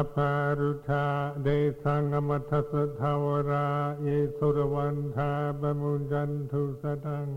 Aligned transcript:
अपारुथा 0.00 1.02
दे 1.44 1.52
सङ्गमथसु 1.84 2.80
धावे 2.96 4.16
सुरवन्धा 4.40 5.28
बमु 5.62 5.92
सदङ् 6.82 7.30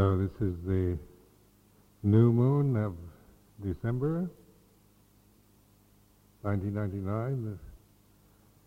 So 0.00 0.16
this 0.16 0.32
is 0.40 0.54
the 0.64 0.96
new 2.02 2.32
moon 2.32 2.74
of 2.74 2.94
December 3.62 4.30
1999. 6.40 7.58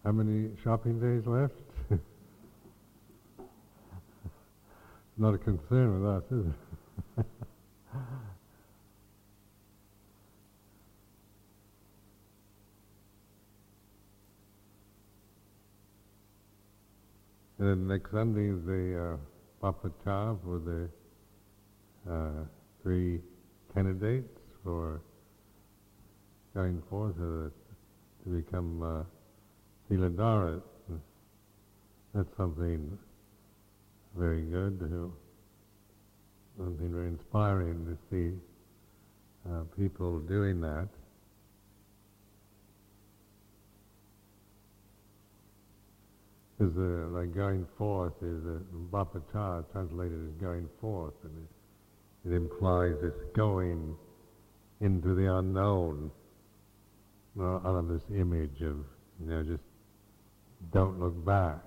How 0.03 0.11
many 0.11 0.51
shopping 0.63 0.99
days 0.99 1.25
left? 1.25 1.55
Not 5.17 5.33
a 5.33 5.39
concern 5.39 6.03
with 6.03 6.07
us, 6.07 6.23
is 6.29 6.45
it? 6.45 6.53
and 17.57 17.67
then 17.67 17.87
next 17.87 18.11
Sunday 18.11 18.49
is 18.49 18.63
the 18.67 19.13
uh, 19.13 19.17
Papa 19.59 19.89
for 20.43 20.59
the 20.63 20.89
uh, 22.09 22.45
three 22.81 23.19
candidates 23.73 24.39
for 24.63 25.01
going 26.53 26.81
forth 26.89 27.15
uh, 27.17 27.49
to 28.23 28.29
become 28.29 28.81
uh, 28.81 29.03
Siladhara. 29.89 30.61
That's 32.13 32.37
something 32.37 32.97
very 34.15 34.41
good, 34.41 34.79
something 36.57 36.91
very 36.91 37.07
inspiring 37.07 37.85
to 37.85 37.97
see 38.11 38.37
uh, 39.49 39.63
people 39.75 40.19
doing 40.19 40.61
that. 40.61 40.87
Because 46.57 46.77
uh, 46.77 47.07
like 47.09 47.33
going 47.33 47.65
forth 47.77 48.13
is 48.21 48.45
uh, 48.45 48.59
Pabbajja 48.91 49.65
translated 49.71 50.19
as 50.27 50.41
going 50.41 50.69
forth, 50.79 51.15
and 51.23 51.35
it, 51.37 51.62
it 52.25 52.33
implies 52.33 52.93
this 53.01 53.13
going 53.35 53.95
into 54.81 55.13
the 55.15 55.33
unknown, 55.37 56.11
out 57.39 57.65
of 57.65 57.87
this 57.87 58.03
image 58.15 58.61
of, 58.61 58.77
you 59.19 59.25
know, 59.25 59.43
just 59.43 59.63
don't 60.71 60.99
look 60.99 61.25
back. 61.25 61.61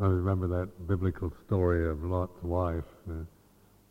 I 0.00 0.06
remember 0.06 0.48
that 0.48 0.88
biblical 0.88 1.32
story 1.46 1.88
of 1.88 2.02
Lot's 2.02 2.42
wife 2.42 2.84
uh, 3.08 3.24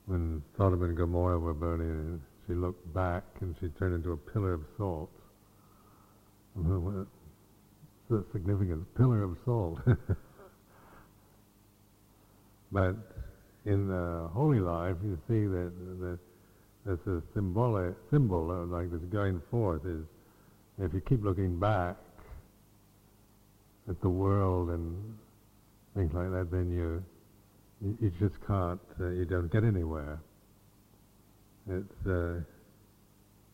when 0.05 0.43
Sodom 0.57 0.83
and 0.83 0.97
Gomorrah 0.97 1.39
were 1.39 1.53
burning, 1.53 1.89
and 1.89 2.21
she 2.45 2.53
looked 2.53 2.93
back 2.93 3.23
and 3.39 3.55
she 3.61 3.69
turned 3.79 3.95
into 3.95 4.11
a 4.11 4.17
pillar 4.17 4.53
of 4.53 4.61
salt. 4.77 5.09
What's 6.55 7.07
the 8.09 8.25
significance? 8.33 8.85
Pillar 8.97 9.23
of 9.23 9.37
salt. 9.45 9.79
but 12.71 12.95
in 13.65 13.87
the 13.87 14.29
holy 14.33 14.59
life, 14.59 14.95
you 15.03 15.17
see 15.27 15.45
that 15.45 15.71
that 16.01 16.19
that's 16.85 17.07
a 17.07 17.21
symbolic 17.33 17.95
symbol 18.11 18.51
of 18.51 18.69
like 18.69 18.91
this 18.91 19.01
going 19.11 19.41
forth 19.49 19.85
is 19.85 20.03
if 20.79 20.93
you 20.93 21.01
keep 21.01 21.23
looking 21.23 21.59
back 21.59 21.95
at 23.87 24.01
the 24.01 24.09
world 24.09 24.69
and 24.69 25.17
things 25.95 26.11
like 26.13 26.29
that, 26.31 26.49
then 26.51 26.71
you 26.71 27.03
you, 27.81 27.97
you 28.01 28.11
just 28.19 28.35
can't 28.47 28.79
uh, 28.99 29.09
you 29.09 29.25
don't 29.25 29.51
get 29.51 29.63
anywhere. 29.63 30.19
It's 31.69 32.07
uh, 32.07 32.41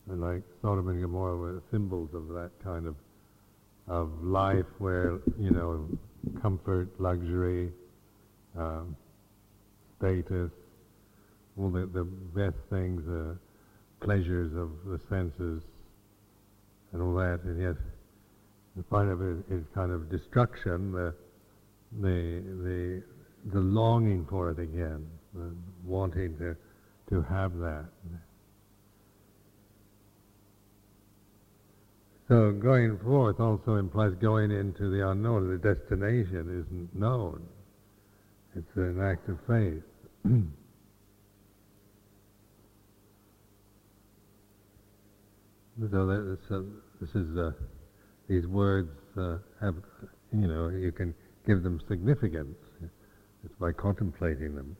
like 0.08 0.42
Sodom 0.60 0.88
and 0.88 1.00
Gomorrah 1.00 1.36
were 1.36 1.62
symbols 1.70 2.10
of 2.14 2.28
that 2.28 2.50
kind 2.64 2.86
of 2.86 2.96
of 3.86 4.10
life 4.22 4.66
where 4.78 5.18
you 5.38 5.50
know 5.50 5.88
comfort, 6.42 6.88
luxury. 6.98 7.72
Um, 8.58 8.96
status, 10.00 10.50
all 11.58 11.70
the, 11.70 11.86
the 11.86 12.04
best 12.04 12.56
things, 12.70 13.04
the 13.06 13.36
pleasures 14.00 14.52
of 14.56 14.70
the 14.86 14.98
senses, 15.10 15.62
and 16.92 17.02
all 17.02 17.14
that, 17.14 17.40
and 17.44 17.60
yet 17.60 17.76
the 18.76 18.82
point 18.82 19.10
of 19.10 19.20
it 19.20 19.44
is 19.50 19.62
kind 19.74 19.92
of 19.92 20.10
destruction, 20.10 20.92
the, 20.92 21.14
the, 22.00 22.42
the, 22.64 23.02
the 23.52 23.60
longing 23.60 24.26
for 24.28 24.50
it 24.50 24.58
again, 24.58 25.06
the 25.34 25.54
wanting 25.84 26.36
to, 26.38 26.56
to 27.10 27.22
have 27.22 27.56
that. 27.58 27.86
So 32.28 32.52
going 32.52 32.96
forth 33.00 33.40
also 33.40 33.74
implies 33.74 34.14
going 34.20 34.52
into 34.52 34.88
the 34.88 35.10
unknown. 35.10 35.50
The 35.50 35.74
destination 35.74 36.64
isn't 36.64 36.94
known. 36.94 37.42
It's 38.54 38.76
an 38.76 39.02
act 39.02 39.28
of 39.28 39.38
faith. 39.48 39.82
So 40.24 40.42
that, 46.06 46.38
so 46.48 46.66
this 47.00 47.10
is 47.14 47.36
uh, 47.36 47.52
these 48.28 48.46
words 48.46 48.90
uh, 49.16 49.38
have 49.60 49.76
you 50.32 50.46
know 50.46 50.68
you 50.68 50.92
can 50.92 51.14
give 51.46 51.62
them 51.62 51.80
significance. 51.88 52.56
It's 53.44 53.54
by 53.58 53.72
contemplating 53.72 54.54
them. 54.54 54.76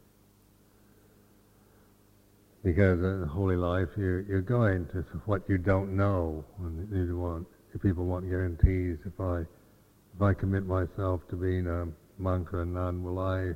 Because 2.62 3.00
in 3.00 3.26
holy 3.26 3.56
life, 3.56 3.88
you're, 3.96 4.20
you're 4.20 4.42
going 4.42 4.84
to 4.88 5.02
what 5.24 5.40
you 5.48 5.56
don't 5.56 5.96
know, 5.96 6.44
and 6.58 6.86
you 6.92 7.18
want. 7.18 7.46
People 7.82 8.04
want 8.04 8.28
guarantees, 8.28 8.98
if 9.06 9.18
I 9.20 9.40
if 9.40 10.20
I 10.20 10.34
commit 10.34 10.66
myself 10.66 11.20
to 11.30 11.36
being 11.36 11.68
a 11.68 11.86
monk 12.20 12.52
or 12.52 12.62
a 12.62 12.66
nun, 12.66 13.02
will 13.02 13.20
I 13.20 13.52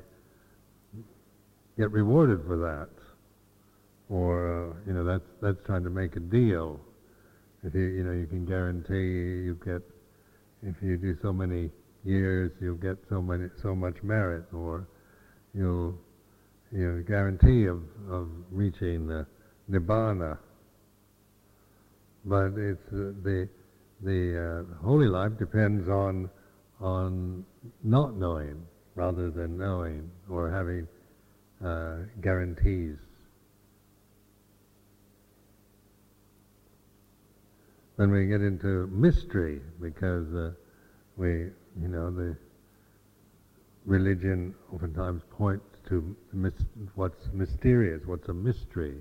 get 1.77 1.91
rewarded 1.91 2.45
for 2.45 2.57
that. 2.57 2.89
Or, 4.09 4.71
uh, 4.71 4.73
you 4.87 4.93
know, 4.93 5.03
that's, 5.03 5.25
that's 5.41 5.57
trying 5.65 5.83
to 5.83 5.89
make 5.89 6.15
a 6.15 6.19
deal. 6.19 6.79
If 7.63 7.73
you, 7.73 7.81
you 7.81 8.03
know, 8.03 8.11
you 8.11 8.27
can 8.27 8.45
guarantee 8.45 9.45
you 9.45 9.57
get, 9.65 9.81
if 10.61 10.75
you 10.81 10.97
do 10.97 11.17
so 11.21 11.33
many 11.33 11.71
years, 12.03 12.51
you'll 12.61 12.75
get 12.75 12.97
so 13.09 13.21
many, 13.21 13.47
so 13.63 13.75
much 13.75 13.95
merit, 14.03 14.45
or 14.53 14.87
you'll, 15.53 15.97
you 16.71 16.91
know, 16.91 17.03
guarantee 17.07 17.65
of, 17.65 17.81
of 18.09 18.29
reaching 18.51 19.07
the 19.07 19.25
nibbana. 19.71 20.37
But 22.25 22.53
it's 22.57 22.87
uh, 22.93 23.13
the, 23.23 23.49
the 24.03 24.65
uh, 24.79 24.83
holy 24.85 25.07
life 25.07 25.31
depends 25.39 25.89
on, 25.89 26.29
on 26.79 27.43
not 27.83 28.15
knowing 28.15 28.61
rather 28.93 29.31
than 29.31 29.57
knowing 29.57 30.09
or 30.29 30.51
having 30.51 30.87
uh, 31.65 31.95
guarantees. 32.21 32.95
Then 37.97 38.11
we 38.11 38.27
get 38.27 38.41
into 38.41 38.87
mystery 38.87 39.61
because 39.81 40.33
uh, 40.33 40.51
we, 41.17 41.29
you 41.81 41.87
know, 41.87 42.11
the 42.11 42.35
religion 43.85 44.53
oftentimes 44.73 45.21
points 45.31 45.65
to 45.87 46.15
mis- 46.33 46.53
what's 46.95 47.27
mysterious, 47.33 48.01
what's 48.05 48.27
a 48.27 48.33
mystery. 48.33 48.97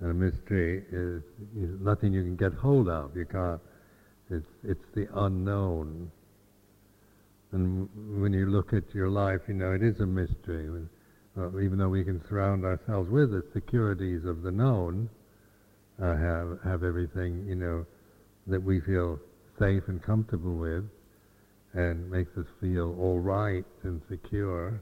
And 0.00 0.10
a 0.10 0.14
mystery 0.14 0.84
is, 0.92 1.22
is 1.58 1.80
nothing 1.80 2.12
you 2.12 2.22
can 2.22 2.36
get 2.36 2.52
hold 2.54 2.88
of. 2.88 3.16
You 3.16 3.24
can't. 3.24 3.60
It's 4.30 4.46
it's 4.64 4.84
the 4.94 5.08
unknown. 5.14 6.10
And 7.52 7.88
when 8.20 8.32
you 8.32 8.46
look 8.46 8.72
at 8.72 8.94
your 8.94 9.08
life, 9.08 9.42
you 9.48 9.54
know 9.54 9.72
it 9.72 9.82
is 9.82 10.00
a 10.00 10.06
mystery. 10.06 10.68
When 10.68 10.88
uh, 11.38 11.58
even 11.60 11.78
though 11.78 11.88
we 11.88 12.02
can 12.02 12.22
surround 12.28 12.64
ourselves 12.64 13.10
with 13.10 13.30
the 13.30 13.42
securities 13.52 14.24
of 14.24 14.42
the 14.42 14.50
known, 14.50 15.08
uh, 16.02 16.16
have 16.16 16.58
have 16.64 16.82
everything 16.82 17.44
you 17.46 17.54
know 17.54 17.86
that 18.46 18.62
we 18.62 18.80
feel 18.80 19.18
safe 19.58 19.82
and 19.88 20.02
comfortable 20.02 20.56
with, 20.56 20.84
and 21.74 22.10
makes 22.10 22.36
us 22.38 22.46
feel 22.60 22.96
all 22.98 23.18
right 23.18 23.64
and 23.82 24.00
secure, 24.08 24.80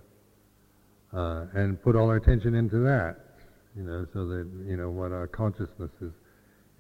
uh, 1.12 1.47
and 1.55 1.81
put 1.83 1.97
all 1.97 2.09
our 2.09 2.17
attention 2.17 2.55
into 2.55 2.79
that, 2.79 3.17
you 3.77 3.83
know, 3.83 4.07
so 4.12 4.27
that 4.27 4.49
you 4.67 4.77
know 4.77 4.91
what 4.91 5.12
our 5.12 5.27
consciousness 5.27 5.91
is 6.00 6.12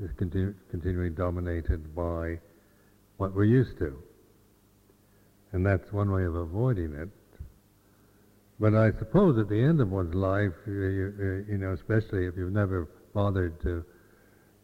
is 0.00 0.10
continu- 0.16 0.54
continually 0.70 1.10
dominated 1.10 1.94
by 1.94 2.38
what 3.16 3.34
we're 3.34 3.44
used 3.44 3.78
to, 3.78 3.96
and 5.52 5.64
that's 5.64 5.92
one 5.92 6.10
way 6.10 6.24
of 6.24 6.34
avoiding 6.34 6.92
it. 6.94 7.08
But 8.60 8.74
I 8.74 8.92
suppose 8.98 9.38
at 9.38 9.48
the 9.48 9.60
end 9.60 9.80
of 9.80 9.90
one's 9.90 10.14
life, 10.14 10.52
you, 10.66 10.72
you, 10.72 11.46
you 11.48 11.58
know, 11.58 11.72
especially 11.72 12.26
if 12.26 12.36
you've 12.36 12.52
never 12.52 12.88
bothered 13.12 13.60
to 13.62 13.84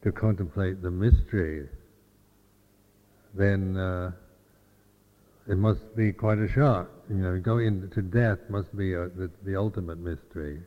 to 0.03 0.13
contemplate 0.13 0.83
the 0.83 0.91
mystery, 0.91 1.69
then 3.35 3.77
uh, 3.77 4.13
it 5.49 5.59
must 5.59 5.95
be 5.97 6.13
quite 6.13 6.39
a 6.39 6.49
shock. 6.49 6.89
You 7.09 7.17
know, 7.17 7.39
going 7.39 7.91
to 7.91 8.03
death 8.03 8.39
must 8.49 8.75
be 8.77 8.95
a, 8.95 9.09
the, 9.09 9.31
the, 9.45 9.57
ultimate 9.57 9.99
mystery. 9.99 10.61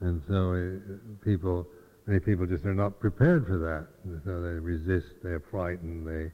And 0.00 0.22
so 0.28 0.52
uh, 0.52 1.24
people, 1.24 1.66
many 2.06 2.20
people 2.20 2.46
just 2.46 2.64
are 2.64 2.74
not 2.74 3.00
prepared 3.00 3.46
for 3.46 3.58
that. 3.58 3.86
And 4.04 4.20
so 4.24 4.40
they 4.40 4.60
resist, 4.60 5.08
they're 5.22 5.42
frightened, 5.50 6.06
they, 6.06 6.30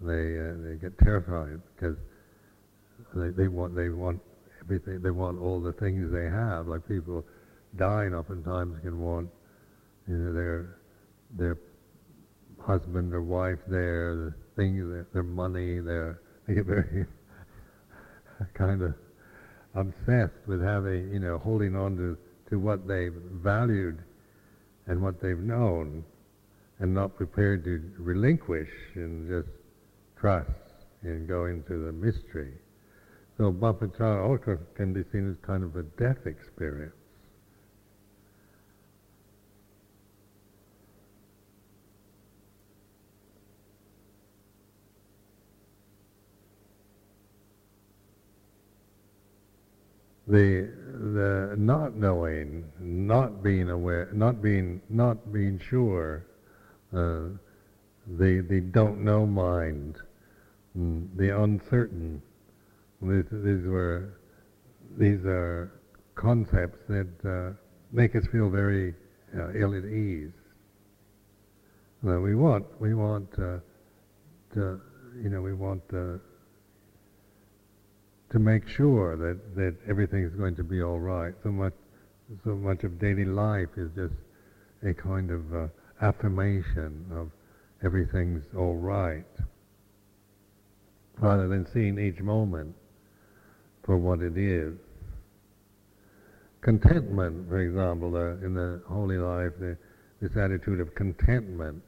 they, 0.00 0.38
uh, 0.38 0.54
they 0.62 0.76
get 0.76 0.98
terrified 0.98 1.60
because 1.74 1.96
they, 3.14 3.30
they 3.30 3.48
want, 3.48 3.74
they 3.74 3.88
want 3.88 4.20
everything, 4.60 5.00
they 5.02 5.10
want 5.10 5.40
all 5.40 5.60
the 5.60 5.72
things 5.72 6.12
they 6.12 6.24
have. 6.24 6.66
Like 6.66 6.86
people 6.86 7.24
dying 7.76 8.14
oftentimes 8.14 8.78
can 8.82 9.00
want, 9.00 9.28
you 10.06 10.16
know, 10.16 10.32
their, 10.32 10.78
their 11.36 11.58
husband 12.60 13.14
or 13.14 13.22
wife 13.22 13.58
there, 13.68 14.14
the 14.16 14.34
things, 14.56 14.88
their, 14.88 15.06
their 15.12 15.22
money, 15.22 15.80
their, 15.80 16.20
they 16.46 16.54
get 16.54 16.66
very 16.66 17.06
kind 18.54 18.82
of 18.82 18.94
obsessed 19.74 20.46
with 20.46 20.62
having, 20.62 21.12
you 21.12 21.18
know, 21.18 21.38
holding 21.38 21.76
on 21.76 21.96
to, 21.96 22.16
to 22.50 22.58
what 22.58 22.86
they've 22.86 23.14
valued 23.32 24.02
and 24.86 25.00
what 25.02 25.20
they've 25.20 25.38
known 25.38 26.04
and 26.80 26.94
not 26.94 27.16
prepared 27.16 27.64
to 27.64 27.82
relinquish 27.98 28.70
and 28.94 29.28
just 29.28 29.48
trust 30.18 30.50
and 31.02 31.28
go 31.28 31.46
into 31.46 31.84
the 31.84 31.92
mystery. 31.92 32.52
So 33.38 33.52
Bhappachara 33.52 34.28
also 34.28 34.58
can 34.74 34.92
be 34.92 35.04
seen 35.12 35.30
as 35.30 35.36
kind 35.46 35.64
of 35.64 35.76
a 35.76 35.84
death 35.84 36.26
experience. 36.26 36.92
the 50.28 50.68
the 51.14 51.54
not 51.56 51.94
knowing, 51.94 52.64
not 52.78 53.42
being 53.42 53.70
aware, 53.70 54.10
not 54.12 54.42
being 54.42 54.80
not 54.90 55.32
being 55.32 55.58
sure, 55.58 56.26
uh, 56.92 57.28
the 58.18 58.40
the 58.48 58.60
don't 58.60 59.02
know 59.02 59.26
mind, 59.26 59.96
mm, 60.78 61.08
the 61.16 61.40
uncertain. 61.40 62.22
These, 63.00 63.24
these 63.30 63.66
were 63.66 64.18
these 64.98 65.24
are 65.24 65.72
concepts 66.16 66.78
that 66.88 67.08
uh, 67.24 67.54
make 67.92 68.16
us 68.16 68.24
feel 68.32 68.50
very 68.50 68.94
uh, 69.36 69.52
ill 69.54 69.76
at 69.76 69.84
ease. 69.84 70.32
Now 72.02 72.18
we 72.18 72.34
want 72.34 72.66
we 72.80 72.94
want 72.94 73.28
uh, 73.34 73.58
to 74.54 74.80
you 75.22 75.30
know 75.30 75.42
we 75.42 75.54
want 75.54 75.82
uh, 75.92 76.18
to 78.30 78.38
make 78.38 78.68
sure 78.68 79.16
that, 79.16 79.54
that 79.54 79.76
everything 79.88 80.24
is 80.24 80.34
going 80.34 80.54
to 80.56 80.64
be 80.64 80.82
all 80.82 80.98
right. 80.98 81.34
So 81.42 81.50
much, 81.50 81.72
so 82.44 82.54
much 82.54 82.84
of 82.84 82.98
daily 83.00 83.24
life 83.24 83.68
is 83.76 83.90
just 83.94 84.14
a 84.86 84.92
kind 84.92 85.30
of 85.30 85.54
uh, 85.54 85.66
affirmation 86.02 87.06
of 87.12 87.30
everything's 87.82 88.44
all 88.56 88.76
right, 88.76 89.24
rather 91.18 91.48
than 91.48 91.66
seeing 91.72 91.98
each 91.98 92.20
moment 92.20 92.74
for 93.88 93.96
what 93.96 94.20
it 94.20 94.36
is. 94.36 94.74
Contentment, 96.60 97.48
for 97.48 97.58
example, 97.58 98.14
uh, 98.14 98.44
in 98.44 98.52
the 98.52 98.82
holy 98.86 99.16
life, 99.16 99.52
the, 99.58 99.78
this 100.20 100.36
attitude 100.36 100.78
of 100.78 100.94
contentment 100.94 101.82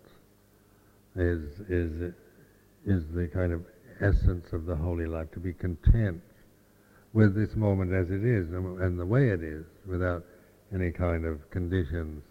is 1.14 1.60
is 1.68 2.14
is 2.86 3.02
the 3.12 3.28
kind 3.34 3.52
of 3.52 3.60
essence 4.00 4.46
of 4.54 4.64
the 4.64 4.74
holy 4.74 5.04
life. 5.04 5.30
To 5.32 5.40
be 5.40 5.52
content 5.52 6.22
with 7.12 7.34
this 7.34 7.54
moment 7.54 7.92
as 7.92 8.06
it 8.08 8.24
is 8.24 8.48
and 8.48 8.98
the 8.98 9.04
way 9.04 9.28
it 9.28 9.42
is, 9.42 9.66
without 9.86 10.24
any 10.72 10.90
kind 10.92 11.26
of 11.26 11.50
conditions, 11.50 12.22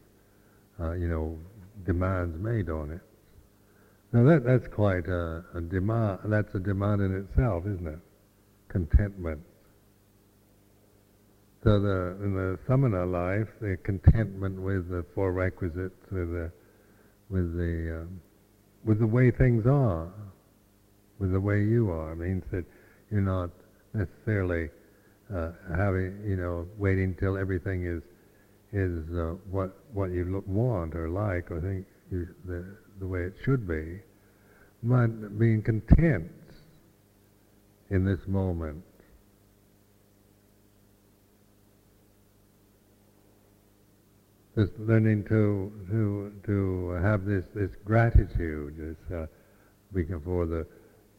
uh, 0.79 0.93
you 0.93 1.07
know, 1.07 1.37
demands 1.85 2.35
made 2.39 2.71
on 2.71 2.89
it. 2.89 3.01
Now 4.13 4.23
that 4.23 4.43
that's 4.43 4.67
quite 4.73 5.05
a, 5.05 5.43
a, 5.53 5.61
demand. 5.61 6.21
That's 6.25 6.55
a 6.55 6.59
demand 6.59 7.03
in 7.03 7.15
itself, 7.15 7.65
isn't 7.67 7.87
it? 7.87 7.99
Contentment. 8.69 9.41
So 11.63 11.79
the 11.79 12.17
in 12.23 12.33
the 12.33 12.57
samana 12.67 13.05
life, 13.05 13.47
the 13.59 13.77
contentment 13.83 14.61
with 14.61 14.89
the 14.89 15.05
four 15.13 15.33
requisites, 15.33 15.99
with 16.09 16.31
the 16.31 16.51
with 17.29 17.53
the 17.57 18.01
um, 18.01 18.21
with 18.85 18.99
the 18.99 19.07
way 19.07 19.29
things 19.29 19.65
are, 19.65 20.09
with 21.19 21.33
the 21.33 21.39
way 21.39 21.61
you 21.61 21.91
are, 21.91 22.15
means 22.15 22.43
that 22.51 22.63
you're 23.11 23.21
not 23.21 23.49
necessarily 23.93 24.69
uh, 25.35 25.51
having, 25.75 26.23
you 26.25 26.37
know, 26.37 26.65
waiting 26.77 27.15
till 27.19 27.37
everything 27.37 27.85
is 27.85 28.03
is 28.71 29.03
uh, 29.17 29.35
what 29.51 29.77
what 29.93 30.11
you 30.11 30.25
look, 30.25 30.47
want 30.47 30.95
or 30.95 31.09
like 31.09 31.51
or 31.51 31.59
think 31.59 31.85
you, 32.09 32.27
the 32.45 32.65
the 32.99 33.07
way 33.07 33.21
it 33.21 33.33
should 33.43 33.67
be, 33.67 33.99
but 34.83 35.37
being 35.37 35.61
content 35.61 36.31
in 37.89 38.05
this 38.05 38.19
moment. 38.27 38.83
Just 44.59 44.77
learning 44.77 45.23
to 45.25 45.71
to 45.89 46.33
to 46.45 46.89
have 47.01 47.23
this 47.23 47.45
this 47.55 47.71
gratitude, 47.85 48.75
this 48.77 49.17
uh, 49.17 49.27
for 50.25 50.45
the 50.45 50.67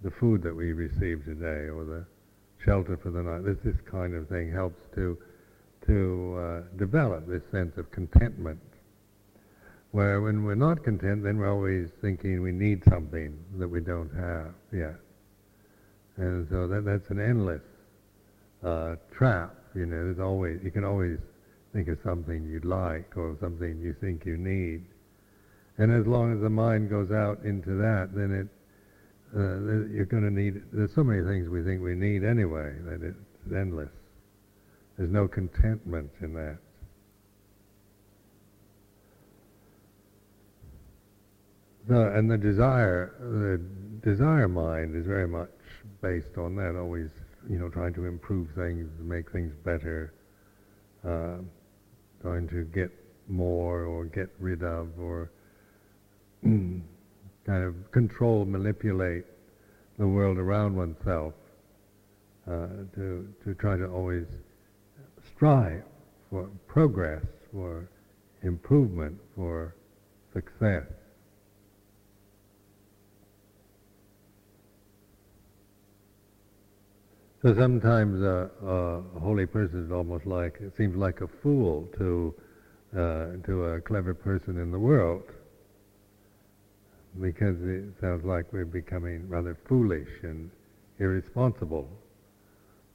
the 0.03 0.11
food 0.11 0.43
that 0.43 0.55
we 0.55 0.73
receive 0.73 1.25
today, 1.25 1.69
or 1.69 1.85
the 1.85 2.05
shelter 2.65 2.97
for 2.97 3.11
the 3.11 3.23
night. 3.23 3.45
This, 3.45 3.57
this 3.65 3.81
kind 3.91 4.15
of 4.15 4.29
thing 4.29 4.53
helps 4.53 4.81
to, 4.95 5.17
to 5.87 6.39
uh, 6.39 6.79
develop 6.79 7.27
this 7.27 7.43
sense 7.51 7.77
of 7.77 7.91
contentment. 7.91 8.61
Where 9.93 10.21
when 10.21 10.45
we're 10.45 10.55
not 10.55 10.85
content, 10.85 11.23
then 11.25 11.39
we're 11.39 11.51
always 11.51 11.89
thinking 12.01 12.43
we 12.43 12.53
need 12.53 12.83
something 12.89 13.37
that 13.59 13.69
we 13.69 13.81
don't 13.81 14.11
have 14.15 14.55
yet. 14.73 14.97
And 16.17 16.47
so 16.51 16.69
that, 16.69 16.85
that's 16.85 17.11
an 17.11 17.21
endless 17.21 17.63
uh, 18.65 18.97
trap. 19.11 19.55
You 19.75 19.87
know, 19.87 20.05
there's 20.05 20.21
always, 20.21 20.61
you 20.63 20.71
can 20.71 20.85
always 20.85 21.19
think 21.73 21.89
of 21.89 21.99
something 22.05 22.45
you'd 22.45 22.65
like 22.65 23.17
or 23.17 23.37
something 23.41 23.79
you 23.81 23.95
think 24.01 24.25
you 24.25 24.37
need. 24.37 24.85
And 25.79 25.93
as 25.93 26.07
long 26.07 26.35
as 26.35 26.41
the 26.41 26.51
mind 26.51 26.91
goes 26.91 27.11
out 27.11 27.43
into 27.45 27.71
that, 27.79 28.11
then 28.15 28.33
it 28.33 28.49
uh, 29.35 29.87
you're 29.93 30.07
going 30.07 30.25
to 30.25 30.31
need, 30.31 30.61
there's 30.73 30.93
so 30.95 31.05
many 31.05 31.23
things 31.23 31.49
we 31.49 31.63
think 31.63 31.81
we 31.81 31.95
need 31.95 32.25
anyway 32.25 32.75
that 32.85 33.01
it's 33.03 33.55
endless. 33.55 33.91
There's 34.99 35.11
no 35.11 35.29
contentment 35.29 36.11
in 36.21 36.35
that. 36.35 36.59
So, 41.89 42.09
and 42.09 42.31
the 42.31 42.37
desire, 42.37 43.15
the 43.21 43.61
desire 44.09 44.49
mind 44.49 44.97
is 44.97 45.07
very 45.07 45.29
much 45.29 45.51
based 46.03 46.37
on 46.37 46.57
that, 46.57 46.77
always, 46.77 47.09
you 47.49 47.59
know, 47.59 47.69
trying 47.69 47.95
to 47.95 48.07
improve 48.07 48.49
things, 48.57 48.91
make 49.01 49.31
things 49.33 49.55
better, 49.65 50.13
uh, 51.07 51.39
trying 52.23 52.49
to 52.49 52.65
get 52.65 52.91
more 53.29 53.85
or 53.85 54.05
get 54.05 54.29
rid 54.39 54.63
of 54.63 54.89
or 54.99 55.31
kind 56.43 56.85
of 57.49 57.75
control, 57.93 58.45
manipulate 58.45 59.25
the 59.99 60.07
world 60.07 60.39
around 60.39 60.77
oneself, 60.77 61.35
uh, 62.47 62.67
to, 62.95 63.29
to 63.45 63.55
try 63.55 63.77
to 63.77 63.87
always 63.87 64.27
strive 65.35 65.83
for 66.31 66.49
progress, 66.67 67.23
for 67.53 67.89
improvement, 68.43 69.19
for 69.37 69.75
success. 70.33 70.85
So 77.43 77.55
sometimes 77.55 78.21
a, 78.23 78.51
a 78.63 79.19
holy 79.19 79.47
person 79.47 79.87
is 79.87 79.91
almost 79.91 80.27
like 80.27 80.61
seems 80.77 80.95
like 80.95 81.23
a 81.23 81.29
fool 81.43 81.89
to 81.97 82.35
uh, 82.95 83.27
to 83.47 83.65
a 83.65 83.81
clever 83.81 84.13
person 84.13 84.59
in 84.59 84.71
the 84.71 84.79
world. 84.79 85.23
Because 87.19 87.57
it 87.63 87.85
sounds 88.01 88.25
like 88.25 88.53
we're 88.53 88.67
becoming 88.67 89.27
rather 89.29 89.57
foolish 89.67 90.09
and 90.23 90.51
irresponsible 90.99 91.89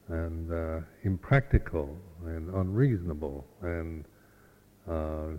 and 0.10 0.54
uh, 0.54 0.80
impractical 1.04 1.98
and 2.26 2.54
unreasonable 2.54 3.46
and 3.62 4.06
uh, 4.88 5.30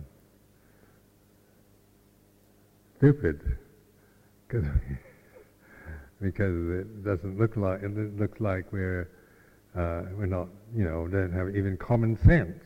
stupid. 2.97 3.57
Because 4.47 4.65
it 6.21 7.03
doesn't 7.03 7.37
look 7.37 7.55
like 7.57 7.83
it 7.83 8.19
looks 8.19 8.39
like 8.39 8.71
we're 8.71 9.09
uh, 9.75 10.01
we're 10.17 10.25
not 10.25 10.47
you 10.75 10.83
know 10.83 11.07
don't 11.07 11.31
have 11.31 11.55
even 11.55 11.77
common 11.77 12.17
sense. 12.25 12.63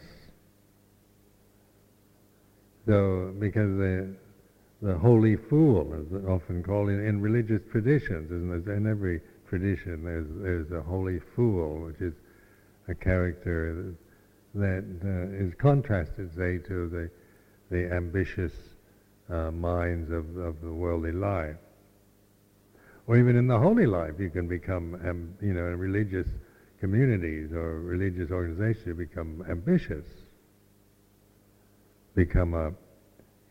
So 2.85 3.33
because 3.39 3.77
the 3.77 4.15
the 4.81 4.97
holy 4.97 5.35
fool 5.35 5.93
is 5.93 6.25
often 6.27 6.63
called 6.63 6.89
in, 6.89 7.05
in 7.05 7.21
religious 7.21 7.61
traditions, 7.71 8.31
isn't 8.31 8.65
there? 8.65 8.75
In 8.75 8.87
every 8.87 9.21
tradition, 9.47 10.03
there's 10.03 10.27
there's 10.41 10.71
a 10.71 10.81
holy 10.81 11.19
fool, 11.35 11.85
which 11.85 12.01
is 12.01 12.13
a 12.87 12.95
character 12.95 13.93
that 14.55 14.83
uh, 15.03 15.45
is 15.45 15.53
contrasted, 15.55 16.33
say, 16.35 16.57
to 16.57 16.87
the 16.87 17.09
the 17.69 17.93
ambitious 17.93 18.53
uh, 19.29 19.51
minds 19.51 20.11
of, 20.11 20.35
of 20.37 20.61
the 20.61 20.71
worldly 20.71 21.11
life 21.11 21.55
or 23.07 23.17
even 23.17 23.35
in 23.35 23.47
the 23.47 23.57
holy 23.57 23.85
life, 23.85 24.13
you 24.19 24.29
can 24.29 24.47
become, 24.47 24.95
um, 25.07 25.33
you 25.41 25.53
know, 25.53 25.67
in 25.67 25.77
religious 25.77 26.27
communities 26.79 27.51
or 27.51 27.79
religious 27.81 28.31
organizations, 28.31 28.85
you 28.85 28.93
become 28.93 29.43
ambitious, 29.49 30.05
become 32.15 32.53
a, 32.53 32.69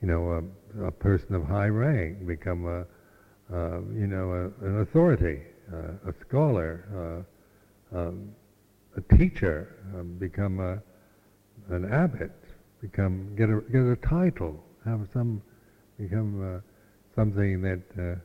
you 0.02 0.08
know, 0.08 0.50
a, 0.78 0.86
a 0.86 0.90
person 0.90 1.34
of 1.34 1.44
high 1.44 1.68
rank, 1.68 2.26
become 2.26 2.66
a, 2.66 2.80
uh, 3.54 3.80
you 3.94 4.06
know, 4.06 4.32
a, 4.32 4.66
an 4.66 4.80
authority, 4.80 5.42
uh, 5.72 6.10
a 6.10 6.14
scholar, 6.20 7.24
uh, 7.94 7.98
um, 7.98 8.30
a 8.96 9.16
teacher, 9.16 9.76
um, 9.94 10.16
become 10.18 10.60
a, 10.60 10.80
an 11.74 11.92
abbot, 11.92 12.32
become 12.80 13.34
get 13.36 13.48
a 13.48 13.60
get 13.70 13.82
a 13.82 13.96
title, 13.96 14.62
have 14.84 15.06
some, 15.12 15.42
become 15.98 16.56
uh, 16.56 16.60
something 17.14 17.62
that 17.62 17.82
uh, 17.98 18.18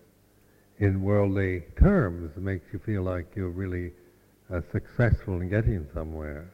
in 0.79 1.01
worldly 1.01 1.63
terms 1.79 2.31
makes 2.37 2.65
you 2.73 2.79
feel 2.79 3.03
like 3.03 3.27
you're 3.35 3.49
really 3.49 3.91
uh, 4.53 4.61
successful 4.71 5.41
in 5.41 5.49
getting 5.49 5.87
somewhere. 5.93 6.51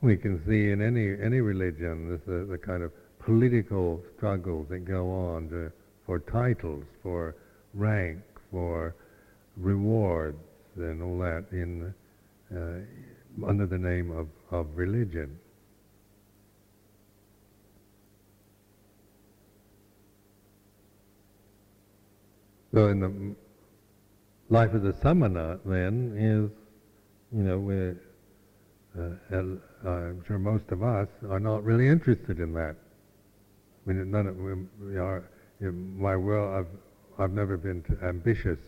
We 0.00 0.16
can 0.16 0.42
see 0.46 0.70
in 0.70 0.80
any 0.80 1.14
any 1.22 1.40
religion 1.40 2.20
the, 2.26 2.46
the 2.50 2.58
kind 2.58 2.82
of 2.82 2.92
political 3.18 4.02
struggles 4.16 4.66
that 4.70 4.84
go 4.84 5.10
on 5.10 5.48
to, 5.50 5.70
for 6.06 6.20
titles, 6.20 6.84
for 7.02 7.36
rank, 7.74 8.18
for 8.50 8.94
rewards, 9.56 10.38
and 10.76 11.02
all 11.02 11.18
that 11.18 11.44
in 11.52 11.94
uh, 12.56 13.46
under 13.46 13.66
the 13.66 13.78
name 13.78 14.10
of, 14.10 14.26
of 14.50 14.66
religion. 14.74 15.38
So 22.72 22.88
in 22.88 23.00
the 23.00 23.34
life 24.48 24.74
of 24.74 24.82
the 24.82 24.94
samana, 25.02 25.58
then, 25.64 26.14
is, 26.16 26.50
you 27.36 27.44
know, 27.44 27.58
we're, 27.58 28.00
uh, 28.98 29.88
I'm 29.88 30.24
sure 30.26 30.38
most 30.38 30.70
of 30.70 30.82
us 30.82 31.08
are 31.28 31.40
not 31.40 31.64
really 31.64 31.88
interested 31.88 32.38
in 32.38 32.52
that. 32.54 32.76
I 33.86 33.92
mean, 33.92 34.10
none 34.10 34.26
of 34.26 34.36
we 34.36 34.98
are. 34.98 35.24
In 35.60 36.00
my 36.00 36.16
world, 36.16 36.54
I've 36.54 37.22
I've 37.22 37.32
never 37.32 37.58
been 37.58 37.84
ambitious 38.02 38.58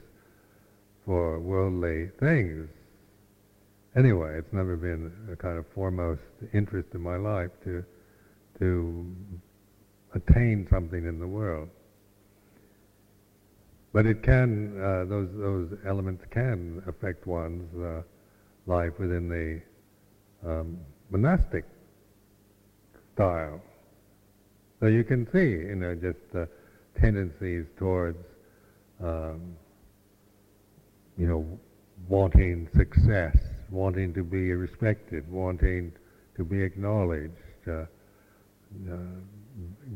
for 1.06 1.40
worldly 1.40 2.11
things. 2.21 2.68
Anyway, 3.97 4.37
it's 4.38 4.52
never 4.52 4.76
been 4.76 5.11
a 5.32 5.37
kind 5.37 5.59
of 5.59 5.66
foremost 5.75 6.21
interest 6.52 6.88
in 6.94 7.00
my 7.00 7.16
life 7.16 7.50
to 7.64 7.85
to 8.59 9.16
attain 10.14 10.66
something 10.71 11.06
in 11.06 11.18
the 11.18 11.26
world. 11.26 11.68
But 13.92 14.06
it 14.06 14.22
can, 14.22 14.80
uh, 14.80 15.04
those, 15.04 15.28
those 15.34 15.78
elements 15.87 16.25
can 16.30 16.82
affect 16.87 17.26
one's 17.26 17.75
uh, 17.76 18.02
life 18.66 18.92
within 18.99 19.28
the 19.28 19.61
um, 20.49 20.78
monastic 21.11 21.64
style. 23.14 23.61
So 24.80 24.87
you 24.87 25.04
can 25.04 25.30
see, 25.30 25.50
you 25.68 25.76
know, 25.76 25.94
just 25.94 26.49
tendencies 27.00 27.66
towards, 27.76 28.18
um, 29.02 29.56
you 31.18 31.26
know, 31.26 31.46
wanting 32.08 32.68
success, 32.75 33.37
wanting 33.70 34.14
to 34.14 34.25
be 34.25 34.52
respected, 34.52 35.30
wanting 35.30 35.92
to 36.37 36.44
be 36.44 36.62
acknowledged, 36.62 37.32
uh, 37.68 37.84
uh, 38.90 38.96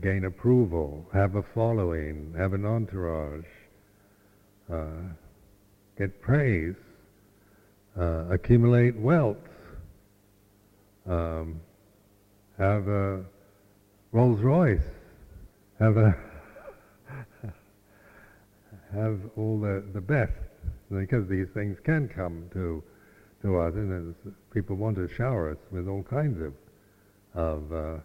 gain 0.03 0.27
approval, 0.27 1.07
have 1.13 1.37
a 1.37 1.43
following, 1.55 2.35
have 2.37 2.53
an 2.53 2.67
entourage, 2.67 3.47
uh, 4.73 4.87
get 5.97 6.21
praise, 6.21 6.75
uh, 7.99 8.25
accumulate 8.31 8.97
wealth, 8.97 9.37
um, 11.09 11.61
have 12.59 12.89
a 12.89 13.25
Rolls 14.13 14.41
Royce, 14.41 14.81
have 15.79 15.97
a 15.97 16.17
have 18.93 19.21
all 19.37 19.61
the, 19.61 19.85
the 19.93 20.01
best, 20.01 20.33
because 20.91 21.29
these 21.29 21.49
things 21.55 21.79
can 21.85 22.09
come 22.09 22.49
to 22.53 22.83
to 23.43 23.59
us, 23.59 23.75
and 23.75 24.15
people 24.53 24.77
want 24.77 24.97
to 24.97 25.09
shower 25.09 25.51
us 25.51 25.59
with 25.71 25.87
all 25.87 26.03
kinds 26.03 26.41
of 26.41 26.55
of 27.35 27.73
uh, 27.73 27.99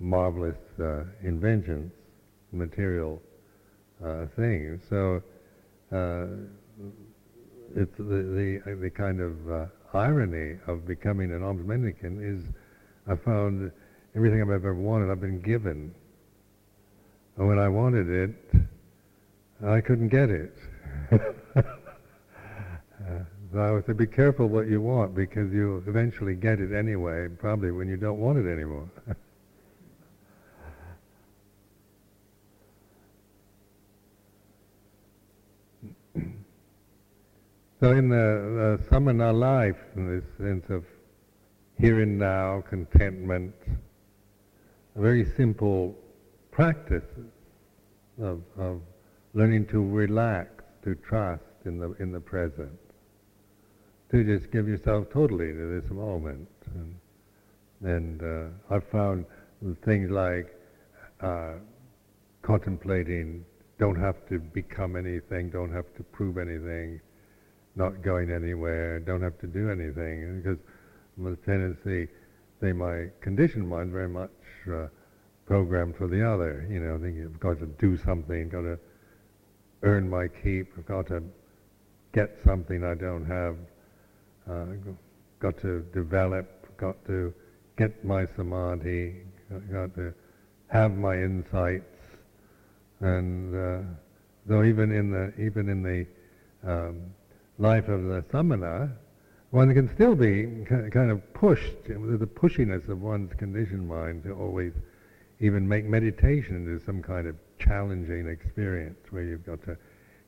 marvelous 0.00 0.56
uh, 0.80 1.04
inventions, 1.22 1.92
material 2.52 3.20
uh, 4.04 4.26
things. 4.36 4.80
So 4.88 5.22
it's 7.76 7.96
the, 7.96 8.60
the, 8.64 8.76
the 8.80 8.90
kind 8.90 9.20
of 9.20 9.50
uh, 9.50 9.66
irony 9.94 10.58
of 10.66 10.86
becoming 10.86 11.32
an 11.32 11.42
alms 11.42 11.66
mendicant 11.66 12.22
is 12.22 12.42
I 13.06 13.16
found 13.16 13.72
everything 14.14 14.42
I've 14.42 14.50
ever 14.50 14.74
wanted 14.74 15.10
I've 15.10 15.20
been 15.20 15.40
given. 15.40 15.94
And 17.36 17.48
when 17.48 17.58
I 17.58 17.68
wanted 17.68 18.08
it, 18.10 18.34
I 19.64 19.80
couldn't 19.80 20.08
get 20.08 20.30
it. 20.30 20.56
uh, 21.12 21.62
so 23.52 23.58
I 23.58 23.72
would 23.72 23.86
say, 23.86 23.92
be 23.94 24.06
careful 24.06 24.46
what 24.46 24.68
you 24.68 24.82
want 24.82 25.14
because 25.14 25.52
you'll 25.52 25.82
eventually 25.86 26.34
get 26.34 26.60
it 26.60 26.72
anyway, 26.72 27.28
probably 27.28 27.70
when 27.70 27.88
you 27.88 27.96
don't 27.96 28.18
want 28.18 28.38
it 28.38 28.50
anymore. 28.50 28.90
So 37.80 37.92
in 37.92 38.08
the, 38.08 38.16
the 38.16 38.88
samana 38.88 39.32
life, 39.32 39.76
in 39.94 40.08
this 40.08 40.24
sense 40.36 40.64
of 40.68 40.84
here 41.78 42.02
and 42.02 42.18
now, 42.18 42.64
contentment, 42.68 43.54
very 44.96 45.24
simple 45.36 45.94
practice 46.50 47.04
of, 48.20 48.42
of 48.58 48.80
learning 49.32 49.66
to 49.68 49.80
relax, 49.80 50.64
to 50.82 50.96
trust 50.96 51.44
in 51.66 51.78
the 51.78 51.92
in 52.00 52.10
the 52.10 52.18
present, 52.18 52.80
to 54.10 54.24
just 54.24 54.50
give 54.50 54.66
yourself 54.66 55.06
totally 55.12 55.52
to 55.52 55.80
this 55.80 55.88
moment. 55.92 56.48
And, 56.74 56.94
and 57.82 58.22
uh, 58.24 58.74
I've 58.74 58.88
found 58.90 59.24
things 59.84 60.10
like 60.10 60.52
uh, 61.20 61.52
contemplating, 62.42 63.44
don't 63.78 64.00
have 64.00 64.16
to 64.30 64.40
become 64.40 64.96
anything, 64.96 65.50
don't 65.50 65.72
have 65.72 65.94
to 65.96 66.02
prove 66.02 66.38
anything, 66.38 67.00
not 67.78 68.02
going 68.02 68.30
anywhere, 68.30 68.98
don't 68.98 69.22
have 69.22 69.38
to 69.38 69.46
do 69.46 69.70
anything, 69.70 70.42
because 70.42 70.58
the 71.16 71.36
tendency, 71.46 72.08
they 72.60 72.72
my 72.72 73.06
conditioned 73.20 73.68
mind 73.68 73.92
very 73.92 74.08
much 74.08 74.30
uh, 74.70 74.86
programmed 75.46 75.96
for 75.96 76.08
the 76.08 76.28
other. 76.28 76.66
You 76.68 76.80
know, 76.80 76.98
thinking 76.98 77.24
I've 77.24 77.40
got 77.40 77.60
to 77.60 77.66
do 77.66 77.96
something, 77.96 78.48
got 78.48 78.62
to 78.62 78.78
earn 79.82 80.10
my 80.10 80.26
keep, 80.26 80.72
I've 80.76 80.86
got 80.86 81.06
to 81.06 81.22
get 82.12 82.36
something 82.44 82.82
I 82.82 82.94
don't 82.94 83.24
have, 83.24 83.56
uh, 84.50 84.66
got 85.38 85.56
to 85.60 85.82
develop, 85.94 86.76
got 86.76 87.04
to 87.06 87.32
get 87.76 88.04
my 88.04 88.26
samadhi, 88.26 89.22
got 89.70 89.94
to 89.94 90.12
have 90.66 90.96
my 90.96 91.14
insights, 91.14 91.96
and 93.00 93.54
uh, 93.54 93.88
though 94.46 94.64
even 94.64 94.90
in 94.90 95.10
the 95.10 95.32
even 95.40 95.68
in 95.68 95.82
the 95.82 96.06
um, 96.68 97.14
life 97.58 97.88
of 97.88 98.04
the 98.04 98.24
samana, 98.30 98.92
one 99.50 99.72
can 99.74 99.92
still 99.94 100.14
be 100.14 100.64
kind 100.68 101.10
of 101.10 101.34
pushed, 101.34 101.84
the 101.86 102.28
pushiness 102.34 102.88
of 102.88 103.00
one's 103.00 103.32
conditioned 103.34 103.88
mind 103.88 104.22
to 104.24 104.32
always 104.32 104.72
even 105.40 105.66
make 105.66 105.84
meditation 105.84 106.56
into 106.56 106.84
some 106.84 107.02
kind 107.02 107.26
of 107.26 107.36
challenging 107.58 108.28
experience 108.28 108.98
where 109.10 109.22
you've 109.22 109.46
got 109.46 109.62
to 109.64 109.76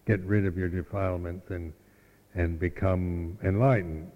get 0.06 0.20
rid 0.20 0.46
of 0.46 0.56
your 0.56 0.68
defilements 0.68 1.50
and, 1.50 1.72
and 2.34 2.58
become 2.58 3.38
enlightened. 3.44 4.10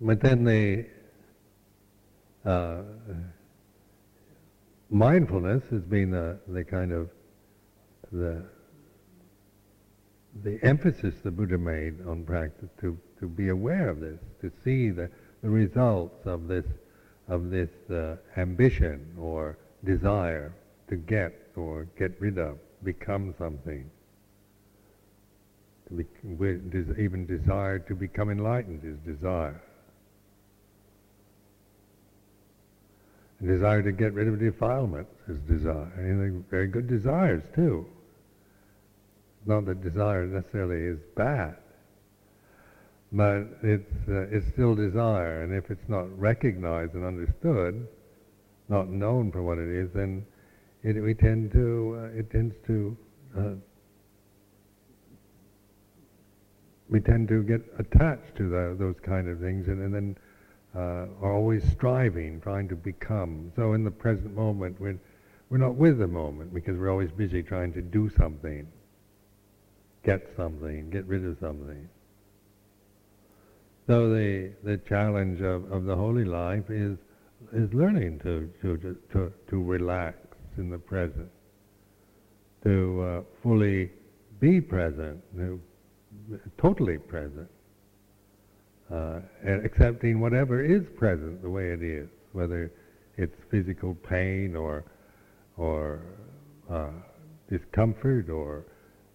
But 0.00 0.20
then 0.20 0.44
the 0.44 0.84
uh, 2.44 2.82
mindfulness 4.90 5.62
has 5.70 5.82
been 5.82 6.10
the, 6.10 6.38
the 6.48 6.64
kind 6.64 6.92
of 6.92 7.10
the 8.12 8.44
the 10.42 10.58
emphasis 10.62 11.14
the 11.22 11.30
Buddha 11.30 11.56
made 11.58 12.04
on 12.06 12.24
practice 12.24 12.68
to, 12.80 12.98
to 13.20 13.28
be 13.28 13.50
aware 13.50 13.88
of 13.88 14.00
this, 14.00 14.18
to 14.40 14.50
see 14.64 14.90
the, 14.90 15.08
the 15.42 15.48
results 15.48 16.26
of 16.26 16.48
this 16.48 16.64
of 17.28 17.50
this 17.50 17.70
uh, 17.90 18.16
ambition 18.36 19.14
or 19.18 19.56
desire 19.84 20.52
to 20.88 20.96
get 20.96 21.32
or 21.56 21.86
get 21.98 22.20
rid 22.20 22.38
of, 22.38 22.58
become 22.82 23.34
something. 23.38 23.90
To 25.88 25.94
be, 25.94 26.04
even 27.02 27.26
desire 27.26 27.78
to 27.78 27.94
become 27.94 28.30
enlightened 28.30 28.82
is 28.84 28.98
desire. 29.10 29.62
Desire 33.46 33.82
to 33.82 33.92
get 33.92 34.12
rid 34.12 34.28
of 34.28 34.38
defilement 34.38 35.06
is 35.28 35.38
desire. 35.40 35.92
And 35.96 36.48
very 36.48 36.66
good 36.66 36.88
desires 36.88 37.42
too. 37.54 37.86
Not 39.46 39.66
that 39.66 39.82
desire 39.82 40.26
necessarily 40.26 40.82
is 40.84 40.98
bad, 41.16 41.56
but 43.12 43.44
it's, 43.62 44.08
uh, 44.08 44.26
it's 44.30 44.46
still 44.52 44.74
desire. 44.74 45.42
And 45.42 45.52
if 45.52 45.70
it's 45.70 45.88
not 45.88 46.18
recognized 46.18 46.94
and 46.94 47.04
understood, 47.04 47.86
not 48.68 48.88
known 48.88 49.30
for 49.30 49.42
what 49.42 49.58
it 49.58 49.68
is, 49.68 49.90
then 49.94 50.24
it, 50.82 51.02
we 51.02 51.14
tend 51.14 51.52
to, 51.52 51.98
uh, 51.98 52.18
it 52.18 52.30
tends 52.30 52.54
to, 52.66 52.96
uh, 53.38 53.54
we 56.88 57.00
tend 57.00 57.28
to 57.28 57.42
get 57.42 57.60
attached 57.78 58.36
to 58.36 58.48
the, 58.48 58.76
those 58.78 58.96
kind 59.04 59.28
of 59.28 59.40
things 59.40 59.68
and, 59.68 59.82
and 59.82 59.94
then 59.94 60.16
uh, 60.76 61.06
are 61.22 61.32
always 61.32 61.62
striving, 61.70 62.40
trying 62.40 62.68
to 62.68 62.74
become. 62.74 63.52
So 63.56 63.74
in 63.74 63.84
the 63.84 63.90
present 63.90 64.34
moment, 64.34 64.80
we're, 64.80 64.98
we're 65.48 65.58
not 65.58 65.76
with 65.76 65.98
the 65.98 66.08
moment 66.08 66.52
because 66.52 66.76
we're 66.76 66.90
always 66.90 67.10
busy 67.12 67.42
trying 67.42 67.72
to 67.74 67.82
do 67.82 68.10
something, 68.18 68.66
get 70.04 70.28
something, 70.36 70.90
get 70.90 71.06
rid 71.06 71.24
of 71.24 71.38
something. 71.38 71.88
So 73.86 74.08
the, 74.08 74.52
the 74.64 74.78
challenge 74.78 75.40
of, 75.42 75.70
of 75.70 75.84
the 75.84 75.94
holy 75.94 76.24
life 76.24 76.70
is, 76.70 76.98
is 77.52 77.72
learning 77.72 78.20
to, 78.20 78.50
to, 78.62 78.96
to, 79.12 79.32
to 79.50 79.62
relax 79.62 80.16
in 80.56 80.70
the 80.70 80.78
present, 80.78 81.28
to 82.64 83.02
uh, 83.02 83.22
fully 83.42 83.90
be 84.40 84.60
present, 84.60 85.22
to, 85.36 85.60
totally 86.56 86.98
present 86.98 87.48
uh, 88.92 89.20
accepting 89.46 90.20
whatever 90.20 90.62
is 90.62 90.84
present 90.96 91.42
the 91.42 91.50
way 91.50 91.68
it 91.68 91.82
is, 91.82 92.08
whether 92.32 92.70
it's 93.16 93.36
physical 93.50 93.94
pain 93.94 94.56
or 94.56 94.84
or 95.56 96.00
uh, 96.70 96.88
discomfort 97.48 98.28
or 98.28 98.64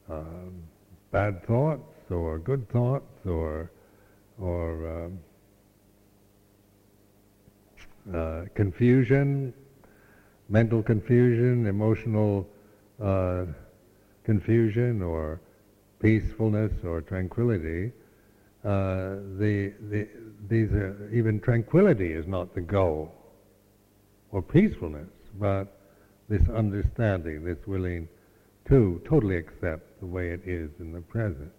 um, 0.10 0.64
bad 1.12 1.46
thoughts 1.46 2.10
or 2.10 2.40
good 2.40 2.68
thoughts 2.70 3.26
or 3.26 3.72
or 4.40 5.06
um, 5.06 5.20
uh, 8.16 8.46
confusion, 8.56 9.54
mental 10.48 10.82
confusion, 10.82 11.68
emotional 11.68 12.48
uh, 13.02 13.46
confusion, 14.24 15.02
or 15.02 15.40
peacefulness 16.00 16.72
or 16.84 17.02
tranquility 17.02 17.92
uh, 18.64 19.16
the, 19.38 19.74
the, 19.90 20.08
these 20.50 20.70
are, 20.72 21.10
even 21.14 21.40
tranquility 21.40 22.12
is 22.12 22.28
not 22.28 22.54
the 22.54 22.62
goal, 22.62 23.14
or 24.32 24.42
peacefulness, 24.42 25.10
but 25.40 25.80
this 26.28 26.48
understanding, 26.50 27.44
this 27.44 27.58
willing 27.66 28.08
to 28.68 29.02
totally 29.10 29.38
accept 29.38 30.00
the 30.00 30.06
way 30.06 30.30
it 30.30 30.42
is 30.46 30.70
in 30.80 30.92
the 30.92 31.02
present. 31.02 31.52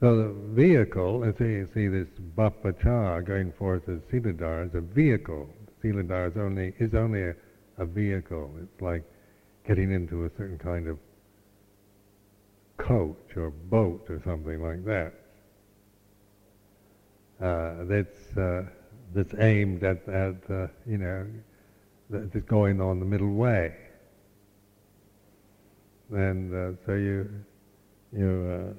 So 0.00 0.16
the 0.16 0.34
vehicle, 0.54 1.24
as 1.24 1.34
you 1.40 1.68
see 1.74 1.88
this 1.88 2.08
pabbajja 2.36 3.24
going 3.24 3.52
forth 3.52 3.88
as 3.88 4.00
siladhara, 4.12 4.68
is 4.68 4.74
a 4.74 4.80
vehicle. 4.80 5.48
Siladhara 5.82 6.30
is 6.30 6.36
only, 6.36 6.74
is 6.78 6.94
only 6.94 7.22
a, 7.22 7.34
a 7.78 7.84
vehicle. 7.84 8.50
It's 8.62 8.82
like 8.82 9.02
getting 9.66 9.92
into 9.92 10.24
a 10.24 10.30
certain 10.36 10.58
kind 10.58 10.88
of 10.88 10.98
coach 12.76 13.36
or 13.36 13.50
boat 13.50 14.06
or 14.08 14.20
something 14.24 14.62
like 14.62 14.84
that. 14.84 15.14
Uh, 17.40 17.84
that's 17.84 18.36
uh, 18.36 18.64
that's 19.14 19.34
aimed 19.38 19.82
at, 19.84 20.06
at 20.08 20.36
uh, 20.50 20.66
you 20.86 20.98
know 20.98 21.26
that's 22.10 22.44
going 22.46 22.80
on 22.80 23.00
the 23.00 23.06
middle 23.06 23.34
way, 23.34 23.74
and 26.10 26.54
uh, 26.54 26.76
so 26.86 26.94
you 26.94 27.28
you 28.16 28.70
uh, 28.70 28.74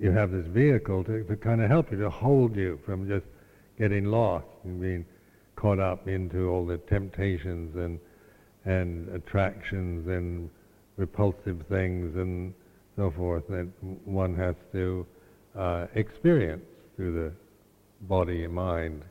you 0.00 0.10
have 0.10 0.32
this 0.32 0.46
vehicle 0.46 1.04
to, 1.04 1.22
to 1.24 1.36
kind 1.36 1.60
of 1.62 1.68
help 1.68 1.92
you 1.92 1.98
to 1.98 2.10
hold 2.10 2.56
you 2.56 2.80
from 2.84 3.06
just 3.06 3.26
getting 3.78 4.06
lost 4.06 4.46
and 4.64 4.80
being 4.80 5.04
caught 5.54 5.78
up 5.78 6.08
into 6.08 6.48
all 6.48 6.64
the 6.66 6.78
temptations 6.78 7.76
and 7.76 8.00
and 8.64 9.08
attractions 9.14 10.08
and 10.08 10.48
repulsive 10.96 11.64
things 11.68 12.16
and 12.16 12.54
so 13.02 13.10
forth 13.10 13.48
that 13.48 13.66
one 14.04 14.32
has 14.36 14.54
to 14.70 15.04
uh, 15.56 15.86
experience 15.96 16.64
through 16.94 17.12
the 17.12 17.32
body 18.02 18.44
and 18.44 18.54
mind 18.54 19.02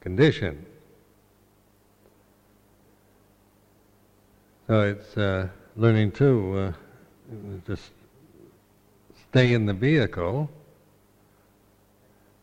condition. 0.00 0.66
So 4.66 4.80
it's 4.80 5.16
uh, 5.16 5.46
learning 5.76 6.10
to 6.12 6.58
uh, 6.58 6.72
just 7.68 7.92
stay 9.30 9.52
in 9.52 9.64
the 9.66 9.74
vehicle, 9.74 10.50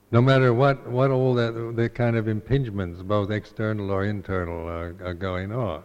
no 0.09 0.21
matter 0.21 0.53
what, 0.53 0.89
what 0.89 1.11
all 1.11 1.33
that 1.33 1.73
the 1.75 1.89
kind 1.89 2.15
of 2.15 2.27
impingements, 2.27 3.05
both 3.05 3.29
external 3.29 3.91
or 3.91 4.05
internal, 4.05 4.65
are, 4.69 4.95
are 5.03 5.13
going 5.13 5.51
on. 5.51 5.83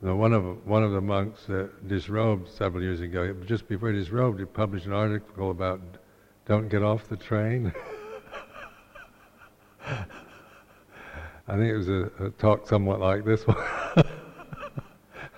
One 0.00 0.32
of 0.32 0.66
one 0.66 0.82
of 0.82 0.92
the 0.92 1.00
monks 1.00 1.48
uh, 1.50 1.68
disrobed 1.86 2.48
several 2.48 2.82
years 2.82 3.00
ago. 3.00 3.34
Just 3.46 3.68
before 3.68 3.90
he 3.90 3.98
disrobed, 3.98 4.40
he 4.40 4.46
published 4.46 4.86
an 4.86 4.92
article 4.92 5.50
about 5.50 5.80
"Don't 6.46 6.68
get 6.68 6.82
off 6.82 7.08
the 7.08 7.16
train." 7.16 7.72
I 11.48 11.56
think 11.56 11.72
it 11.72 11.76
was 11.76 11.88
a, 11.88 12.10
a, 12.20 12.30
talk 12.30 12.66
somewhat 12.66 13.00
like 13.00 13.24
this 13.24 13.46
one. 13.46 13.56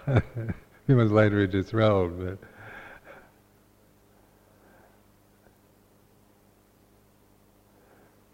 a 0.06 0.22
few 0.86 0.96
months 0.96 1.12
later, 1.12 1.40
he 1.40 1.46
disrobed, 1.46 2.24
but. 2.24 2.38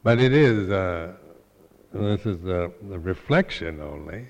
But 0.03 0.21
it 0.21 0.33
is, 0.33 0.71
uh, 0.71 1.13
this 1.93 2.25
is 2.25 2.45
a, 2.47 2.71
a 2.93 2.99
reflection 2.99 3.81
only. 3.81 4.29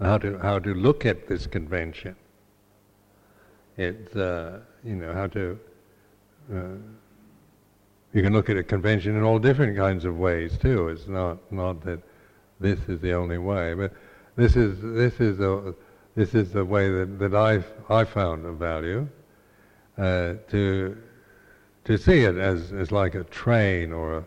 How 0.00 0.18
to 0.18 0.38
how 0.38 0.58
to 0.58 0.74
look 0.74 1.06
at 1.06 1.26
this 1.26 1.46
convention. 1.46 2.16
It's 3.76 4.14
uh, 4.16 4.60
you 4.84 4.96
know 4.96 5.12
how 5.12 5.26
to. 5.28 5.58
Uh, 6.52 6.62
you 8.12 8.22
can 8.22 8.32
look 8.32 8.48
at 8.48 8.56
a 8.56 8.62
convention 8.62 9.16
in 9.16 9.22
all 9.22 9.38
different 9.38 9.76
kinds 9.76 10.04
of 10.04 10.16
ways 10.16 10.56
too. 10.58 10.88
It's 10.88 11.06
not 11.06 11.38
not 11.52 11.82
that 11.82 12.00
this 12.60 12.78
is 12.88 13.00
the 13.00 13.12
only 13.12 13.38
way, 13.38 13.74
but 13.74 13.92
this 14.36 14.56
is 14.56 14.80
this 14.80 15.20
is 15.20 15.40
a 15.40 15.74
this 16.14 16.34
is 16.34 16.52
the 16.52 16.64
way 16.64 16.88
that, 16.90 17.18
that 17.18 17.34
I 17.34 17.62
I 17.92 18.04
found 18.04 18.46
of 18.46 18.56
value 18.56 19.08
uh, 19.98 20.34
to 20.50 20.96
to 21.84 21.96
see 21.96 22.24
it 22.24 22.36
as, 22.36 22.72
as 22.72 22.90
like 22.90 23.14
a 23.14 23.24
train 23.24 23.92
or 23.92 24.18
a 24.18 24.24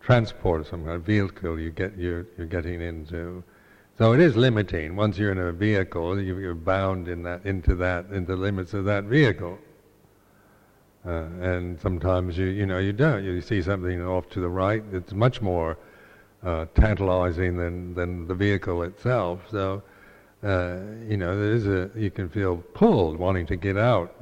transport, 0.00 0.66
some 0.66 0.84
kind 0.84 0.96
of 0.96 1.02
vehicle 1.02 1.58
you 1.58 1.70
get 1.70 1.96
you're, 1.96 2.26
you're 2.36 2.46
getting 2.46 2.80
into. 2.80 3.44
So 4.00 4.14
it 4.14 4.20
is 4.20 4.34
limiting. 4.34 4.96
Once 4.96 5.18
you're 5.18 5.30
in 5.30 5.36
a 5.36 5.52
vehicle, 5.52 6.18
you're 6.18 6.54
bound 6.54 7.06
in 7.06 7.22
that, 7.24 7.44
into 7.44 7.74
that, 7.74 8.06
into 8.06 8.34
the 8.34 8.40
limits 8.40 8.72
of 8.72 8.86
that 8.86 9.04
vehicle. 9.04 9.58
Uh, 11.04 11.26
and 11.42 11.78
sometimes 11.78 12.38
you, 12.38 12.46
you 12.46 12.64
know, 12.64 12.78
you 12.78 12.94
don't. 12.94 13.22
You 13.22 13.42
see 13.42 13.60
something 13.60 14.00
off 14.00 14.30
to 14.30 14.40
the 14.40 14.48
right. 14.48 14.82
It's 14.90 15.12
much 15.12 15.42
more 15.42 15.76
uh, 16.42 16.64
tantalizing 16.74 17.58
than, 17.58 17.92
than 17.92 18.26
the 18.26 18.34
vehicle 18.34 18.84
itself. 18.84 19.40
So, 19.50 19.82
uh, 20.42 20.78
you 21.06 21.18
know, 21.18 21.38
there 21.38 21.52
is 21.52 21.66
a, 21.66 21.90
you 21.94 22.10
can 22.10 22.30
feel 22.30 22.56
pulled 22.56 23.18
wanting 23.18 23.44
to 23.48 23.56
get 23.56 23.76
out, 23.76 24.14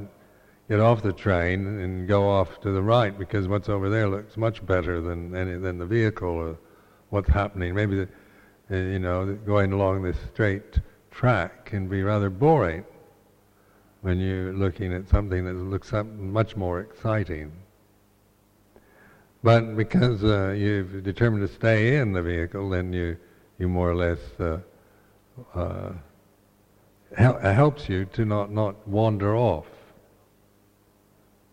get 0.69 0.81
off 0.81 1.03
the 1.03 1.13
train 1.13 1.65
and 1.79 2.09
go 2.09 2.29
off 2.29 2.61
to 2.63 2.73
the 2.73 2.83
right 2.83 3.17
because 3.17 3.47
what's 3.47 3.69
over 3.69 3.89
there 3.89 4.09
looks 4.09 4.37
much 4.37 4.67
better 4.67 5.01
than 5.01 5.37
any, 5.37 5.57
than 5.57 5.79
the 5.79 5.87
vehicle 5.87 6.31
or 6.31 6.59
what's 7.11 7.31
happening. 7.31 7.77
Maybe, 7.77 7.95
the, 7.95 8.09
uh, 8.71 8.77
you 8.77 8.99
know, 8.99 9.35
going 9.47 9.73
along 9.73 10.03
this 10.03 10.17
straight 10.33 10.79
track 11.11 11.65
can 11.67 11.89
be 11.89 12.03
rather 12.03 12.31
boring 12.31 12.85
when 14.03 14.19
you're 14.19 14.53
looking 14.53 14.93
at 14.93 15.09
something 15.09 15.45
that 15.45 15.55
looks 15.55 15.93
much 15.93 16.57
more 16.57 16.81
exciting. 16.81 17.53
But 19.43 19.77
because 19.77 20.23
uh, 20.25 20.51
you've 20.51 21.03
determined 21.03 21.49
to 21.49 21.55
stay 21.55 21.97
in 21.97 22.13
the 22.13 22.23
vehicle, 22.23 22.69
then 22.71 22.93
you, 22.93 23.17
you 23.59 23.69
more 23.69 23.91
or 23.91 23.97
less 23.97 24.19
uh, 24.39 24.59
uh, 25.55 25.93
hel- 27.17 27.39
helps 27.39 27.89
you 27.89 28.05
to 28.07 28.25
not, 28.25 28.51
not 28.51 28.87
wander 28.87 29.37
off 29.37 29.67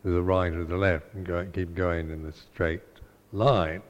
to 0.04 0.12
the 0.12 0.22
right 0.22 0.54
or 0.54 0.64
the 0.64 0.78
left 0.78 1.14
and 1.14 1.26
go, 1.26 1.46
keep 1.52 1.74
going 1.74 2.12
in 2.12 2.26
a 2.26 2.32
straight 2.32 2.82
line. 3.32 3.82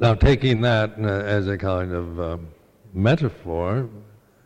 Now, 0.00 0.14
taking 0.14 0.60
that 0.60 0.92
uh, 0.98 1.06
as 1.06 1.48
a 1.48 1.58
kind 1.58 1.92
of 1.92 2.20
um, 2.20 2.48
metaphor, 2.92 3.88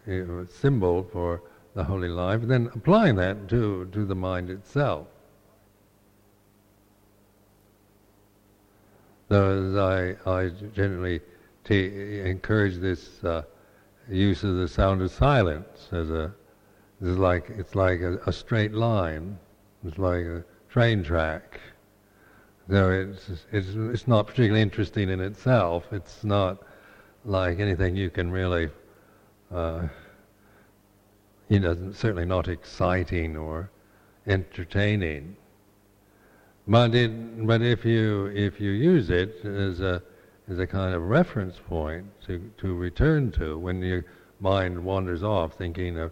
a 0.07 0.47
symbol 0.49 1.07
for 1.13 1.43
the 1.75 1.85
holy 1.85 2.09
life, 2.09 2.41
then 2.43 2.71
applying 2.75 3.17
that 3.17 3.49
to, 3.49 3.87
to 3.93 4.05
the 4.07 4.15
mind 4.15 4.49
itself. 4.49 5.07
So 9.29 10.17
I, 10.27 10.31
I 10.31 10.49
generally 10.75 11.21
t- 11.65 12.21
encourage 12.21 12.77
this 12.77 13.23
uh, 13.25 13.43
use 14.09 14.45
of 14.45 14.57
the 14.57 14.69
sound 14.69 15.03
of 15.03 15.11
silence 15.11 15.89
as 15.93 16.11
a 16.11 16.35
it's 17.01 17.19
like 17.19 17.51
it's 17.51 17.75
like 17.75 18.01
a, 18.01 18.19
a 18.27 18.33
straight 18.33 18.73
line. 18.73 19.39
It's 19.85 19.99
like 19.99 20.25
a 20.25 20.45
train 20.69 21.03
track. 21.03 21.61
So 22.71 22.91
it's, 22.91 23.45
it's 23.51 23.69
it's 23.75 24.09
not 24.09 24.27
particularly 24.27 24.63
interesting 24.63 25.11
in 25.11 25.21
itself. 25.21 25.85
It's 25.93 26.25
not 26.25 26.63
like 27.25 27.61
anything 27.61 27.97
you 27.97 28.11
can 28.11 28.31
really 28.31 28.71
uh, 29.53 29.89
you 31.49 31.61
know, 31.61 31.93
certainly 31.93 32.25
not 32.25 32.49
exciting 32.49 33.37
or 33.37 33.71
entertaining. 34.27 35.37
But, 36.67 36.95
it, 36.95 37.47
but 37.47 37.61
if 37.61 37.85
you 37.85 38.27
if 38.35 38.59
you 38.59 38.71
use 38.71 39.11
it 39.11 39.45
as 39.45 39.81
a 39.81 40.03
as 40.49 40.59
a 40.59 40.67
kind 40.67 40.95
of 40.95 41.03
reference 41.03 41.59
point 41.69 42.07
to, 42.27 42.51
to 42.59 42.75
return 42.75 43.31
to 43.33 43.59
when 43.59 43.83
your 43.83 44.05
mind 44.41 44.83
wanders 44.83 45.23
off, 45.23 45.55
thinking 45.55 45.99
of, 45.99 46.11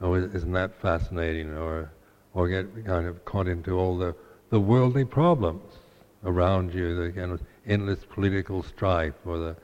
oh, 0.00 0.14
isn't 0.14 0.52
that 0.52 0.80
fascinating, 0.80 1.50
or 1.56 1.90
or 2.34 2.48
get 2.48 2.86
kind 2.86 3.06
of 3.06 3.24
caught 3.24 3.48
into 3.48 3.72
all 3.72 3.98
the 3.98 4.14
the 4.50 4.60
worldly 4.60 5.04
problems 5.04 5.77
around 6.24 6.74
you, 6.74 6.94
the 6.94 7.12
kind 7.12 7.32
of 7.32 7.40
endless 7.66 8.04
political 8.04 8.62
strife, 8.62 9.14
or 9.24 9.38
the 9.38 9.56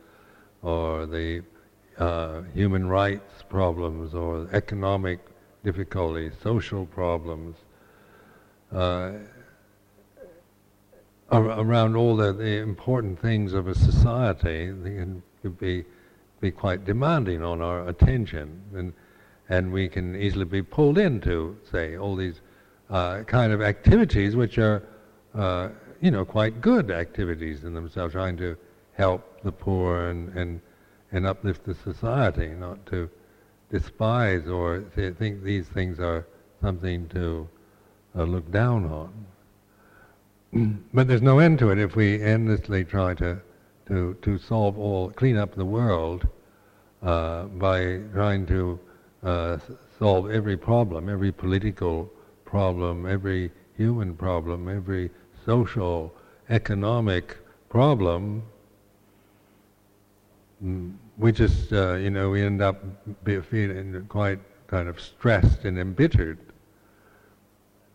or 0.63 1.07
the 1.07 1.43
uh, 1.99 2.43
human 2.55 2.89
rights 2.89 3.43
problems 3.49 4.15
or 4.15 4.49
economic 4.53 5.21
difficulties, 5.63 6.33
social 6.43 6.87
problems, 6.87 7.57
uh, 8.73 9.13
around 11.33 11.97
all 11.97 12.17
the, 12.17 12.33
the, 12.33 12.59
important 12.59 13.21
things 13.21 13.55
of 13.55 13.67
a 13.67 13.75
society, 13.75 14.67
can 14.67 15.23
be, 15.59 15.85
be 16.41 16.51
quite 16.51 16.85
demanding 16.85 17.43
on 17.43 17.61
our 17.61 17.89
attention. 17.89 18.61
And, 18.75 18.93
and 19.49 19.73
we 19.73 19.89
can 19.89 20.15
easily 20.17 20.45
be 20.45 20.63
pulled 20.63 20.99
into, 20.99 21.57
say, 21.71 21.97
all 21.97 22.15
these 22.15 22.41
uh, 22.91 23.23
kind 23.23 23.53
of 23.53 23.63
activities 23.63 24.37
which 24.37 24.59
are, 24.59 24.83
uh, 25.35 25.69
you 26.05 26.11
know, 26.11 26.25
quite 26.25 26.61
good 26.61 26.91
activities 26.91 27.65
in 27.65 27.73
themselves, 27.73 28.13
trying 28.13 28.37
to 28.37 28.57
help 28.93 29.43
the 29.43 29.51
poor 29.51 30.09
and, 30.09 30.29
and 30.37 30.61
and 31.15 31.27
uplift 31.27 31.65
the 31.65 31.75
society, 31.77 32.49
not 32.49 32.85
to 32.87 33.09
despise 33.71 34.49
or 34.49 34.83
think 34.97 35.43
these 35.43 35.67
things 35.69 36.01
are 36.01 36.27
something 36.61 37.09
to 37.09 37.49
uh, 38.19 38.25
look 38.25 38.51
down 38.51 38.85
on. 40.53 40.81
but 40.93 41.07
there's 41.07 41.23
no 41.23 41.39
end 41.39 41.59
to 41.61 41.71
it 41.71 41.79
if 41.79 41.95
we 41.95 42.21
endlessly 42.21 42.85
try 42.85 43.15
to, 43.15 43.41
to, 43.87 44.17
to 44.23 44.39
solve 44.39 44.77
all, 44.77 45.11
clean 45.11 45.37
up 45.37 45.55
the 45.55 45.65
world 45.65 46.27
uh, 47.03 47.45
by 47.45 48.01
trying 48.13 48.45
to 48.45 48.79
uh, 49.23 49.57
solve 50.01 50.29
every 50.31 50.57
problem, 50.57 51.09
every 51.09 51.31
political 51.31 52.11
problem, 52.45 53.07
every 53.07 53.53
human 53.77 54.17
problem, 54.17 54.69
every 54.69 55.11
social, 55.45 56.15
economic 56.49 57.37
problem. 57.69 58.43
Mm, 60.65 60.95
we 61.19 61.33
just, 61.33 61.73
uh, 61.73 61.95
you 61.95 62.11
know, 62.11 62.31
we 62.31 62.43
end 62.43 62.63
up 62.63 62.83
feeling 63.25 64.05
quite 64.09 64.39
kind 64.67 64.89
of 64.89 65.01
stressed 65.01 65.65
and 65.65 65.79
embittered 65.79 66.39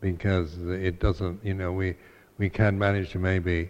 because 0.02 0.58
it 0.68 1.00
doesn't, 1.00 1.44
you 1.44 1.54
know, 1.54 1.72
we, 1.72 1.96
we 2.38 2.50
can 2.50 2.78
manage 2.80 3.12
to 3.12 3.20
maybe 3.20 3.70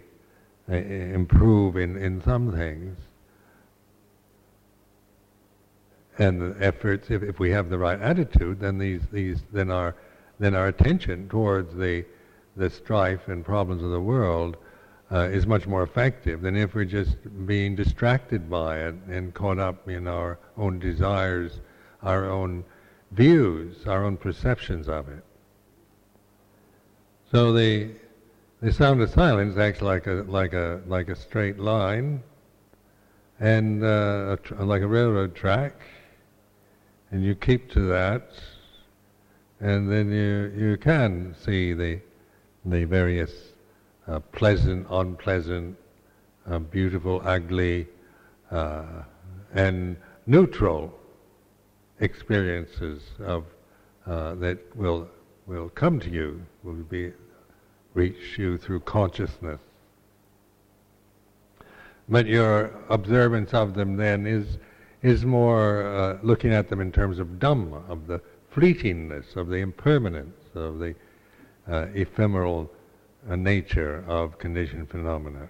uh, 0.70 0.76
improve 0.76 1.76
in, 1.76 1.96
in 1.96 2.22
some 2.22 2.52
things. 2.52 2.96
And 6.18 6.40
the 6.40 6.64
efforts, 6.64 7.10
if, 7.10 7.22
if 7.22 7.38
we 7.38 7.50
have 7.50 7.70
the 7.70 7.78
right 7.78 8.00
attitude, 8.00 8.60
then 8.60 8.78
these, 8.78 9.00
these, 9.10 9.42
then 9.52 9.70
our, 9.70 9.96
then 10.38 10.54
our 10.54 10.68
attention 10.68 11.28
towards 11.28 11.74
the, 11.74 12.04
the 12.56 12.70
strife 12.70 13.28
and 13.28 13.44
problems 13.44 13.82
of 13.82 13.90
the 13.90 14.00
world 14.00 14.56
uh, 15.12 15.28
is 15.30 15.46
much 15.46 15.66
more 15.66 15.82
effective 15.82 16.40
than 16.40 16.56
if 16.56 16.74
we're 16.74 16.84
just 16.84 17.16
being 17.46 17.74
distracted 17.74 18.48
by 18.48 18.78
it 18.78 18.94
and 19.08 19.34
caught 19.34 19.58
up 19.58 19.88
in 19.88 20.06
our 20.06 20.38
own 20.56 20.78
desires, 20.78 21.60
our 22.02 22.30
own 22.30 22.64
views, 23.12 23.86
our 23.86 24.04
own 24.04 24.16
perceptions 24.16 24.88
of 24.88 25.08
it. 25.08 25.24
So 27.30 27.52
the 27.52 27.90
the 28.60 28.72
sound 28.72 29.00
of 29.00 29.10
silence 29.10 29.56
acts 29.56 29.80
like 29.80 30.06
a 30.06 30.24
like 30.28 30.52
a 30.52 30.80
like 30.86 31.08
a 31.08 31.16
straight 31.16 31.58
line, 31.58 32.22
and 33.38 33.82
uh, 33.82 34.36
tr- 34.42 34.54
like 34.56 34.82
a 34.82 34.86
railroad 34.86 35.34
track, 35.34 35.80
and 37.10 37.24
you 37.24 37.34
keep 37.34 37.70
to 37.72 37.80
that, 37.88 38.30
and 39.60 39.90
then 39.90 40.12
you 40.12 40.52
you 40.56 40.76
can 40.76 41.34
see 41.42 41.72
the 41.72 42.00
the 42.64 42.84
various 42.84 43.32
uh, 44.06 44.20
pleasant, 44.32 44.86
unpleasant, 44.90 45.76
uh, 46.46 46.58
beautiful, 46.58 47.22
ugly, 47.24 47.86
uh, 48.50 48.84
and 49.54 49.96
neutral 50.26 50.92
experiences 52.00 53.02
of 53.20 53.44
uh, 54.06 54.34
that 54.36 54.58
will 54.76 55.08
will 55.46 55.68
come 55.70 55.98
to 56.00 56.10
you, 56.10 56.40
will 56.62 56.74
be 56.74 57.12
reach 57.94 58.38
you 58.38 58.56
through 58.56 58.80
consciousness. 58.80 59.60
But 62.08 62.26
your 62.26 62.70
observance 62.88 63.52
of 63.54 63.74
them 63.74 63.96
then 63.96 64.26
is 64.26 64.58
is 65.02 65.24
more 65.24 65.82
uh, 65.86 66.18
looking 66.22 66.52
at 66.52 66.68
them 66.68 66.80
in 66.80 66.92
terms 66.92 67.18
of 67.18 67.38
Dhamma, 67.38 67.88
of 67.88 68.06
the 68.06 68.20
fleetingness, 68.54 69.36
of 69.36 69.48
the 69.48 69.56
impermanence, 69.56 70.36
of 70.54 70.78
the 70.78 70.94
uh, 71.68 71.86
ephemeral 71.94 72.70
a 73.28 73.36
nature 73.36 74.04
of 74.06 74.38
conditioned 74.38 74.88
phenomena. 74.88 75.48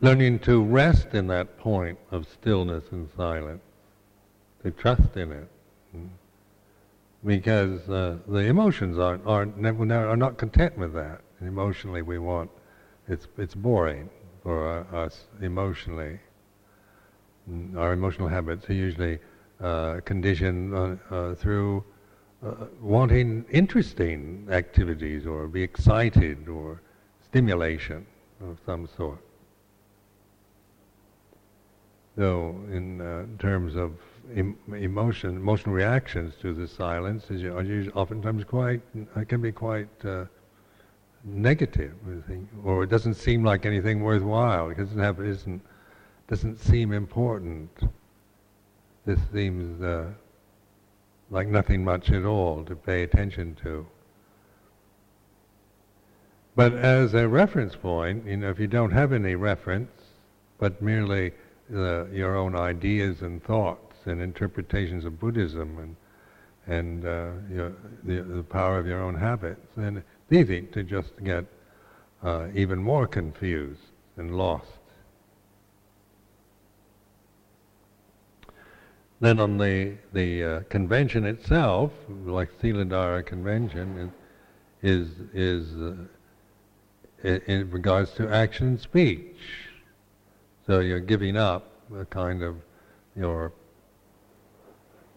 Learning 0.00 0.38
to 0.40 0.62
rest 0.62 1.14
in 1.14 1.28
that 1.28 1.58
point 1.58 1.98
of 2.10 2.26
stillness 2.26 2.84
and 2.90 3.08
silence, 3.16 3.62
to 4.62 4.70
trust 4.70 5.16
in 5.16 5.30
it, 5.30 5.48
because 7.24 7.88
uh, 7.88 8.18
the 8.26 8.38
emotions 8.38 8.98
aren't, 8.98 9.24
aren't 9.26 9.56
never, 9.58 10.08
are 10.08 10.16
not 10.16 10.38
content 10.38 10.76
with 10.76 10.92
that. 10.94 11.20
emotionally, 11.40 12.02
we 12.02 12.18
want 12.18 12.50
it's 13.08 13.28
it's 13.38 13.54
boring 13.54 14.08
for 14.42 14.86
us 14.92 15.24
emotionally. 15.40 16.18
Our 17.76 17.92
emotional 17.92 18.28
habits 18.28 18.68
are 18.70 18.74
usually 18.74 19.18
uh, 19.60 20.00
conditioned 20.04 20.74
uh, 20.74 20.96
uh, 21.10 21.34
through 21.34 21.84
uh, 22.44 22.66
wanting 22.80 23.44
interesting 23.50 24.48
activities 24.50 25.26
or 25.26 25.48
be 25.48 25.62
excited 25.62 26.48
or 26.48 26.82
stimulation 27.24 28.06
of 28.40 28.58
some 28.66 28.88
sort. 28.96 29.18
though 32.16 32.54
in 32.70 33.00
uh, 33.00 33.24
terms 33.38 33.74
of 33.74 33.92
em- 34.34 34.56
emotion, 34.74 35.36
emotional 35.36 35.74
reactions 35.74 36.34
to 36.40 36.52
the 36.52 36.68
silence 36.68 37.30
is 37.30 37.40
usually 37.42 37.90
oftentimes 37.92 38.44
quite, 38.44 38.80
uh, 39.16 39.24
can 39.24 39.40
be 39.40 39.52
quite 39.52 39.88
negative, 41.24 41.94
or 42.64 42.82
it 42.82 42.90
doesn't 42.90 43.14
seem 43.14 43.44
like 43.44 43.64
anything 43.64 44.02
worthwhile. 44.02 44.70
It 44.70 44.76
doesn't 44.76 44.98
it 45.00 45.26
isn't, 45.26 45.62
doesn't 46.32 46.58
seem 46.60 46.94
important. 46.94 47.68
This 49.04 49.20
seems 49.34 49.82
uh, 49.82 50.06
like 51.28 51.46
nothing 51.46 51.84
much 51.84 52.10
at 52.10 52.24
all 52.24 52.64
to 52.64 52.74
pay 52.74 53.02
attention 53.02 53.54
to. 53.62 53.86
But 56.56 56.72
as 56.72 57.12
a 57.12 57.28
reference 57.28 57.76
point, 57.76 58.24
you 58.26 58.38
know, 58.38 58.48
if 58.48 58.58
you 58.58 58.66
don't 58.66 58.92
have 58.92 59.12
any 59.12 59.34
reference, 59.34 59.90
but 60.58 60.80
merely 60.80 61.32
uh, 61.70 62.06
your 62.06 62.34
own 62.34 62.56
ideas 62.56 63.20
and 63.20 63.44
thoughts 63.44 63.96
and 64.06 64.22
interpretations 64.22 65.04
of 65.04 65.20
Buddhism 65.20 65.78
and 65.80 65.96
and 66.66 67.04
uh, 67.04 67.32
your, 67.52 67.72
the, 68.04 68.22
the 68.22 68.42
power 68.42 68.78
of 68.78 68.86
your 68.86 69.02
own 69.02 69.16
habits, 69.16 69.66
then 69.76 69.98
it's 69.98 70.32
easy 70.32 70.62
to 70.62 70.82
just 70.82 71.10
get 71.24 71.44
uh, 72.22 72.46
even 72.54 72.78
more 72.78 73.06
confused 73.06 73.82
and 74.16 74.38
lost. 74.38 74.78
Then 79.22 79.38
on 79.38 79.56
the 79.56 79.94
the 80.12 80.42
uh, 80.42 80.60
convention 80.68 81.24
itself, 81.26 81.92
like 82.24 82.50
Siladhara 82.60 83.24
convention, 83.24 84.12
is 84.82 85.10
is, 85.32 85.76
uh, 85.76 87.28
in 87.46 87.70
regards 87.70 88.10
to 88.14 88.28
action 88.28 88.66
and 88.66 88.80
speech. 88.80 89.36
So 90.66 90.80
you're 90.80 90.98
giving 90.98 91.36
up 91.36 91.70
a 91.96 92.04
kind 92.04 92.42
of 92.42 92.56
your 93.14 93.52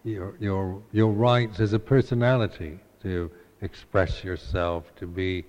your 0.04 0.36
your 0.38 0.80
your 0.92 1.10
rights 1.10 1.58
as 1.58 1.72
a 1.72 1.78
personality 1.80 2.78
to 3.02 3.28
express 3.60 4.22
yourself, 4.22 4.84
to 5.00 5.08
be 5.08 5.44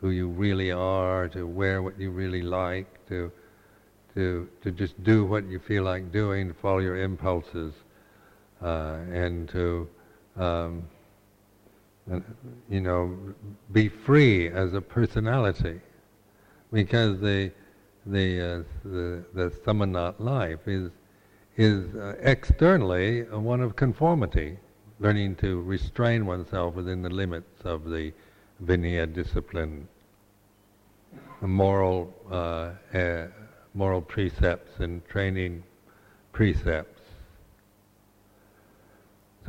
who 0.00 0.08
you 0.08 0.26
really 0.26 0.72
are, 0.72 1.28
to 1.28 1.46
wear 1.46 1.82
what 1.82 2.00
you 2.00 2.10
really 2.10 2.40
like, 2.40 3.06
to 3.08 3.30
to 4.14 4.48
to 4.62 4.70
just 4.70 5.04
do 5.04 5.26
what 5.26 5.44
you 5.44 5.58
feel 5.58 5.82
like 5.82 6.10
doing, 6.10 6.48
to 6.48 6.54
follow 6.54 6.78
your 6.78 6.96
impulses, 6.96 7.74
and 8.60 9.48
to 9.48 9.88
um, 10.36 10.82
you 12.68 12.80
know 12.80 13.16
be 13.72 13.88
free 13.88 14.48
as 14.48 14.74
a 14.74 14.80
personality 14.80 15.80
because 16.72 17.20
the 17.20 17.50
the 18.06 18.40
uh, 18.40 18.62
the, 18.84 19.24
the 19.34 19.50
samanat 19.64 20.18
life 20.18 20.66
is 20.66 20.90
is 21.56 21.94
uh, 21.94 22.14
externally 22.20 23.22
one 23.24 23.60
of 23.60 23.76
conformity, 23.76 24.56
learning 24.98 25.36
to 25.36 25.60
restrain 25.62 26.24
oneself 26.24 26.74
within 26.74 27.02
the 27.02 27.10
limits 27.10 27.64
of 27.64 27.84
the 27.84 28.12
Vinaya 28.64 29.12
discipline, 29.12 29.86
moral 31.40 32.14
uh, 32.30 32.70
uh, 32.96 33.26
moral 33.74 34.00
precepts 34.00 34.80
and 34.80 35.04
training 35.06 35.62
precepts. 36.32 36.99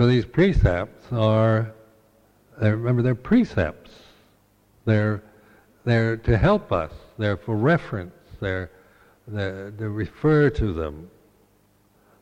So 0.01 0.07
these 0.07 0.25
precepts 0.25 1.11
are, 1.11 1.75
remember, 2.59 3.03
they're 3.03 3.13
precepts. 3.13 3.91
They're 4.83 5.21
they're 5.83 6.17
to 6.17 6.39
help 6.39 6.71
us 6.71 6.91
they're 7.19 7.37
for 7.37 7.55
reference. 7.55 8.15
They're, 8.39 8.71
they're, 9.27 9.69
they 9.69 9.85
refer 9.85 10.49
to 10.49 10.73
them. 10.73 11.11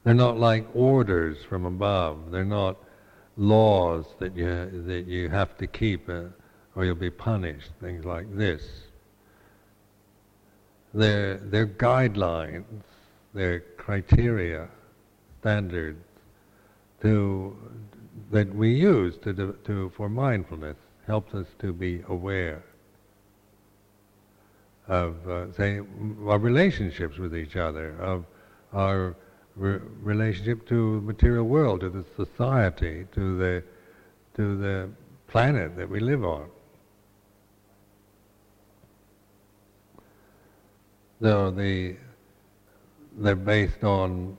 They're 0.04 0.14
not 0.14 0.38
like 0.38 0.68
orders 0.76 1.38
from 1.48 1.64
above. 1.66 2.32
They're 2.32 2.44
not 2.44 2.76
laws 3.38 4.08
that 4.20 4.36
you, 4.36 4.84
that 4.86 5.08
you 5.08 5.30
have 5.30 5.58
to 5.60 5.66
keep 5.66 6.10
uh, 6.10 6.24
or 6.76 6.84
you'll 6.84 6.96
be 6.96 7.10
punished, 7.10 7.72
things 7.80 8.04
like 8.04 8.36
this. 8.36 8.62
They're, 10.94 11.38
they're 11.38 11.66
guidelines, 11.66 12.84
they're 13.34 13.62
criteria, 13.78 14.68
standards 15.40 16.04
to, 17.02 17.56
that 18.32 18.54
we 18.54 18.74
use 18.74 19.18
to, 19.18 19.58
to, 19.64 19.92
for 19.96 20.10
mindfulness, 20.10 20.78
helps 21.08 21.34
us 21.34 21.48
to 21.60 21.74
be 21.74 22.04
aware 22.08 22.64
of, 24.88 25.28
uh, 25.28 25.52
say, 25.54 25.80
our 26.26 26.40
relationships 26.40 27.18
with 27.18 27.36
each 27.36 27.56
other, 27.56 27.96
of 28.00 28.26
our 28.74 29.16
re- 29.56 29.80
relationship 30.02 30.68
to 30.68 30.96
the 30.96 31.02
material 31.02 31.46
world, 31.46 31.82
to 31.82 31.90
the 31.90 32.06
society, 32.16 33.06
to 33.14 33.38
the, 33.38 33.64
to 34.36 34.58
the 34.58 34.90
planet 35.28 35.76
that 35.76 35.90
we 35.90 36.00
live 36.00 36.24
on. 36.24 36.50
So 41.22 41.52
the, 41.52 41.96
they're 43.18 43.36
based 43.36 43.84
on 43.84 44.38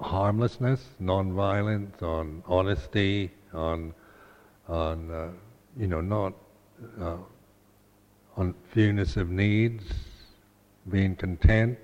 harmlessness, 0.00 0.84
non-violence, 0.98 2.02
on 2.02 2.42
honesty, 2.46 3.30
on, 3.52 3.94
on 4.68 5.10
uh, 5.10 5.28
you 5.78 5.86
know, 5.86 6.00
not 6.00 6.32
uh, 7.00 7.16
on 8.36 8.54
fewness 8.72 9.16
of 9.16 9.30
needs, 9.30 9.84
being 10.90 11.16
content, 11.16 11.78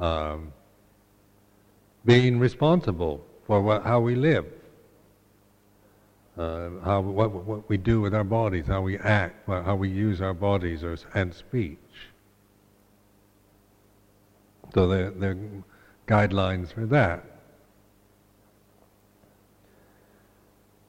um, 0.00 0.52
being 2.04 2.38
responsible 2.38 3.24
for 3.46 3.80
how 3.80 4.00
we 4.00 4.14
live, 4.14 4.46
uh, 6.38 6.70
how 6.82 7.00
what, 7.00 7.30
what 7.30 7.68
we 7.68 7.76
do 7.76 8.00
with 8.00 8.14
our 8.14 8.24
bodies, 8.24 8.66
how 8.66 8.80
we 8.80 8.98
act, 8.98 9.46
how 9.46 9.76
we 9.76 9.88
use 9.88 10.20
our 10.20 10.34
bodies 10.34 10.82
or, 10.82 10.96
and 11.14 11.32
speech. 11.32 11.78
So 14.74 14.88
there 14.88 15.30
are 15.30 15.36
guidelines 16.06 16.72
for 16.72 16.86
that. 16.86 17.24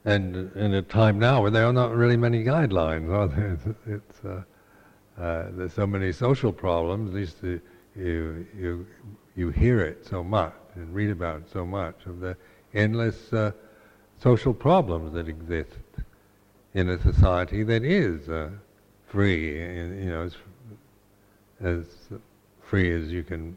And 0.04 0.51
in 0.56 0.73
a 0.75 0.82
time 0.82 1.17
now 1.17 1.41
where 1.41 1.51
there 1.51 1.65
are 1.65 1.73
not 1.73 1.95
really 1.95 2.17
many 2.17 2.43
guidelines, 2.43 3.12
are 3.12 3.28
there? 3.28 3.58
It's, 3.88 4.23
uh, 4.23 4.43
uh, 5.19 5.47
there's 5.51 5.73
so 5.73 5.88
many 5.88 6.12
social 6.12 6.51
problems. 6.51 7.10
At 7.10 7.15
least 7.15 7.38
you 7.95 8.45
you 8.56 8.86
you 9.36 9.49
hear 9.49 9.82
it 9.82 10.06
so 10.06 10.23
much 10.23 10.54
and 10.75 10.93
read 10.93 11.10
about 11.10 11.41
it 11.41 11.49
so 11.51 11.65
much 11.65 11.95
of 12.06 12.19
the 12.19 12.36
endless 12.73 13.32
uh, 13.34 13.51
social 14.21 14.54
problems 14.54 15.13
that 15.13 15.28
exist 15.28 15.80
in 16.73 16.89
a 16.89 17.01
society 17.01 17.63
that 17.63 17.84
is 17.84 18.30
uh, 18.30 18.49
free, 19.08 19.58
you 19.58 20.10
know, 20.10 20.23
as, 20.23 20.36
as 21.62 21.86
free 22.62 22.91
as 22.91 23.12
you 23.12 23.23
can 23.23 23.56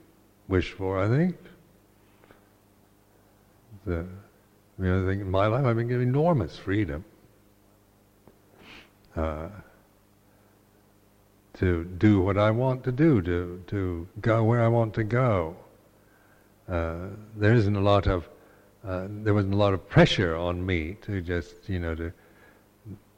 wish 0.49 0.73
for. 0.73 0.99
I 0.99 1.09
think. 1.09 1.37
The, 3.87 4.07
mean, 4.79 5.05
I 5.05 5.07
think 5.07 5.23
in 5.23 5.31
my 5.31 5.47
life 5.47 5.65
I've 5.65 5.77
been 5.77 5.89
given 5.89 6.09
enormous 6.09 6.57
freedom 6.57 7.05
uh, 9.17 9.49
to 11.55 11.85
do 11.85 12.21
what 12.21 12.39
I 12.39 12.51
want 12.51 12.85
to 12.85 12.93
do, 12.93 13.21
to 13.23 13.63
to 13.69 14.09
go 14.21 14.45
where 14.45 14.63
I 14.63 14.69
want 14.69 14.95
to 14.95 15.05
go. 15.05 15.57
Uh, 16.69 17.09
there 17.37 17.55
isn't 17.55 17.77
a 17.77 17.81
lot 17.81 18.07
of 18.07 18.29
uh, 18.87 19.07
there 19.09 19.35
wasn't 19.35 19.55
a 19.55 19.57
lot 19.57 19.75
of 19.75 19.89
pressure 19.89 20.37
on 20.37 20.65
me 20.65 20.97
to 21.03 21.21
just 21.21 21.69
you 21.69 21.81
know 21.81 21.95
to 21.95 22.13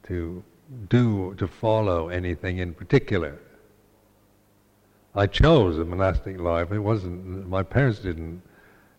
to 0.05 0.43
do 0.89 1.35
to 1.35 1.47
follow 1.47 2.09
anything 2.09 2.59
in 2.59 2.73
particular. 2.73 3.39
I 5.15 5.27
chose 5.27 5.79
a 5.79 5.85
monastic 5.85 6.39
life. 6.39 6.71
It 6.71 6.79
wasn't 6.79 7.49
my 7.49 7.63
parents 7.63 7.99
didn't 7.99 8.43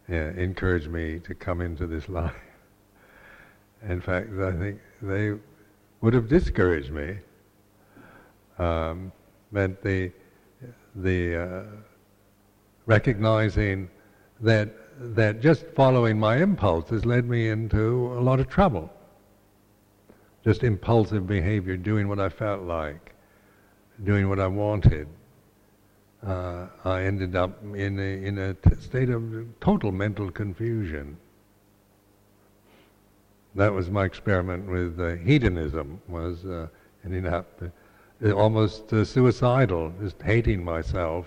encourage 0.08 0.88
me 0.88 1.20
to 1.20 1.34
come 1.34 1.62
into 1.62 1.88
this 1.88 2.10
life. 2.10 2.36
In 3.88 4.02
fact, 4.02 4.30
I 4.40 4.52
think 4.52 4.80
they 5.02 5.34
would 6.02 6.14
have 6.14 6.28
discouraged 6.28 6.92
me. 6.92 7.18
Um, 8.60 9.12
but 9.52 9.82
the 9.82 10.12
the 10.96 11.36
uh, 11.36 11.64
recognizing 12.86 13.90
that 14.42 14.70
that 15.16 15.40
just 15.40 15.66
following 15.76 16.20
my 16.20 16.38
impulses 16.38 17.06
led 17.06 17.28
me 17.28 17.50
into 17.50 18.14
a 18.14 18.22
lot 18.22 18.40
of 18.40 18.50
trouble. 18.50 18.90
Just 20.44 20.64
impulsive 20.64 21.26
behavior, 21.26 21.78
doing 21.78 22.08
what 22.08 22.20
I 22.20 22.30
felt 22.30 22.64
like, 22.64 23.14
doing 24.04 24.28
what 24.28 24.40
I 24.40 24.48
wanted. 24.48 25.08
Uh, 26.26 26.68
I 26.86 27.04
ended 27.04 27.36
up 27.36 27.64
in 27.64 28.00
a, 28.00 28.26
in 28.26 28.38
a 28.38 28.54
t- 28.54 28.76
state 28.80 29.10
of 29.10 29.24
total 29.60 29.92
mental 29.92 30.30
confusion 30.32 31.18
that 33.56 33.74
was 33.74 33.90
my 33.90 34.06
experiment 34.06 34.70
with 34.70 35.00
uh, 35.00 35.16
hedonism. 35.24 36.02
Was 36.08 36.46
uh, 36.46 36.68
ending 37.04 37.28
up 37.28 37.62
uh, 38.24 38.32
almost 38.32 38.94
uh, 38.94 39.04
suicidal, 39.04 39.94
just 40.02 40.22
hating 40.22 40.64
myself, 40.64 41.26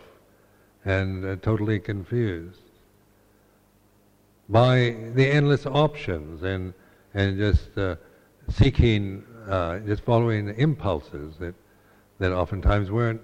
and 0.85 1.25
uh, 1.25 1.37
totally 1.43 1.79
confused. 1.79 2.61
by 4.49 4.95
the 5.15 5.27
endless 5.27 5.67
options 5.67 6.43
and, 6.43 6.75
and 7.15 7.39
just 7.39 7.71
seeking, 8.51 9.25
just 9.87 10.03
following 10.05 10.49
impulses 10.57 11.37
that, 11.39 11.55
that 12.19 12.33
oftentimes 12.33 12.91
weren't 12.91 13.23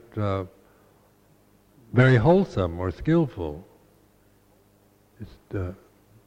very 1.92 2.16
wholesome 2.16 2.78
or 2.78 2.90
skillful. 2.90 3.64
Just 5.18 5.54
uh, 5.54 5.72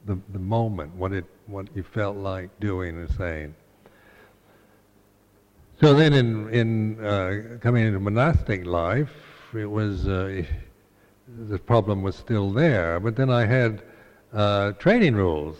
the, 0.06 0.18
the 0.32 0.38
moment, 0.38 0.94
what, 0.94 1.12
it, 1.12 1.24
what 1.46 1.66
you 1.74 1.82
felt 1.82 2.16
like 2.16 2.50
doing 2.60 2.96
and 2.96 3.10
saying. 3.10 3.54
So 5.80 5.92
then 5.94 6.12
in, 6.12 6.48
in 6.50 7.04
uh, 7.04 7.58
coming 7.60 7.86
into 7.86 7.98
monastic 7.98 8.64
life, 8.64 9.10
it 9.54 9.66
was, 9.66 10.06
uh, 10.06 10.42
the 11.48 11.58
problem 11.58 12.02
was 12.02 12.14
still 12.16 12.50
there, 12.50 13.00
but 13.00 13.16
then 13.16 13.30
I 13.30 13.44
had 13.44 13.82
uh, 14.32 14.72
training 14.72 15.14
rules 15.14 15.56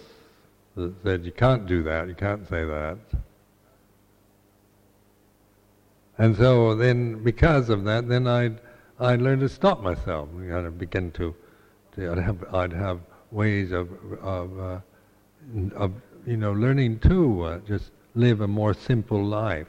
that 0.76 0.94
said 1.02 1.24
you 1.24 1.32
can't 1.32 1.66
do 1.66 1.82
that, 1.84 2.08
you 2.08 2.14
can't 2.14 2.48
say 2.48 2.64
that. 2.64 2.98
And 6.18 6.36
so 6.36 6.76
then, 6.76 7.24
because 7.24 7.70
of 7.70 7.84
that, 7.84 8.08
then 8.08 8.26
I'd, 8.26 8.60
I'd 9.00 9.20
learn 9.20 9.40
to 9.40 9.48
stop 9.48 9.83
myself. 9.83 10.28
I'd 10.52 10.78
begin 10.78 11.11
to, 11.12 11.35
to 11.96 12.12
I'd, 12.12 12.18
have, 12.18 12.54
I'd 12.54 12.72
have 12.72 13.00
ways 13.30 13.72
of, 13.72 13.88
of, 14.22 14.59
uh, 14.59 14.80
of 15.74 15.92
you 16.26 16.37
know, 16.37 16.52
learning 16.52 17.00
to 17.00 17.42
uh, 17.42 17.59
just 17.61 17.90
live 18.14 18.40
a 18.40 18.48
more 18.48 18.72
simple 18.72 19.22
life, 19.24 19.66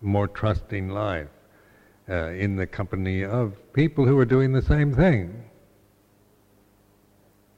more 0.00 0.26
trusting 0.26 0.88
life 0.88 1.28
uh, 2.08 2.30
in 2.30 2.56
the 2.56 2.66
company 2.66 3.24
of 3.24 3.54
people 3.72 4.04
who 4.04 4.16
were 4.16 4.24
doing 4.24 4.52
the 4.52 4.62
same 4.62 4.92
thing, 4.92 5.44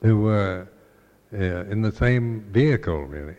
who 0.02 0.20
were 0.20 0.68
uh, 1.32 1.36
in 1.36 1.80
the 1.80 1.92
same 1.92 2.42
vehicle, 2.50 3.04
really. 3.04 3.36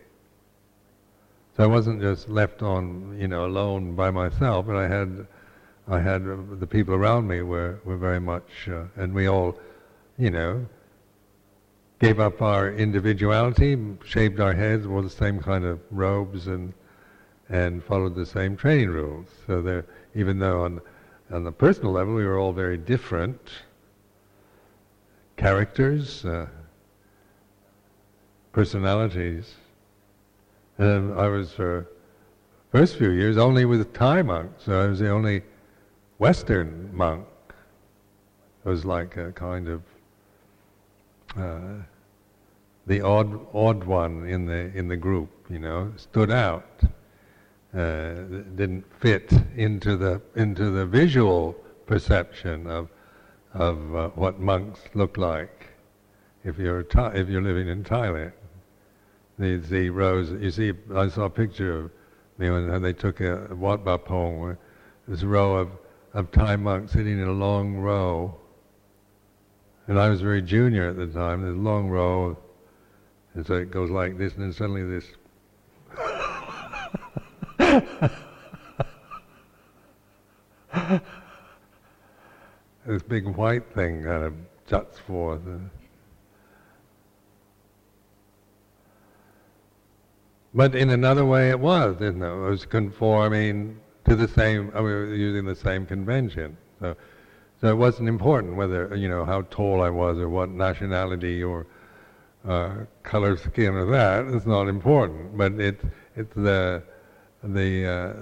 So 1.56 1.62
I 1.62 1.66
wasn't 1.66 2.02
just 2.02 2.28
left 2.28 2.62
on, 2.62 3.16
you 3.18 3.28
know, 3.28 3.46
alone 3.46 3.94
by 3.94 4.10
myself, 4.10 4.66
but 4.66 4.76
I 4.76 4.88
had, 4.88 5.26
I 5.88 6.00
had 6.00 6.22
uh, 6.22 6.36
the 6.58 6.66
people 6.66 6.94
around 6.94 7.28
me 7.28 7.42
were, 7.42 7.78
were 7.84 7.96
very 7.96 8.20
much, 8.20 8.68
uh, 8.68 8.84
and 8.96 9.14
we 9.14 9.28
all, 9.28 9.58
you 10.18 10.30
know, 10.30 10.66
gave 12.00 12.18
up 12.18 12.42
our 12.42 12.72
individuality, 12.72 13.78
shaved 14.04 14.40
our 14.40 14.52
heads, 14.52 14.86
wore 14.86 15.02
the 15.02 15.10
same 15.10 15.40
kind 15.40 15.64
of 15.64 15.80
robes, 15.90 16.46
and 16.46 16.72
and 17.48 17.84
followed 17.84 18.16
the 18.16 18.26
same 18.26 18.56
training 18.56 18.90
rules. 18.90 19.28
So 19.46 19.62
there, 19.62 19.86
even 20.14 20.40
though 20.40 20.64
on 20.64 20.80
on 21.30 21.44
the 21.44 21.52
personal 21.52 21.92
level 21.92 22.14
we 22.14 22.24
were 22.24 22.38
all 22.38 22.52
very 22.52 22.76
different 22.76 23.40
characters, 25.36 26.24
uh, 26.24 26.46
personalities, 28.52 29.54
and 30.78 31.14
I 31.14 31.28
was 31.28 31.52
for 31.52 31.86
first 32.72 32.96
few 32.96 33.10
years 33.10 33.36
only 33.36 33.64
with 33.64 33.92
Thai 33.94 34.22
monks. 34.22 34.64
So 34.64 34.82
I 34.82 34.86
was 34.86 34.98
the 34.98 35.10
only 35.10 35.42
Western 36.18 36.90
monk. 36.94 37.26
Was 38.64 38.84
like 38.84 39.16
a 39.16 39.30
kind 39.30 39.68
of 39.68 39.82
uh, 41.36 41.82
the 42.86 43.00
odd 43.00 43.38
odd 43.54 43.84
one 43.84 44.26
in 44.26 44.46
the 44.46 44.76
in 44.76 44.88
the 44.88 44.96
group, 44.96 45.30
you 45.48 45.60
know, 45.60 45.92
stood 45.96 46.32
out, 46.32 46.80
uh, 47.74 48.14
didn't 48.56 48.84
fit 49.00 49.32
into 49.54 49.96
the 49.96 50.20
into 50.34 50.70
the 50.70 50.84
visual 50.84 51.52
perception 51.86 52.66
of 52.66 52.88
of 53.54 53.94
uh, 53.94 54.08
what 54.10 54.40
monks 54.40 54.80
look 54.94 55.16
like. 55.16 55.68
If 56.44 56.58
you're 56.58 56.84
if 57.14 57.28
you're 57.28 57.42
living 57.42 57.68
in 57.68 57.84
Thailand, 57.84 58.32
the 59.38 59.58
the 59.58 59.90
rows 59.90 60.32
you 60.32 60.50
see. 60.50 60.72
I 60.92 61.08
saw 61.08 61.24
a 61.26 61.30
picture 61.30 61.78
of 61.78 61.90
me 62.38 62.50
when 62.50 62.82
they 62.82 62.92
took 62.92 63.20
a 63.20 63.54
Wat 63.54 63.84
Pah 63.84 63.96
Pong, 63.96 64.56
this 65.06 65.22
row 65.22 65.56
of 65.56 65.68
of 66.16 66.32
Thai 66.32 66.56
monks 66.56 66.92
sitting 66.92 67.20
in 67.20 67.28
a 67.28 67.32
long 67.32 67.76
row 67.76 68.34
and 69.88 69.98
I 69.98 70.08
was 70.08 70.20
very 70.20 70.42
junior 70.42 70.88
at 70.88 70.96
the 70.96 71.06
time. 71.06 71.42
There's 71.42 71.54
a 71.54 71.58
long 71.58 71.88
row, 71.88 72.36
and 73.34 73.46
so 73.46 73.54
it 73.54 73.70
goes 73.70 73.90
like 73.90 74.18
this, 74.18 74.34
and 74.34 74.42
then 74.42 74.52
suddenly 74.52 74.84
this. 74.84 75.04
this 82.86 83.02
big 83.02 83.26
white 83.26 83.72
thing 83.74 84.02
kind 84.02 84.24
of 84.24 84.34
juts 84.66 84.98
forth. 84.98 85.40
But 90.52 90.74
in 90.74 90.90
another 90.90 91.24
way, 91.24 91.50
it 91.50 91.60
was, 91.60 92.00
isn't 92.00 92.22
it? 92.22 92.26
It 92.26 92.50
was 92.50 92.66
conforming 92.66 93.78
to 94.06 94.16
the 94.16 94.28
same. 94.28 94.72
I 94.74 94.80
mean, 94.80 95.18
using 95.18 95.44
the 95.44 95.54
same 95.54 95.86
convention. 95.86 96.56
So 96.80 96.96
so 97.60 97.68
it 97.68 97.76
wasn't 97.76 98.08
important 98.08 98.56
whether, 98.56 98.94
you 98.94 99.08
know, 99.08 99.24
how 99.24 99.42
tall 99.42 99.80
I 99.80 99.88
was 99.88 100.18
or 100.18 100.28
what 100.28 100.50
nationality 100.50 101.42
or 101.42 101.66
uh, 102.46 102.74
color 103.02 103.36
skin 103.36 103.74
or 103.74 103.86
that. 103.86 104.26
It's 104.26 104.46
not 104.46 104.68
important. 104.68 105.36
But 105.38 105.52
it, 105.52 105.80
it's 106.16 106.34
the, 106.34 106.82
the, 107.42 107.86
uh, 107.86 108.14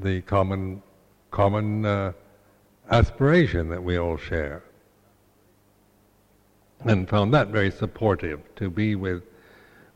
the 0.00 0.20
common, 0.22 0.82
common 1.32 1.84
uh, 1.84 2.12
aspiration 2.90 3.68
that 3.70 3.82
we 3.82 3.98
all 3.98 4.16
share. 4.16 4.62
And 6.84 7.08
found 7.08 7.34
that 7.34 7.48
very 7.48 7.72
supportive 7.72 8.40
to 8.56 8.70
be 8.70 8.94
with, 8.94 9.24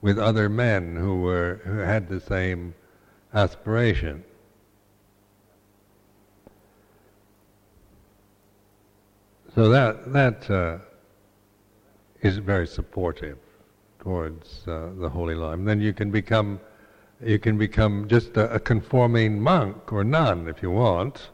with 0.01 0.19
other 0.19 0.49
men 0.49 0.97
who, 0.97 1.21
were, 1.21 1.61
who 1.65 1.79
had 1.79 2.09
the 2.09 2.21
same 2.21 2.75
aspiration. 3.33 4.25
So 9.59 9.69
that 9.71 10.13
that 10.13 10.49
uh, 10.49 10.79
is 12.23 12.39
very 12.39 12.65
supportive 12.65 13.39
towards 13.99 14.63
uh, 14.69 14.91
the 14.97 15.09
holy 15.09 15.35
life. 15.35 15.55
And 15.55 15.67
then 15.67 15.81
you 15.81 15.93
can 15.93 16.13
become 16.13 16.61
you 17.21 17.41
can 17.41 17.59
become 17.59 18.07
just 18.07 18.37
a, 18.37 18.55
a, 18.55 18.61
conforming 18.61 19.41
monk 19.41 19.93
or 19.93 20.05
nun 20.05 20.47
if 20.47 20.63
you 20.63 20.71
want. 20.71 21.31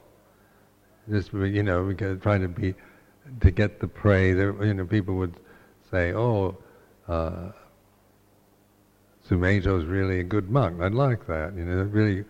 Just 1.11 1.35
you 1.35 1.63
know, 1.63 1.93
trying 1.93 2.41
to 2.41 2.49
be 2.49 2.75
to 3.43 3.51
get 3.51 3.79
the 3.79 3.89
praise. 3.89 4.39
You 4.39 4.73
know, 4.73 4.87
people 4.87 5.17
would 5.17 5.35
say, 5.91 6.15
"Oh, 6.15 6.57
uh, 7.07 7.51
is 9.29 9.85
really 9.85 10.21
a 10.21 10.25
good 10.25 10.49
monk." 10.49 10.81
I'd 10.81 10.95
like 10.95 11.27
that. 11.27 11.55
You 11.55 11.67
know, 11.67 11.83
it 11.83 11.93
really 11.93 12.25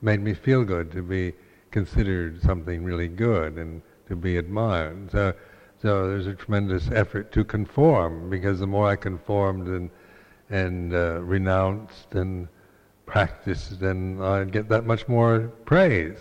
made 0.00 0.22
me 0.22 0.32
feel 0.32 0.64
good 0.64 0.90
to 0.92 1.02
be 1.02 1.34
considered 1.70 2.40
something 2.40 2.82
really 2.82 3.08
good 3.08 3.58
and 3.58 3.82
to 4.08 4.16
be 4.16 4.36
admired. 4.36 5.10
So, 5.10 5.34
so 5.82 6.08
there's 6.08 6.26
a 6.26 6.34
tremendous 6.34 6.90
effort 6.90 7.32
to 7.32 7.44
conform 7.44 8.30
because 8.30 8.60
the 8.60 8.66
more 8.66 8.88
I 8.88 8.96
conformed 8.96 9.68
and 9.68 9.90
and 10.48 10.94
uh, 10.94 11.20
renounced 11.22 12.14
and 12.14 12.48
practiced, 13.04 13.80
then 13.80 14.20
I'd 14.20 14.52
get 14.52 14.68
that 14.68 14.84
much 14.84 15.08
more 15.08 15.52
praise. 15.64 16.18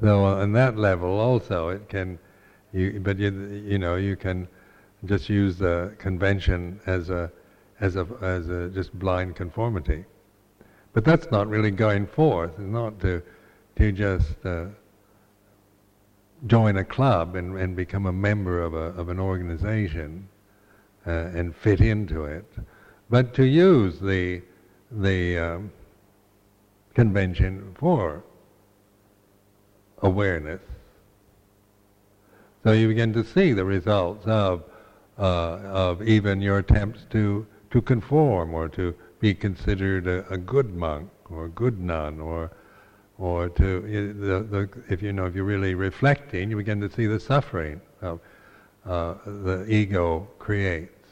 So 0.00 0.24
on 0.24 0.52
that 0.52 0.76
level, 0.76 1.20
also, 1.20 1.68
it 1.68 1.88
can, 1.88 2.18
you, 2.72 3.00
but 3.00 3.18
you, 3.18 3.30
you 3.64 3.78
know, 3.78 3.96
you 3.96 4.16
can 4.16 4.48
just 5.04 5.28
use 5.28 5.58
the 5.58 5.94
convention 5.98 6.80
as 6.86 7.10
a, 7.10 7.30
as 7.80 7.96
a, 7.96 8.06
as 8.20 8.48
a 8.48 8.68
just 8.68 8.96
blind 8.98 9.36
conformity. 9.36 10.04
But 10.92 11.04
that's 11.04 11.30
not 11.30 11.48
really 11.48 11.70
going 11.70 12.06
forth. 12.06 12.52
It's 12.52 12.60
not 12.60 13.00
to, 13.00 13.22
to 13.76 13.92
just 13.92 14.44
uh, 14.44 14.66
join 16.46 16.76
a 16.76 16.84
club 16.84 17.36
and, 17.36 17.56
and 17.56 17.76
become 17.76 18.06
a 18.06 18.12
member 18.12 18.60
of, 18.60 18.74
a, 18.74 19.00
of 19.00 19.08
an 19.08 19.20
organization 19.20 20.28
uh, 21.06 21.10
and 21.10 21.54
fit 21.54 21.80
into 21.80 22.24
it, 22.24 22.44
but 23.10 23.34
to 23.34 23.44
use 23.44 23.98
the, 24.00 24.42
the 24.90 25.38
um, 25.38 25.72
convention 26.94 27.74
for 27.78 28.24
awareness. 30.02 30.60
So 32.64 32.72
you 32.72 32.88
begin 32.88 33.12
to 33.14 33.24
see 33.24 33.52
the 33.52 33.64
results 33.64 34.24
of, 34.26 34.64
uh, 35.18 35.22
of 35.22 36.02
even 36.02 36.40
your 36.40 36.58
attempts 36.58 37.06
to, 37.10 37.46
to 37.70 37.82
conform 37.82 38.54
or 38.54 38.68
to 38.70 38.94
be 39.20 39.34
considered 39.34 40.06
a, 40.06 40.28
a 40.32 40.36
good 40.36 40.74
monk 40.74 41.08
or 41.30 41.46
a 41.46 41.48
good 41.48 41.80
nun 41.80 42.20
or 42.20 42.50
or 43.22 43.48
to 43.48 43.80
the, 44.14 44.40
the, 44.42 44.68
if 44.88 45.00
you 45.00 45.12
know 45.12 45.26
if 45.26 45.34
you're 45.36 45.44
really 45.44 45.76
reflecting, 45.76 46.50
you 46.50 46.56
begin 46.56 46.80
to 46.80 46.90
see 46.90 47.06
the 47.06 47.20
suffering 47.20 47.80
of 48.00 48.18
uh, 48.84 49.14
the 49.24 49.64
ego 49.68 50.28
creates 50.40 51.08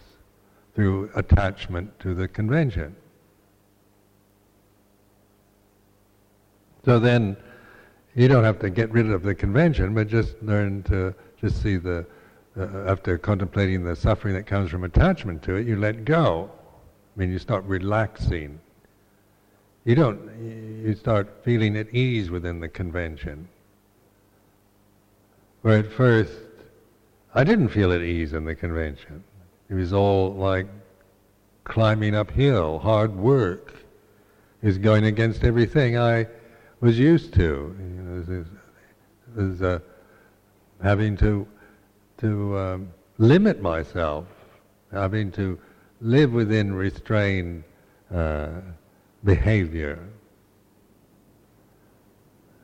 through 0.74 1.08
attachment 1.14 1.96
to 2.00 2.12
the 2.12 2.26
convention. 2.26 2.96
So 6.84 6.98
then, 6.98 7.36
you 8.16 8.26
don't 8.26 8.42
have 8.42 8.58
to 8.58 8.70
get 8.70 8.90
rid 8.90 9.08
of 9.12 9.22
the 9.22 9.34
convention, 9.36 9.94
but 9.94 10.08
just 10.08 10.34
learn 10.42 10.82
to 10.84 11.14
just 11.40 11.62
see 11.62 11.76
the 11.76 12.04
uh, 12.56 12.66
after 12.88 13.18
contemplating 13.18 13.84
the 13.84 13.94
suffering 13.94 14.34
that 14.34 14.46
comes 14.46 14.68
from 14.68 14.82
attachment 14.82 15.44
to 15.44 15.54
it, 15.54 15.64
you 15.64 15.76
let 15.76 16.04
go. 16.04 16.50
I 17.14 17.20
mean, 17.20 17.30
you 17.30 17.38
start 17.38 17.64
relaxing. 17.66 18.58
You 19.84 19.94
don't, 19.94 20.20
you 20.84 20.94
start 20.94 21.42
feeling 21.44 21.76
at 21.76 21.94
ease 21.94 22.30
within 22.30 22.60
the 22.60 22.68
convention. 22.68 23.48
Where 25.62 25.78
at 25.78 25.92
first, 25.92 26.32
I 27.34 27.44
didn't 27.44 27.68
feel 27.68 27.92
at 27.92 28.02
ease 28.02 28.32
in 28.32 28.44
the 28.44 28.54
convention. 28.54 29.24
It 29.68 29.74
was 29.74 29.92
all 29.92 30.34
like 30.34 30.66
climbing 31.64 32.14
uphill, 32.14 32.78
hard 32.78 33.14
work. 33.16 33.74
Is 34.62 34.76
going 34.76 35.06
against 35.06 35.42
everything 35.42 35.96
I 35.96 36.26
was 36.80 36.98
used 36.98 37.32
to. 37.34 37.74
You 37.78 38.24
know, 38.26 38.44
was, 39.34 39.62
uh, 39.62 39.78
having 40.82 41.16
to 41.16 41.46
to 42.18 42.58
um, 42.58 42.90
limit 43.16 43.62
myself, 43.62 44.26
having 44.92 45.32
to 45.32 45.58
live 46.02 46.32
within 46.32 46.74
restrained 46.74 47.64
uh, 48.14 48.48
behavior. 49.24 49.98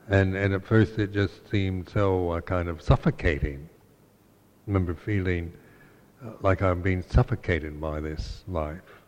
And, 0.09 0.35
and 0.35 0.53
at 0.53 0.65
first 0.65 0.97
it 0.99 1.11
just 1.11 1.49
seemed 1.49 1.89
so 1.89 2.31
uh, 2.31 2.41
kind 2.41 2.69
of 2.69 2.81
suffocating. 2.81 3.69
I 3.69 4.63
remember 4.67 4.95
feeling 4.95 5.53
uh, 6.25 6.31
like 6.41 6.61
I'm 6.61 6.81
being 6.81 7.03
suffocated 7.03 7.79
by 7.79 7.99
this 7.99 8.43
life. 8.47 9.01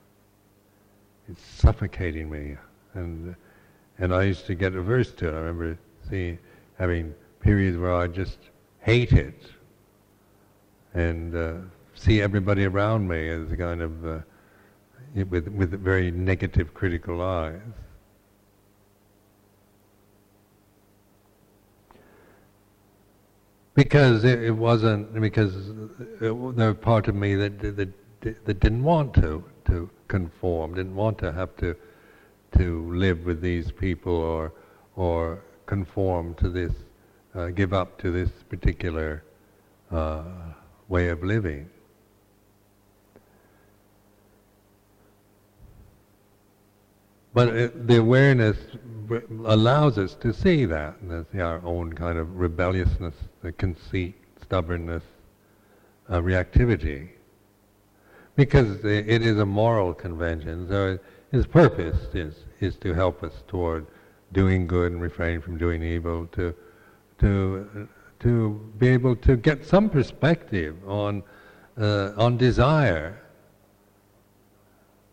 It's 1.30 1.42
suffocating 1.42 2.30
me. 2.30 2.58
And, 2.94 3.36
and 3.98 4.14
I 4.14 4.24
used 4.24 4.46
to 4.48 4.56
get 4.56 4.76
averse 4.76 5.12
to 5.14 5.30
it. 5.30 5.32
I 5.32 5.38
remember 5.38 5.78
seeing, 6.10 6.38
having 6.78 7.14
periods 7.40 7.78
where 7.78 7.96
I 7.96 8.08
just 8.08 8.38
hate 8.80 9.14
it 9.14 9.44
and 10.94 11.36
uh, 11.36 11.54
see 11.94 12.22
everybody 12.22 12.66
around 12.66 13.08
me 13.08 13.30
as 13.30 13.52
a 13.52 13.58
kind 13.58 13.82
of 13.82 14.06
uh, 14.06 14.20
with 15.16 15.48
with 15.48 15.72
very 15.82 16.12
negative, 16.12 16.74
critical 16.74 17.22
eyes. 17.22 17.60
Because 23.74 24.26
it, 24.26 24.44
it 24.44 24.52
wasn't 24.52 25.20
because 25.22 25.70
it, 25.70 26.20
there 26.20 26.34
was 26.34 26.78
part 26.82 27.08
of 27.08 27.16
me 27.16 27.36
that, 27.36 27.60
that 27.60 27.90
that 28.22 28.60
didn't 28.60 28.84
want 28.84 29.14
to 29.16 29.44
to 29.66 29.90
conform, 30.08 30.76
didn't 30.76 30.96
want 30.96 31.18
to 31.20 31.32
have 31.32 31.56
to 31.58 31.76
to 32.58 32.94
live 32.94 33.26
with 33.26 33.42
these 33.42 33.72
people 33.72 34.14
or 34.14 34.52
or 34.96 35.42
conform 35.66 36.34
to 36.36 36.50
this, 36.50 36.74
uh, 37.36 37.48
give 37.48 37.74
up 37.74 37.98
to 38.00 38.12
this 38.12 38.30
particular 38.50 39.24
uh, 39.92 40.24
way 40.88 41.10
of 41.10 41.24
living. 41.24 41.70
But 47.40 47.56
it, 47.56 47.88
the 47.88 47.96
awareness 48.00 48.58
allows 49.46 49.98
us 49.98 50.14
to 50.16 50.34
see 50.34 50.66
that. 50.66 50.96
That's 51.04 51.34
our 51.36 51.62
own 51.64 51.94
kind 51.94 52.18
of 52.20 52.36
rebelliousness, 52.36 53.16
the 53.42 53.54
conceit, 53.54 54.16
stubbornness, 54.42 55.04
uh, 56.10 56.20
reactivity. 56.20 57.08
Because 58.36 58.84
it 58.84 59.22
is 59.26 59.38
a 59.40 59.46
moral 59.46 59.94
convention, 59.94 60.68
so 60.68 61.00
its 61.32 61.48
purpose 61.48 62.14
is, 62.14 62.44
is 62.60 62.76
to 62.76 62.94
help 62.94 63.24
us 63.24 63.42
toward 63.48 63.88
doing 64.34 64.68
good 64.68 64.92
and 64.92 65.02
refraining 65.02 65.40
from 65.40 65.58
doing 65.58 65.82
evil, 65.82 66.28
to, 66.34 66.54
to 67.20 67.88
to 68.20 68.72
be 68.78 68.90
able 68.90 69.16
to 69.16 69.38
get 69.38 69.66
some 69.66 69.90
perspective 69.90 70.76
on 70.86 71.24
uh, 71.80 72.12
on 72.18 72.36
desire, 72.36 73.22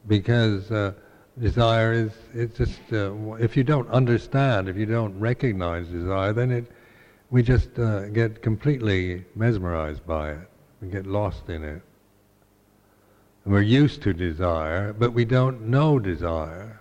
because 0.08 0.72
uh, 0.72 0.92
desire 1.38 1.92
is 1.92 2.12
it's 2.34 2.56
just 2.56 2.80
uh, 2.92 3.32
if 3.34 3.56
you 3.56 3.64
don't 3.64 3.88
understand, 3.90 4.68
if 4.68 4.76
you 4.76 4.86
don't 4.86 5.18
recognize 5.18 5.86
desire, 5.88 6.32
then 6.32 6.50
it 6.50 6.70
we 7.30 7.42
just 7.42 7.78
uh, 7.78 8.06
get 8.08 8.42
completely 8.42 9.24
mesmerized 9.34 10.06
by 10.06 10.30
it. 10.30 10.48
We 10.80 10.88
get 10.88 11.06
lost 11.06 11.48
in 11.48 11.64
it. 11.64 11.82
And 13.44 13.52
we're 13.52 13.62
used 13.62 14.02
to 14.02 14.12
desire, 14.12 14.92
but 14.92 15.12
we 15.12 15.24
don't 15.24 15.62
know 15.62 15.98
desire. 15.98 16.80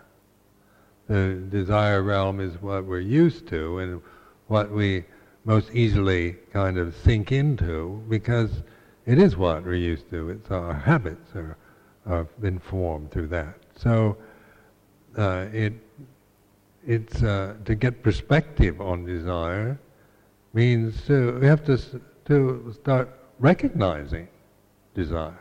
The 1.08 1.42
desire 1.50 2.04
realm 2.04 2.40
is 2.40 2.62
what 2.62 2.86
we're 2.86 3.00
used 3.00 3.48
to, 3.48 3.80
and 3.80 4.02
what 4.48 4.72
we 4.72 5.06
most 5.46 5.72
easily 5.74 6.34
kind 6.52 6.78
of 6.78 6.96
sink 7.04 7.32
into 7.32 8.04
because 8.10 8.64
it 9.06 9.20
is 9.20 9.38
what 9.38 9.64
we're 9.64 9.76
used 9.76 10.10
to. 10.10 10.30
It's 10.30 10.50
our 10.50 10.74
habits 10.74 11.36
are, 11.36 11.58
are 12.08 12.24
been 12.40 12.60
formed 12.60 13.12
through 13.12 13.28
that. 13.28 13.56
So 13.76 14.18
uh, 15.18 15.46
it 15.54 15.74
it's 16.86 17.24
uh, 17.24 17.56
to 17.66 17.76
get 17.76 18.04
perspective 18.04 18.80
on 18.80 19.06
desire 19.06 19.80
means 20.54 21.06
to 21.06 21.40
we 21.40 21.48
have 21.48 21.66
to 21.66 21.78
to 22.26 22.74
start 22.74 23.10
recognizing 23.40 24.28
desire, 24.94 25.40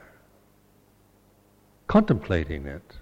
contemplating 1.86 2.66
it, 2.66 2.98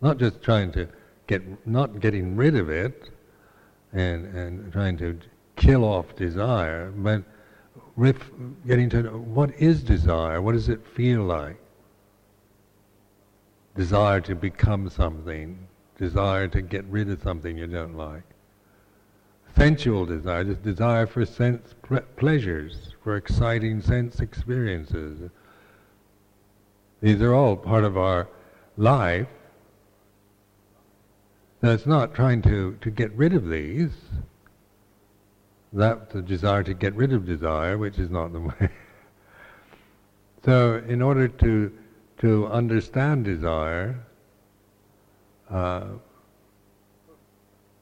not 0.00 0.18
just 0.18 0.42
trying 0.42 0.72
to 0.72 0.88
get 1.26 1.42
not 1.66 2.00
getting 2.00 2.36
rid 2.36 2.56
of 2.56 2.70
it, 2.70 3.10
and 3.92 4.26
and 4.34 4.72
trying 4.72 4.96
to 4.98 5.18
kill 5.56 5.84
off 5.84 6.14
desire, 6.16 6.90
but 6.90 7.22
ref- 7.96 8.30
getting 8.66 8.88
to 8.88 9.02
what 9.02 9.50
is 9.58 9.82
desire, 9.82 10.40
what 10.40 10.52
does 10.52 10.68
it 10.68 10.86
feel 10.86 11.22
like? 11.22 11.58
Desire 13.76 14.20
to 14.22 14.34
become 14.34 14.88
something, 14.88 15.67
desire 15.98 16.48
to 16.48 16.62
get 16.62 16.84
rid 16.86 17.10
of 17.10 17.22
something 17.22 17.58
you 17.58 17.66
don't 17.66 17.96
like. 17.96 18.22
Sensual 19.56 20.06
desire, 20.06 20.44
just 20.44 20.62
desire 20.62 21.06
for 21.06 21.26
sense 21.26 21.74
pleasures, 22.16 22.94
for 23.02 23.16
exciting 23.16 23.80
sense 23.80 24.20
experiences. 24.20 25.30
These 27.00 27.20
are 27.22 27.34
all 27.34 27.56
part 27.56 27.84
of 27.84 27.96
our 27.96 28.28
life. 28.76 29.26
Now 31.60 31.72
it's 31.72 31.86
not 31.86 32.14
trying 32.14 32.42
to, 32.42 32.76
to 32.80 32.90
get 32.90 33.12
rid 33.14 33.34
of 33.34 33.48
these, 33.48 33.90
that's 35.72 36.12
the 36.12 36.22
desire 36.22 36.62
to 36.62 36.74
get 36.74 36.94
rid 36.94 37.12
of 37.12 37.26
desire, 37.26 37.76
which 37.76 37.98
is 37.98 38.10
not 38.10 38.32
the 38.32 38.40
way. 38.60 38.70
so, 40.44 40.82
in 40.88 41.02
order 41.02 41.28
to 41.28 41.72
to 42.18 42.48
understand 42.48 43.24
desire, 43.24 44.04
uh, 45.50 45.86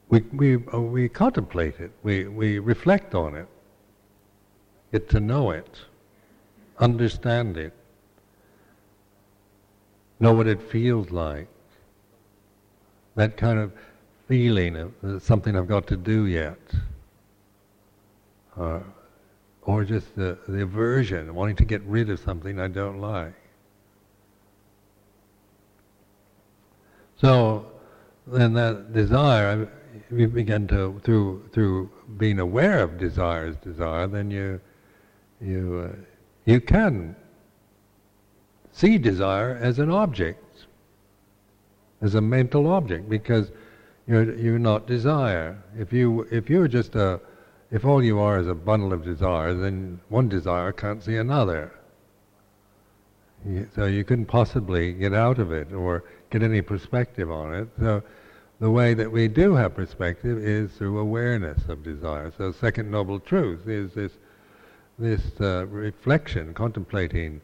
we 0.09 0.21
we 0.33 0.55
uh, 0.73 0.79
we 0.79 1.09
contemplate 1.09 1.79
it. 1.79 1.91
We 2.03 2.27
we 2.27 2.59
reflect 2.59 3.15
on 3.15 3.35
it. 3.35 3.47
Get 4.91 5.09
to 5.09 5.19
know 5.19 5.51
it, 5.51 5.81
understand 6.79 7.57
it, 7.57 7.73
know 10.19 10.33
what 10.33 10.47
it 10.47 10.61
feels 10.61 11.11
like. 11.11 11.47
That 13.15 13.35
kind 13.35 13.59
of 13.59 13.73
feeling 14.27 14.75
of 14.75 14.93
uh, 15.03 15.19
something 15.19 15.57
I've 15.57 15.67
got 15.67 15.87
to 15.87 15.97
do 15.97 16.25
yet 16.25 16.59
or, 18.57 18.77
uh, 18.77 18.83
or 19.61 19.83
just 19.83 20.15
the, 20.15 20.37
the 20.47 20.63
aversion, 20.63 21.33
wanting 21.33 21.55
to 21.57 21.65
get 21.65 21.81
rid 21.83 22.09
of 22.09 22.19
something 22.19 22.59
I 22.59 22.67
don't 22.67 22.99
like. 22.99 23.33
So 27.19 27.65
then 28.27 28.53
that 28.53 28.93
desire, 28.93 29.69
if 30.09 30.19
you 30.19 30.27
begin 30.27 30.67
to 30.67 30.99
through 31.03 31.49
through 31.51 31.89
being 32.17 32.39
aware 32.39 32.83
of 32.83 32.97
desire 32.97 33.47
as 33.47 33.55
desire, 33.57 34.07
then 34.07 34.29
you 34.31 34.59
you 35.41 35.89
uh, 35.89 35.95
you 36.45 36.61
can 36.61 37.15
see 38.71 38.97
desire 38.97 39.57
as 39.61 39.79
an 39.79 39.89
object, 39.89 40.65
as 42.01 42.13
a 42.15 42.21
mental 42.21 42.67
object, 42.67 43.09
because 43.09 43.51
you're 44.05 44.35
you're 44.35 44.59
not 44.59 44.85
desire. 44.85 45.61
If 45.77 45.91
you 45.91 46.27
if 46.31 46.49
you're 46.49 46.67
just 46.67 46.95
a 46.95 47.19
if 47.71 47.83
all 47.83 48.03
you 48.03 48.19
are 48.19 48.39
is 48.39 48.47
a 48.47 48.55
bundle 48.55 48.93
of 48.93 49.03
desire, 49.03 49.53
then 49.53 49.99
one 50.09 50.29
desire 50.29 50.71
can't 50.71 51.03
see 51.03 51.17
another. 51.17 51.73
So 53.75 53.85
you 53.85 54.03
couldn't 54.03 54.25
possibly 54.25 54.93
get 54.93 55.13
out 55.13 55.39
of 55.39 55.51
it 55.51 55.71
or 55.71 56.03
get 56.29 56.43
any 56.43 56.61
perspective 56.61 57.31
on 57.31 57.53
it. 57.53 57.67
So 57.79 58.03
the 58.59 58.71
way 58.71 58.93
that 58.93 59.11
we 59.11 59.27
do 59.27 59.53
have 59.55 59.75
perspective 59.75 60.37
is 60.37 60.71
through 60.71 60.99
awareness 60.99 61.67
of 61.67 61.83
desire. 61.83 62.31
So 62.37 62.51
second 62.51 62.89
noble 62.89 63.19
truth 63.19 63.67
is 63.67 63.93
this 63.93 64.11
this 64.99 65.21
uh, 65.39 65.67
reflection, 65.67 66.55
contemplating 66.55 67.39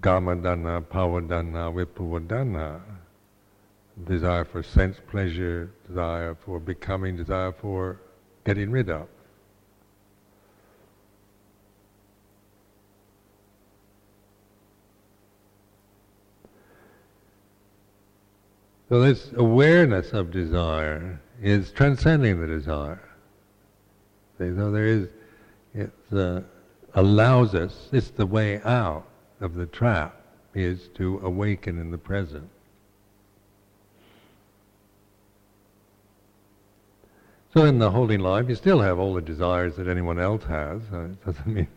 kamatanha, 0.00 0.82
bhavatanha, 0.86 1.74
vibhavatanha, 1.74 2.80
desire 4.06 4.44
for 4.44 4.62
sense 4.62 4.96
pleasure, 5.10 5.70
desire 5.86 6.34
for 6.34 6.58
becoming, 6.58 7.16
desire 7.16 7.52
for 7.52 8.00
getting 8.44 8.70
rid 8.70 8.88
of. 8.88 9.08
So 18.88 19.00
this 19.00 19.32
awareness 19.36 20.12
of 20.12 20.30
desire 20.30 21.20
is 21.42 21.72
transcending 21.72 22.40
the 22.40 22.46
desire. 22.46 23.02
See, 24.38 24.54
so 24.54 24.70
there 24.70 24.86
is, 24.86 25.08
it 25.74 25.90
uh, 26.12 26.42
allows 26.94 27.54
us, 27.54 27.88
it's 27.92 28.10
the 28.10 28.26
way 28.26 28.60
out 28.64 29.06
of 29.40 29.54
the 29.54 29.66
trap, 29.66 30.20
is 30.54 30.88
to 30.94 31.20
awaken 31.24 31.80
in 31.80 31.90
the 31.90 31.98
present. 31.98 32.48
So 37.52 37.64
in 37.64 37.78
the 37.78 37.90
holy 37.90 38.18
life, 38.18 38.48
you 38.48 38.54
still 38.54 38.80
have 38.80 38.98
all 38.98 39.14
the 39.14 39.20
desires 39.20 39.76
that 39.76 39.88
anyone 39.88 40.20
else 40.20 40.44
has. 40.44 40.82
Uh, 40.92 41.04
it 41.04 41.24
doesn't 41.24 41.46
mean 41.54 41.68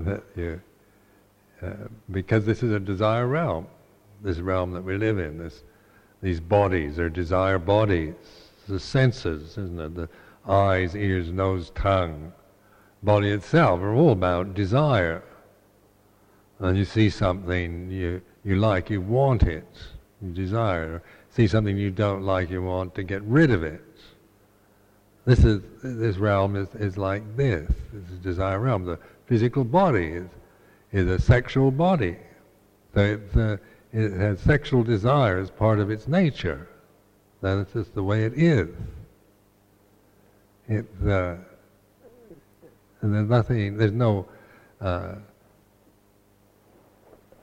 that 0.00 0.22
you, 0.36 0.60
uh, 1.62 1.70
because 2.10 2.44
this 2.44 2.62
is 2.62 2.70
a 2.70 2.78
desire 2.78 3.26
realm, 3.26 3.66
this 4.22 4.38
realm 4.38 4.72
that 4.72 4.84
we 4.84 4.96
live 4.96 5.18
in. 5.18 5.38
This, 5.38 5.62
these 6.22 6.40
bodies 6.40 6.98
are 6.98 7.10
desire 7.10 7.58
bodies. 7.58 8.14
The 8.68 8.78
senses, 8.78 9.58
isn't 9.58 9.80
it? 9.80 9.94
The 9.94 10.08
eyes, 10.48 10.94
ears, 10.94 11.30
nose, 11.30 11.70
tongue, 11.74 12.32
body 13.02 13.30
itself 13.30 13.80
are 13.80 13.92
all 13.92 14.12
about 14.12 14.54
desire. 14.54 15.22
And 16.60 16.78
you 16.78 16.84
see 16.84 17.10
something 17.10 17.90
you 17.90 18.22
you 18.44 18.56
like, 18.56 18.88
you 18.88 19.00
want 19.00 19.42
it, 19.42 19.66
you 20.20 20.30
desire. 20.30 21.02
See 21.30 21.46
something 21.46 21.76
you 21.76 21.90
don't 21.90 22.22
like, 22.22 22.50
you 22.50 22.62
want 22.62 22.94
to 22.96 23.02
get 23.02 23.22
rid 23.22 23.50
of 23.50 23.64
it. 23.64 23.82
This 25.24 25.44
is 25.44 25.60
this 25.82 26.16
realm 26.16 26.56
is, 26.56 26.68
is 26.76 26.96
like 26.96 27.36
this. 27.36 27.68
This 27.92 28.10
is 28.10 28.18
desire 28.18 28.60
realm. 28.60 28.84
The 28.84 28.98
physical 29.26 29.64
body 29.64 30.06
is 30.06 30.28
is 30.92 31.08
a 31.08 31.18
sexual 31.18 31.72
body. 31.72 32.16
So 32.94 33.20
uh, 33.36 33.56
it 33.92 34.12
has 34.12 34.40
sexual 34.40 34.82
desire 34.82 35.38
as 35.38 35.50
part 35.50 35.78
of 35.78 35.90
its 35.90 36.08
nature. 36.08 36.68
That's 37.40 37.72
just 37.72 37.94
the 37.94 38.02
way 38.02 38.24
it 38.24 38.34
is. 38.34 38.68
It 40.68 40.86
uh, 41.06 41.36
and 43.00 43.14
there's 43.14 43.28
nothing. 43.28 43.76
There's 43.76 43.92
no. 43.92 44.26
Uh, 44.80 45.16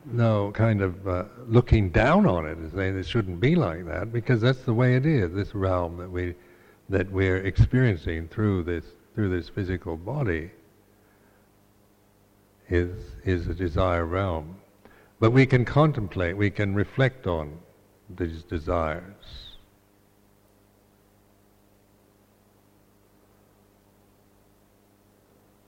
no 0.05 0.51
kind 0.51 0.81
of 0.81 1.07
uh, 1.07 1.23
looking 1.47 1.89
down 1.89 2.25
on 2.25 2.45
it 2.45 2.57
and 2.57 2.71
saying 2.73 2.97
it 2.97 3.05
shouldn't 3.05 3.39
be 3.39 3.55
like 3.55 3.85
that 3.85 4.11
because 4.11 4.41
that's 4.41 4.61
the 4.61 4.73
way 4.73 4.95
it 4.95 5.05
is. 5.05 5.33
This 5.33 5.53
realm 5.53 5.97
that 5.97 6.09
we 6.09 6.35
that 6.89 7.11
we're 7.11 7.37
experiencing 7.37 8.27
through 8.27 8.63
this 8.63 8.85
through 9.13 9.29
this 9.29 9.49
physical 9.49 9.97
body 9.97 10.49
is 12.69 12.95
is 13.25 13.47
a 13.47 13.53
desire 13.53 14.05
realm. 14.05 14.58
But 15.19 15.31
we 15.31 15.45
can 15.45 15.65
contemplate, 15.65 16.37
we 16.37 16.49
can 16.49 16.73
reflect 16.73 17.27
on 17.27 17.59
these 18.09 18.43
desires. 18.43 19.49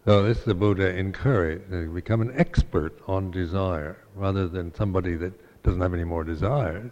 So 0.05 0.23
this 0.23 0.39
is 0.39 0.45
the 0.45 0.55
Buddha 0.55 0.95
encouraged, 0.95 1.71
uh, 1.71 1.83
become 1.93 2.21
an 2.21 2.33
expert 2.35 2.97
on 3.07 3.29
desire 3.29 3.97
rather 4.15 4.47
than 4.47 4.73
somebody 4.73 5.15
that 5.15 5.33
doesn't 5.63 5.81
have 5.81 5.93
any 5.93 6.05
more 6.05 6.23
desires. 6.23 6.91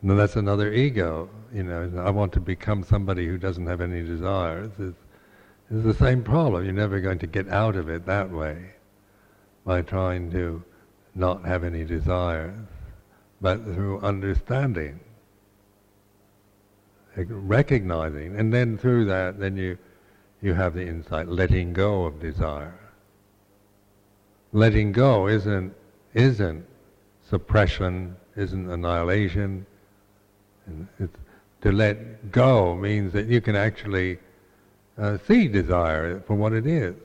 And 0.00 0.18
that's 0.18 0.36
another 0.36 0.72
ego. 0.72 1.28
You 1.52 1.64
know, 1.64 2.02
I 2.02 2.08
want 2.08 2.32
to 2.34 2.40
become 2.40 2.84
somebody 2.84 3.26
who 3.26 3.36
doesn't 3.36 3.66
have 3.66 3.82
any 3.82 4.02
desires. 4.02 4.70
It's, 4.78 4.96
it's 5.70 5.84
the 5.84 5.94
same 5.94 6.22
problem. 6.22 6.64
You're 6.64 6.72
never 6.72 7.00
going 7.00 7.18
to 7.18 7.26
get 7.26 7.48
out 7.48 7.76
of 7.76 7.90
it 7.90 8.06
that 8.06 8.30
way 8.30 8.70
by 9.70 9.80
trying 9.82 10.28
to 10.32 10.60
not 11.14 11.44
have 11.44 11.62
any 11.62 11.84
desires, 11.84 12.66
but 13.40 13.62
through 13.62 14.00
understanding, 14.00 14.98
recognizing, 17.16 18.34
and 18.34 18.52
then 18.52 18.76
through 18.76 19.04
that, 19.04 19.38
then 19.38 19.56
you 19.56 19.78
you 20.42 20.54
have 20.54 20.74
the 20.74 20.84
insight, 20.84 21.28
letting 21.28 21.72
go 21.72 22.04
of 22.04 22.18
desire. 22.18 22.80
Letting 24.52 24.90
go 24.90 25.28
isn't 25.28 25.72
isn't 26.14 26.66
suppression, 27.28 28.16
isn't 28.34 28.68
annihilation, 28.68 29.64
to 31.60 31.70
let 31.70 32.32
go 32.32 32.74
means 32.74 33.12
that 33.12 33.26
you 33.26 33.40
can 33.40 33.54
actually 33.54 34.18
uh, 34.98 35.16
see 35.28 35.46
desire 35.46 36.18
for 36.26 36.34
what 36.34 36.52
it 36.52 36.66
is. 36.66 36.96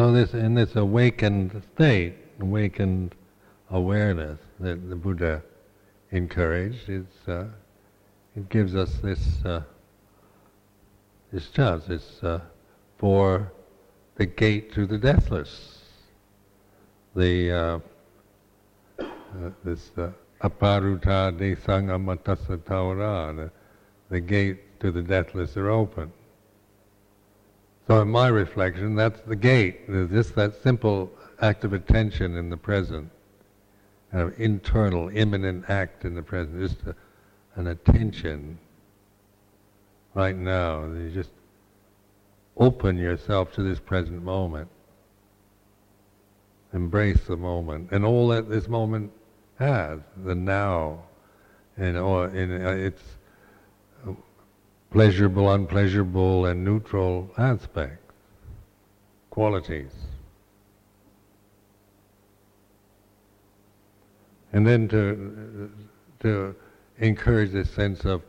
So 0.00 0.10
this 0.12 0.32
in 0.32 0.54
this 0.54 0.76
awakened 0.76 1.62
state, 1.74 2.14
awakened 2.40 3.14
awareness 3.68 4.38
that 4.58 4.88
the 4.88 4.96
Buddha 4.96 5.42
encouraged, 6.10 6.88
it's, 6.88 7.28
uh, 7.28 7.48
it 8.34 8.48
gives 8.48 8.74
us 8.74 8.94
this 9.02 9.44
uh, 9.44 9.62
this 11.30 11.50
chance. 11.50 11.90
It's 11.90 12.24
uh, 12.24 12.40
for 12.96 13.52
the 14.14 14.24
gate 14.24 14.72
to 14.72 14.86
the 14.86 14.96
deathless 14.96 15.80
the 17.14 17.52
uh, 17.52 17.78
uh, 19.00 19.04
this 19.62 19.90
uh, 19.98 20.12
aparuta 20.40 21.30
tesang 21.38 21.90
amatassa 21.90 22.56
the, 23.36 23.50
the 24.08 24.20
gate 24.22 24.80
to 24.80 24.90
the 24.90 25.02
deathless 25.02 25.58
are 25.58 25.68
open. 25.68 26.10
So 27.90 28.00
in 28.02 28.08
my 28.08 28.28
reflection, 28.28 28.94
that's 28.94 29.20
the 29.22 29.34
gate. 29.34 29.88
There's 29.88 30.10
just 30.10 30.36
that 30.36 30.62
simple 30.62 31.10
act 31.40 31.64
of 31.64 31.72
attention 31.72 32.36
in 32.36 32.48
the 32.48 32.56
present, 32.56 33.10
an 34.12 34.32
internal, 34.38 35.08
imminent 35.08 35.68
act 35.68 36.04
in 36.04 36.14
the 36.14 36.22
present, 36.22 36.60
just 36.60 36.86
a, 36.86 36.94
an 37.56 37.66
attention 37.66 38.60
right 40.14 40.36
now. 40.36 40.84
You 40.84 41.10
just 41.12 41.32
open 42.56 42.96
yourself 42.96 43.52
to 43.54 43.64
this 43.64 43.80
present 43.80 44.22
moment 44.22 44.68
embrace 46.72 47.24
the 47.26 47.36
moment 47.36 47.90
and 47.90 48.04
all 48.04 48.28
that 48.28 48.48
this 48.48 48.68
moment 48.68 49.10
has, 49.58 49.98
the 50.18 50.36
now, 50.36 51.02
and 51.76 51.98
or 51.98 52.28
in 52.28 52.64
uh, 52.64 52.70
its 52.70 53.02
pleasurable, 54.90 55.50
unpleasurable, 55.50 56.46
and 56.46 56.64
neutral 56.64 57.30
aspects, 57.38 58.12
qualities. 59.30 59.92
And 64.52 64.66
then 64.66 64.88
to 64.88 65.70
to 66.20 66.54
encourage 66.98 67.52
this 67.52 67.70
sense 67.70 68.04
of, 68.04 68.22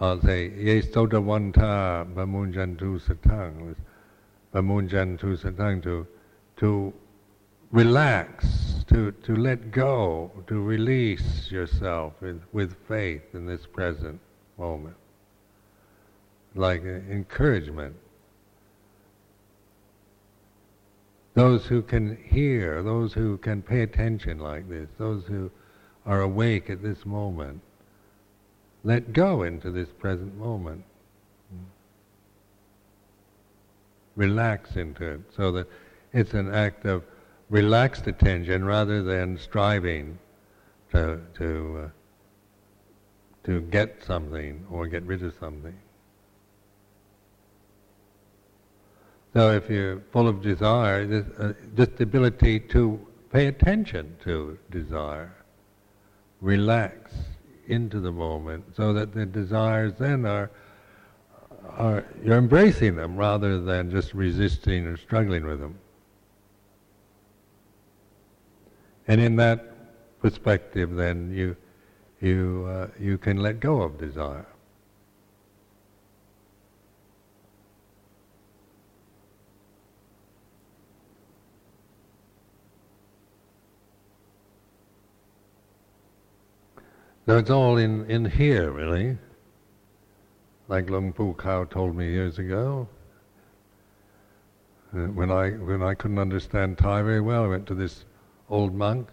I'll 0.00 0.20
say, 0.20 0.50
ye 0.50 0.82
sotavanto 0.82 2.12
pamuncantu 2.14 3.00
saddhang, 3.00 3.74
pamuncantu 4.52 5.38
saddhang, 5.42 5.82
to 5.84 6.06
to 6.58 6.92
relax, 7.74 8.84
to, 8.86 9.10
to 9.10 9.34
let 9.34 9.72
go, 9.72 10.30
to 10.46 10.62
release 10.62 11.50
yourself 11.50 12.12
with, 12.20 12.40
with 12.52 12.76
faith 12.86 13.22
in 13.34 13.46
this 13.46 13.66
present 13.66 14.20
moment. 14.56 14.94
Like 16.54 16.82
encouragement. 16.82 17.96
Those 21.34 21.66
who 21.66 21.82
can 21.82 22.16
hear, 22.16 22.82
those 22.82 23.12
who 23.12 23.38
can 23.38 23.60
pay 23.60 23.82
attention 23.82 24.38
like 24.38 24.68
this, 24.68 24.88
those 24.98 25.24
who 25.24 25.50
are 26.06 26.20
awake 26.20 26.70
at 26.70 26.80
this 26.80 27.04
moment, 27.04 27.60
let 28.84 29.12
go 29.12 29.42
into 29.42 29.70
this 29.70 29.88
present 29.88 30.36
moment. 30.36 30.84
Relax 34.14 34.76
into 34.76 35.04
it 35.04 35.20
so 35.36 35.50
that 35.52 35.66
it's 36.12 36.34
an 36.34 36.54
act 36.54 36.84
of 36.84 37.02
relaxed 37.50 38.06
attention 38.06 38.64
rather 38.64 39.02
than 39.02 39.36
striving 39.38 40.18
to 40.92 41.20
to 41.34 41.84
uh, 41.84 41.88
to 43.44 43.60
get 43.62 44.04
something 44.04 44.64
or 44.70 44.86
get 44.86 45.02
rid 45.02 45.22
of 45.22 45.34
something. 45.40 45.76
So 49.34 49.50
if 49.50 49.68
you're 49.68 50.00
full 50.12 50.28
of 50.28 50.42
desire, 50.42 51.06
this, 51.06 51.26
uh, 51.40 51.54
just 51.76 51.96
the 51.96 52.04
ability 52.04 52.60
to 52.60 53.04
pay 53.32 53.48
attention 53.48 54.16
to 54.22 54.56
desire, 54.70 55.34
relax 56.40 57.12
into 57.66 57.98
the 57.98 58.12
moment, 58.12 58.64
so 58.76 58.92
that 58.92 59.12
the 59.12 59.26
desires 59.26 59.94
then 59.98 60.24
are 60.24 60.50
are 61.70 62.04
you're 62.22 62.38
embracing 62.38 62.94
them 62.94 63.16
rather 63.16 63.60
than 63.60 63.90
just 63.90 64.14
resisting 64.14 64.86
or 64.86 64.96
struggling 64.96 65.44
with 65.44 65.58
them. 65.58 65.80
And 69.08 69.20
in 69.20 69.34
that 69.36 70.20
perspective, 70.20 70.94
then 70.94 71.32
you 71.34 71.56
you 72.20 72.68
uh, 72.70 72.86
you 73.00 73.18
can 73.18 73.38
let 73.38 73.58
go 73.58 73.82
of 73.82 73.98
desire. 73.98 74.46
So 87.26 87.38
it's 87.38 87.48
all 87.48 87.78
in, 87.78 88.04
in 88.10 88.26
here, 88.26 88.70
really. 88.70 89.16
Like 90.68 90.90
Luang 90.90 91.10
Pu 91.10 91.32
Khao 91.34 91.64
told 91.70 91.96
me 91.96 92.12
years 92.12 92.38
ago. 92.38 92.86
Uh, 94.94 95.06
when 95.06 95.30
I 95.30 95.50
when 95.52 95.82
I 95.82 95.94
couldn't 95.94 96.18
understand 96.18 96.76
Thai 96.76 97.00
very 97.00 97.22
well, 97.22 97.44
I 97.44 97.48
went 97.48 97.66
to 97.68 97.74
this 97.74 98.04
old 98.50 98.74
monk, 98.74 99.08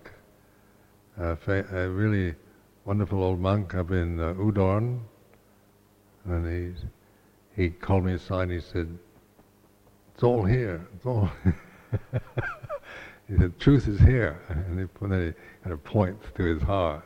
fa- 1.16 1.66
a 1.72 1.90
really 1.90 2.36
wonderful 2.84 3.24
old 3.24 3.40
monk 3.40 3.76
up 3.76 3.92
in 3.92 4.20
uh, 4.20 4.34
Udon, 4.34 5.00
and 6.26 6.76
he 7.56 7.64
he 7.64 7.70
called 7.70 8.04
me 8.04 8.14
aside 8.14 8.44
and 8.44 8.52
he 8.52 8.60
said, 8.60 8.98
"It's 10.14 10.24
all 10.24 10.44
here. 10.44 10.86
It's 10.96 11.06
all." 11.06 11.32
he 13.28 13.38
said, 13.38 13.58
"Truth 13.58 13.88
is 13.88 14.00
here," 14.02 14.40
and 14.50 14.80
he, 14.80 14.86
put, 14.86 15.12
he 15.12 15.34
kind 15.64 15.72
of 15.72 15.84
points 15.86 16.28
to 16.36 16.44
his 16.44 16.62
heart. 16.62 17.06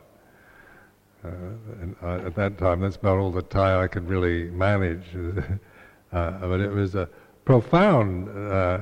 Uh, 1.26 1.82
and 1.82 1.96
uh, 2.04 2.26
at 2.26 2.36
that 2.36 2.58
time, 2.58 2.82
that's 2.82 2.98
about 2.98 3.18
all 3.18 3.32
the 3.32 3.42
Thai 3.42 3.84
I 3.84 3.88
could 3.88 4.08
really 4.08 4.50
manage. 4.52 5.04
uh, 6.14 6.32
but 6.40 6.60
it 6.60 6.72
was 6.72 6.96
a 6.96 7.10
profound 7.46 8.30
uh, 8.30 8.80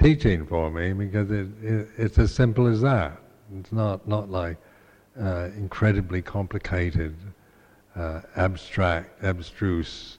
teaching 0.00 0.46
for 0.46 0.70
me 0.70 0.92
because 0.92 1.30
it, 1.30 1.48
it, 1.62 1.88
it's 1.98 2.18
as 2.18 2.32
simple 2.32 2.66
as 2.66 2.80
that. 2.80 3.20
It's 3.58 3.72
not 3.72 4.06
not 4.08 4.30
like 4.30 4.56
uh, 5.20 5.48
incredibly 5.56 6.22
complicated, 6.22 7.14
uh, 7.94 8.22
abstract, 8.36 9.22
abstruse, 9.22 10.18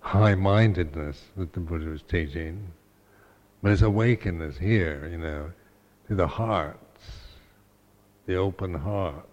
high-mindedness 0.00 1.22
that 1.36 1.52
the 1.52 1.60
Buddha 1.60 1.86
was 1.86 2.02
teaching, 2.02 2.72
but 3.62 3.72
it's 3.72 3.82
awakeness 3.82 4.58
here, 4.58 5.08
you 5.10 5.18
know, 5.18 5.52
to 6.08 6.14
the 6.14 6.26
heart, 6.26 6.78
the 8.26 8.34
open 8.34 8.74
heart 8.74 9.26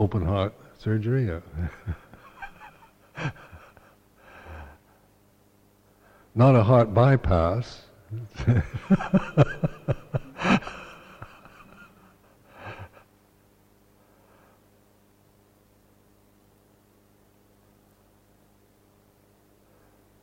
open 0.00 0.24
heart 0.24 0.52
surgery. 0.78 1.30
Not 6.34 6.56
a 6.56 6.62
heart 6.62 6.94
bypass. 6.94 7.82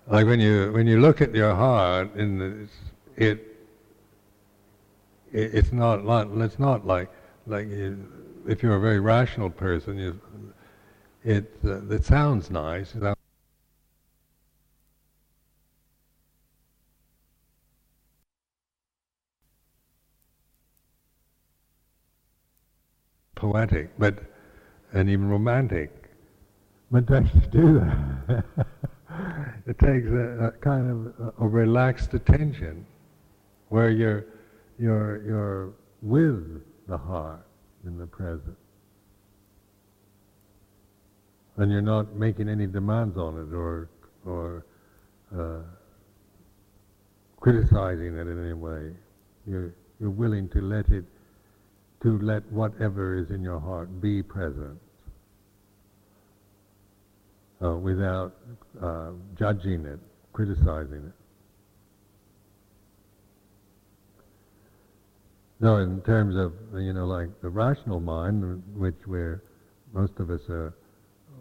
like 0.07 0.25
when 0.25 0.39
you 0.39 0.71
when 0.73 0.87
you 0.87 0.99
look 0.99 1.21
at 1.21 1.35
your 1.35 1.53
heart, 1.55 2.13
the, 2.15 2.67
it, 3.15 3.45
it 5.31 5.55
it's 5.55 5.71
not 5.71 6.03
it's 6.41 6.59
not 6.59 6.85
like 6.85 7.09
like 7.45 7.69
you, 7.69 8.16
if 8.47 8.63
you're 8.63 8.75
a 8.75 8.79
very 8.79 8.99
rational 8.99 9.49
person, 9.49 9.97
you, 9.97 10.19
it 11.23 11.53
uh, 11.65 11.85
it 11.89 12.05
sounds 12.05 12.49
nice. 12.49 12.93
poetic, 23.37 23.89
but 23.97 24.19
and 24.93 25.09
even 25.09 25.29
romantic. 25.29 25.91
But 26.89 27.07
to 27.07 27.21
do 27.51 27.79
that, 27.79 28.43
it 29.67 29.77
takes 29.79 30.07
a, 30.07 30.47
a 30.47 30.51
kind 30.59 30.89
of 30.89 31.33
a, 31.39 31.43
a, 31.43 31.47
relaxed 31.47 32.13
attention, 32.13 32.85
where 33.69 33.89
you're 33.89 34.25
you're 34.79 35.23
you're 35.23 35.73
with 36.01 36.63
the 36.87 36.97
heart 36.97 37.46
in 37.87 37.97
the 37.97 38.05
present. 38.05 38.57
And 41.57 41.71
you're 41.71 41.81
not 41.81 42.15
making 42.15 42.49
any 42.49 42.67
demands 42.67 43.17
on 43.17 43.35
it 43.39 43.55
or, 43.55 43.89
or 44.25 44.65
uh, 45.35 45.61
criticizing 47.39 48.15
it 48.15 48.27
in 48.27 48.45
any 48.45 48.53
way. 48.53 48.91
You're, 49.47 49.73
you're 49.99 50.11
willing 50.11 50.49
to 50.49 50.61
let 50.61 50.89
it, 50.89 51.05
to 52.03 52.19
let 52.19 52.45
whatever 52.51 53.17
is 53.17 53.31
in 53.31 53.41
your 53.41 53.59
heart 53.59 54.01
be 54.01 54.21
present. 54.21 54.77
Uh, 57.59 57.75
without 57.75 58.35
uh, 58.83 59.09
judging 59.35 59.83
it, 59.85 59.99
criticizing 60.31 61.03
it. 61.07 61.26
No, 65.59 65.77
in 65.77 66.01
terms 66.01 66.35
of 66.35 66.53
you 66.79 66.93
know, 66.93 67.07
like 67.07 67.29
the 67.41 67.49
rational 67.49 67.99
mind, 67.99 68.63
which 68.75 69.07
we're 69.07 69.41
most 69.93 70.19
of 70.19 70.29
us 70.29 70.41
are, 70.49 70.73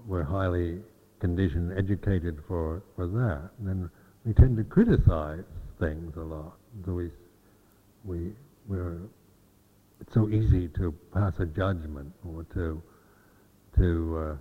we're 0.06 0.22
highly 0.22 0.80
conditioned, 1.20 1.76
educated 1.78 2.38
for 2.48 2.82
for 2.94 3.06
that. 3.06 3.50
then 3.60 3.90
we 4.24 4.32
tend 4.32 4.56
to 4.56 4.64
criticize 4.64 5.44
things 5.78 6.16
a 6.16 6.20
lot. 6.20 6.56
So 6.84 6.92
we 6.92 7.10
we 8.04 8.32
we're 8.66 9.00
it's 10.00 10.14
so 10.14 10.28
easy 10.28 10.68
to 10.68 10.92
pass 11.12 11.34
a 11.38 11.46
judgment 11.46 12.12
or 12.24 12.44
to 12.54 12.82
to 13.76 14.18
uh, 14.18 14.36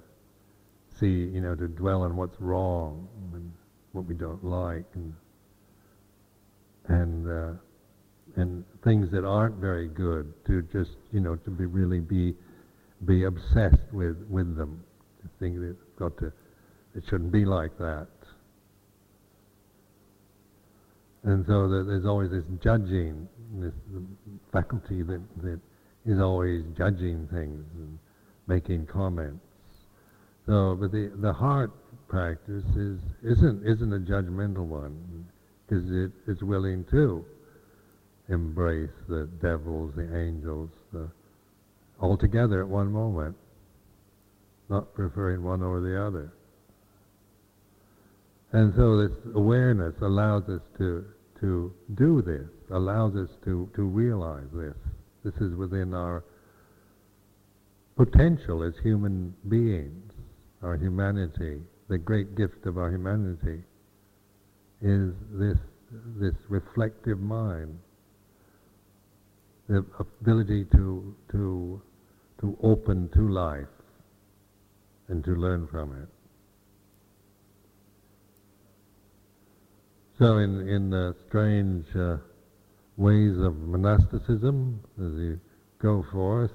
see 1.00 1.08
you 1.08 1.42
know 1.42 1.56
to 1.56 1.68
dwell 1.68 2.04
on 2.04 2.16
what's 2.16 2.40
wrong 2.40 3.08
and 3.34 3.52
what 3.92 4.06
we 4.06 4.16
don't 4.16 4.44
like 4.44 4.86
and 4.96 5.14
and 6.88 7.28
uh, 7.30 7.54
and 8.38 8.64
things 8.84 9.12
that 9.12 9.24
aren't 9.24 9.56
very 9.56 9.88
good 9.88 10.34
to 10.46 10.62
just 10.64 10.92
you 11.12 11.20
know 11.20 11.36
to 11.36 11.50
be 11.50 11.66
really 11.66 12.00
be 12.00 12.36
be 13.06 13.24
obsessed 13.24 13.92
with 13.92 14.18
with 14.30 14.56
them. 14.56 14.84
To 15.22 15.30
think 15.40 15.60
that 15.60 15.70
it's 15.70 16.00
got 16.00 16.18
to 16.20 16.32
it 16.96 17.04
shouldn't 17.10 17.32
be 17.32 17.46
like 17.46 17.78
that. 17.78 18.08
And 21.24 21.46
so 21.48 21.68
there's 21.68 22.06
always 22.06 22.32
this 22.32 22.44
judging 22.62 23.28
this 23.54 23.74
faculty 24.52 25.02
that 25.02 25.22
that 25.42 25.60
is 26.06 26.20
always 26.20 26.64
judging 26.78 27.28
things 27.32 27.66
and 27.76 27.98
making 28.48 28.86
comments. 28.86 29.44
So 30.46 30.78
but 30.80 30.92
the 30.92 31.12
the 31.22 31.34
heart 31.34 31.72
practice 32.08 32.66
is 32.76 33.00
isn't 33.24 33.66
isn't 33.66 33.94
a 33.94 34.00
judgmental 34.00 34.66
one 34.66 35.26
because 35.68 35.90
it, 35.90 36.12
it's 36.28 36.44
willing 36.44 36.86
to 36.92 37.26
embrace 38.30 38.90
the 39.08 39.30
devils, 39.42 39.94
the 39.96 40.18
angels, 40.18 40.70
the, 40.92 41.10
all 42.00 42.18
together 42.18 42.62
at 42.62 42.68
one 42.68 42.92
moment, 42.92 43.36
not 44.70 44.94
preferring 44.96 45.44
one 45.44 45.62
over 45.62 45.80
the 45.80 46.02
other. 46.02 46.34
And 48.52 48.74
so 48.76 48.98
this 48.98 49.18
awareness 49.36 49.94
allows 50.02 50.44
us 50.50 50.62
to, 50.78 51.06
to 51.42 51.74
do 51.96 52.22
this, 52.22 52.50
allows 52.72 53.16
us 53.16 53.30
to, 53.44 53.70
to 53.76 53.84
realize 53.84 54.48
this. 54.54 54.76
This 55.24 55.36
is 55.42 55.56
within 55.56 55.94
our 55.94 56.24
potential 57.96 58.64
as 58.64 58.74
human 58.84 59.34
beings, 59.50 60.12
our 60.64 60.78
humanity, 60.78 61.62
the 61.90 61.98
great 61.98 62.36
gift 62.36 62.66
of 62.66 62.78
our 62.78 62.90
humanity 62.90 63.62
is 64.82 65.14
this, 65.32 65.58
this 66.18 66.34
reflective 66.50 67.20
mind 67.20 67.78
the 69.68 69.86
ability 70.00 70.66
to 70.66 71.16
to 71.32 71.82
to 72.42 72.58
open 72.62 73.10
to 73.10 73.30
life 73.30 73.68
and 75.08 75.24
to 75.24 75.32
learn 75.32 75.68
from 75.68 75.94
it. 75.94 76.10
So, 80.18 80.38
in 80.38 80.68
in 80.68 80.90
the 80.90 81.16
strange 81.28 81.86
uh, 81.96 82.18
ways 82.98 83.38
of 83.38 83.58
monasticism, 83.58 84.80
as 84.98 85.14
you 85.14 85.40
go 85.80 86.06
forth 86.12 86.54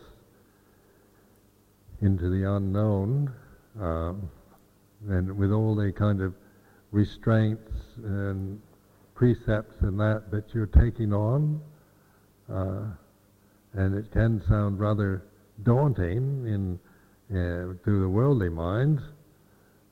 into 2.00 2.30
the 2.30 2.50
unknown, 2.50 3.32
uh, 3.78 4.14
and 5.08 5.36
with 5.36 5.52
all 5.52 5.74
the 5.74 5.92
kind 5.92 6.22
of 6.22 6.34
restraints 6.90 7.70
and 8.02 8.60
precepts 9.14 9.74
and 9.82 10.00
that 10.00 10.30
that 10.30 10.54
you're 10.54 10.66
taking 10.66 11.12
on, 11.12 11.60
uh, 12.50 12.84
and 13.74 13.94
it 13.94 14.10
can 14.12 14.42
sound 14.48 14.80
rather 14.80 15.22
daunting 15.62 16.46
in 16.46 16.78
uh, 17.30 17.74
to 17.84 18.00
the 18.00 18.08
worldly 18.08 18.48
mind 18.48 19.00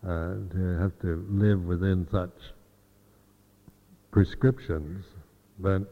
uh, 0.04 0.34
to 0.52 0.78
have 0.80 0.98
to 1.00 1.24
live 1.30 1.62
within 1.64 2.06
such 2.10 2.32
prescriptions, 4.10 5.04
but 5.58 5.82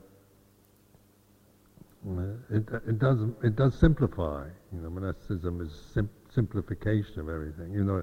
uh, 2.09 2.23
it, 2.51 2.65
it 2.89 2.99
does 2.99 3.19
it 3.45 3.57
does 3.57 3.79
simplify. 3.79 4.47
You 4.73 4.81
know, 4.81 4.91
monasticism 4.91 5.61
is 5.61 5.73
sim- 5.95 6.11
simplification 6.35 7.21
of 7.21 7.29
everything. 7.29 7.73
You 7.73 7.85
know, 7.85 8.03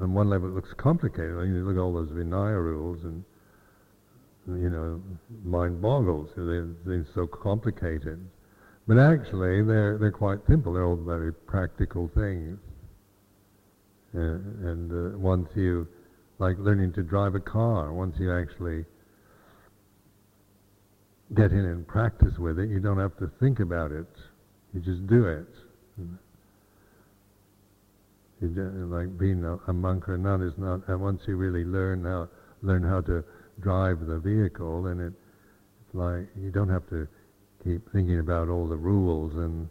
on 0.00 0.14
one 0.14 0.28
level 0.28 0.48
it 0.48 0.54
looks 0.54 0.74
complicated. 0.74 1.30
You 1.30 1.64
look 1.64 1.76
at 1.76 1.80
all 1.80 1.92
those 1.92 2.10
Vinaya 2.10 2.60
rules 2.60 3.04
and 3.04 3.24
you 4.48 4.70
know, 4.70 5.02
mind 5.44 5.82
boggles. 5.82 6.30
They're, 6.36 6.68
they're 6.84 7.06
so 7.14 7.26
complicated. 7.26 8.24
But 8.86 8.98
actually, 8.98 9.62
they're 9.62 9.98
they're 9.98 10.12
quite 10.12 10.38
simple. 10.48 10.72
They're 10.72 10.84
all 10.84 10.96
very 10.96 11.32
practical 11.32 12.08
things. 12.14 12.58
Uh, 14.14 14.20
and 14.70 15.14
uh, 15.14 15.18
once 15.18 15.48
you, 15.54 15.86
like 16.38 16.56
learning 16.58 16.92
to 16.94 17.02
drive 17.02 17.34
a 17.34 17.40
car, 17.40 17.92
once 17.92 18.16
you 18.18 18.32
actually 18.32 18.84
get 21.34 21.50
in 21.50 21.64
and 21.64 21.86
practice 21.86 22.38
with 22.38 22.58
it, 22.58 22.70
you 22.70 22.78
don't 22.78 22.98
have 22.98 23.16
to 23.18 23.30
think 23.40 23.60
about 23.60 23.90
it. 23.90 24.06
You 24.72 24.80
just 24.80 25.06
do 25.06 25.26
it. 25.26 25.46
You 28.40 28.88
like 28.90 29.18
being 29.18 29.44
a, 29.44 29.56
a, 29.68 29.72
monk 29.72 30.08
or 30.08 30.18
nun 30.18 30.42
is 30.42 30.52
not. 30.58 30.86
And 30.88 31.00
once 31.00 31.22
you 31.26 31.36
really 31.36 31.64
learn 31.64 32.04
how 32.04 32.28
learn 32.62 32.82
how 32.82 33.00
to 33.02 33.24
drive 33.60 34.06
the 34.06 34.18
vehicle, 34.18 34.82
then 34.82 35.00
it, 35.00 35.12
it's 35.80 35.94
like 35.94 36.28
you 36.40 36.50
don't 36.50 36.68
have 36.68 36.86
to 36.90 37.08
keep 37.66 37.92
thinking 37.92 38.20
about 38.20 38.48
all 38.48 38.68
the 38.68 38.76
rules 38.76 39.34
and 39.34 39.68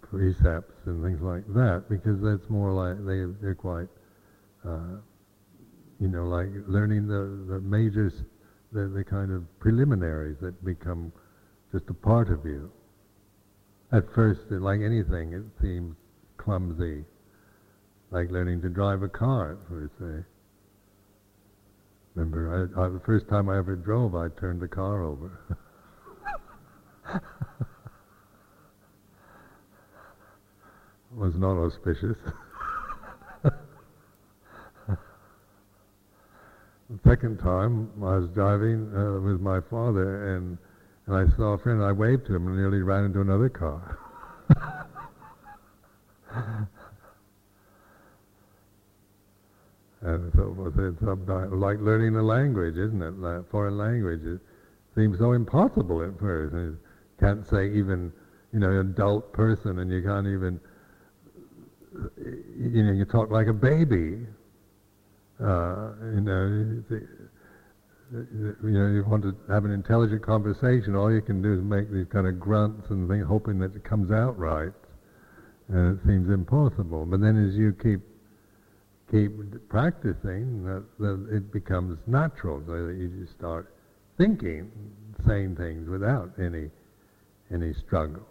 precepts 0.00 0.74
and 0.86 1.02
things 1.04 1.20
like 1.20 1.46
that 1.54 1.84
because 1.88 2.20
that's 2.22 2.48
more 2.50 2.72
like 2.72 2.96
they 3.06 3.24
they're 3.40 3.54
quite 3.54 3.88
uh, 4.66 4.96
you 6.00 6.08
know 6.08 6.24
like 6.24 6.48
learning 6.66 7.06
the 7.06 7.52
the 7.52 7.60
major 7.60 8.10
the, 8.72 8.88
the 8.88 9.04
kind 9.04 9.30
of 9.30 9.44
preliminaries 9.60 10.36
that 10.40 10.64
become 10.64 11.12
just 11.72 11.84
a 11.88 11.94
part 11.94 12.30
of 12.30 12.44
you. 12.44 12.70
At 13.92 14.04
first, 14.14 14.40
like 14.50 14.80
anything, 14.80 15.32
it 15.32 15.44
seems 15.60 15.96
clumsy, 16.38 17.04
like 18.10 18.30
learning 18.30 18.62
to 18.62 18.68
drive 18.68 19.02
a 19.02 19.08
car, 19.08 19.58
for 19.68 19.90
say. 19.98 20.24
Remember, 22.14 22.70
I, 22.76 22.84
I, 22.84 22.88
the 22.88 23.00
first 23.00 23.28
time 23.28 23.48
I 23.48 23.58
ever 23.58 23.76
drove, 23.76 24.14
I 24.14 24.28
turned 24.40 24.60
the 24.60 24.68
car 24.68 25.02
over. 25.02 25.58
was 31.16 31.34
not 31.36 31.56
auspicious. 31.58 32.16
the 33.44 33.52
second 37.04 37.38
time, 37.38 37.90
I 38.02 38.16
was 38.18 38.28
driving 38.34 38.92
uh, 38.94 39.20
with 39.20 39.40
my 39.40 39.60
father, 39.60 40.36
and 40.36 40.58
and 41.06 41.16
I 41.16 41.24
saw 41.36 41.54
a 41.54 41.58
friend, 41.58 41.80
and 41.80 41.88
I 41.88 41.92
waved 41.92 42.26
to 42.26 42.36
him, 42.36 42.46
and 42.46 42.56
nearly 42.56 42.82
ran 42.82 43.04
into 43.04 43.20
another 43.20 43.48
car. 43.48 43.98
and 50.02 50.32
so 50.34 50.54
forth. 50.54 50.74
Sometimes, 51.00 51.52
like 51.52 51.80
learning 51.80 52.14
a 52.16 52.22
language, 52.22 52.76
isn't 52.76 53.02
it? 53.02 53.18
Like 53.18 53.50
foreign 53.50 53.76
language, 53.76 54.22
it 54.24 54.40
seems 54.94 55.18
so 55.18 55.32
impossible 55.32 56.00
at 56.02 56.16
first. 56.20 56.54
Can't 57.22 57.48
say 57.48 57.68
even, 57.68 58.12
you 58.52 58.58
know, 58.58 58.70
an 58.70 58.78
adult 58.78 59.32
person, 59.32 59.78
and 59.78 59.90
you 59.90 60.02
can't 60.02 60.26
even 60.26 60.60
you 62.58 62.82
know, 62.82 62.92
you 62.92 63.04
talk 63.04 63.30
like 63.30 63.46
a 63.46 63.52
baby. 63.52 64.26
Uh, 65.40 65.92
you 66.14 66.20
know, 66.20 66.82
you 68.12 68.56
know, 68.62 68.86
you 68.88 69.04
want 69.06 69.22
to 69.22 69.34
have 69.48 69.64
an 69.64 69.72
intelligent 69.72 70.22
conversation. 70.22 70.94
All 70.94 71.12
you 71.12 71.22
can 71.22 71.42
do 71.42 71.54
is 71.54 71.60
make 71.62 71.90
these 71.90 72.06
kind 72.10 72.26
of 72.26 72.38
grunts 72.38 72.90
and 72.90 73.08
things, 73.08 73.26
hoping 73.26 73.58
that 73.60 73.74
it 73.74 73.84
comes 73.84 74.10
out 74.10 74.38
right. 74.38 74.72
And 75.68 75.98
it 75.98 76.06
seems 76.06 76.28
impossible. 76.30 77.06
But 77.06 77.20
then, 77.20 77.48
as 77.48 77.54
you 77.54 77.72
keep 77.72 78.00
keep 79.10 79.32
practicing, 79.68 80.64
that, 80.64 80.84
that 80.98 81.28
it 81.30 81.52
becomes 81.52 81.98
natural, 82.06 82.62
so 82.66 82.86
that 82.86 82.96
you 82.96 83.08
just 83.08 83.32
start 83.32 83.74
thinking, 84.16 84.70
saying 85.26 85.56
things 85.56 85.88
without 85.88 86.30
any 86.38 86.70
any 87.52 87.74
struggle. 87.86 88.26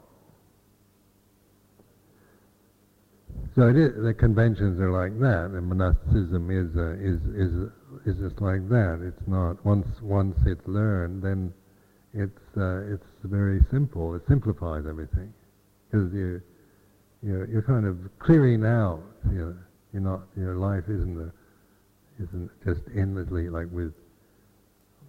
So 3.55 3.73
the 3.73 4.13
conventions 4.17 4.79
are 4.79 4.91
like 4.91 5.19
that, 5.19 5.51
and 5.51 5.67
monasticism 5.67 6.49
is 6.51 6.75
uh, 6.77 6.95
is 6.99 7.19
is 7.35 7.69
is 8.05 8.21
just 8.21 8.41
like 8.41 8.67
that. 8.69 9.01
It's 9.03 9.27
not 9.27 9.63
once 9.65 9.87
once 10.01 10.37
it's 10.45 10.65
learned, 10.67 11.21
then 11.21 11.53
it's 12.13 12.57
uh, 12.57 12.93
it's 12.93 13.05
very 13.23 13.61
simple. 13.69 14.15
It 14.15 14.21
simplifies 14.27 14.85
everything 14.87 15.33
because 15.89 16.13
you 16.13 16.41
you're, 17.21 17.45
you're 17.47 17.61
kind 17.61 17.85
of 17.85 17.97
clearing 18.19 18.65
out. 18.65 19.03
You 19.29 19.37
know, 19.37 19.55
you're 19.93 20.01
not 20.01 20.21
your 20.37 20.55
life 20.55 20.85
isn't 20.87 21.19
a, 21.19 22.23
isn't 22.23 22.49
just 22.65 22.81
endlessly 22.95 23.49
like 23.49 23.67
with 23.71 23.93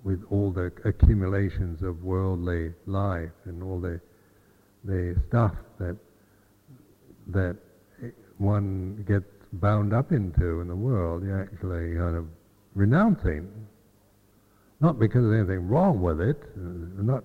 with 0.04 0.22
all 0.30 0.50
the 0.50 0.72
accumulations 0.84 1.82
of 1.82 2.02
worldly 2.02 2.72
life 2.86 3.30
and 3.44 3.62
all 3.62 3.80
the 3.80 4.00
the 4.84 5.14
stuff 5.28 5.54
that 5.78 5.96
that 7.28 7.56
one 8.38 9.04
gets 9.06 9.24
bound 9.54 9.92
up 9.92 10.12
into 10.12 10.60
in 10.60 10.68
the 10.68 10.76
world, 10.76 11.22
you're 11.22 11.40
actually 11.40 11.96
kind 11.96 12.16
of 12.16 12.26
renouncing. 12.74 13.48
Not 14.80 14.98
because 14.98 15.22
there's 15.22 15.48
anything 15.48 15.68
wrong 15.68 16.00
with 16.00 16.20
it, 16.20 16.42
uh, 16.42 16.60
we're 16.96 17.02
not, 17.02 17.24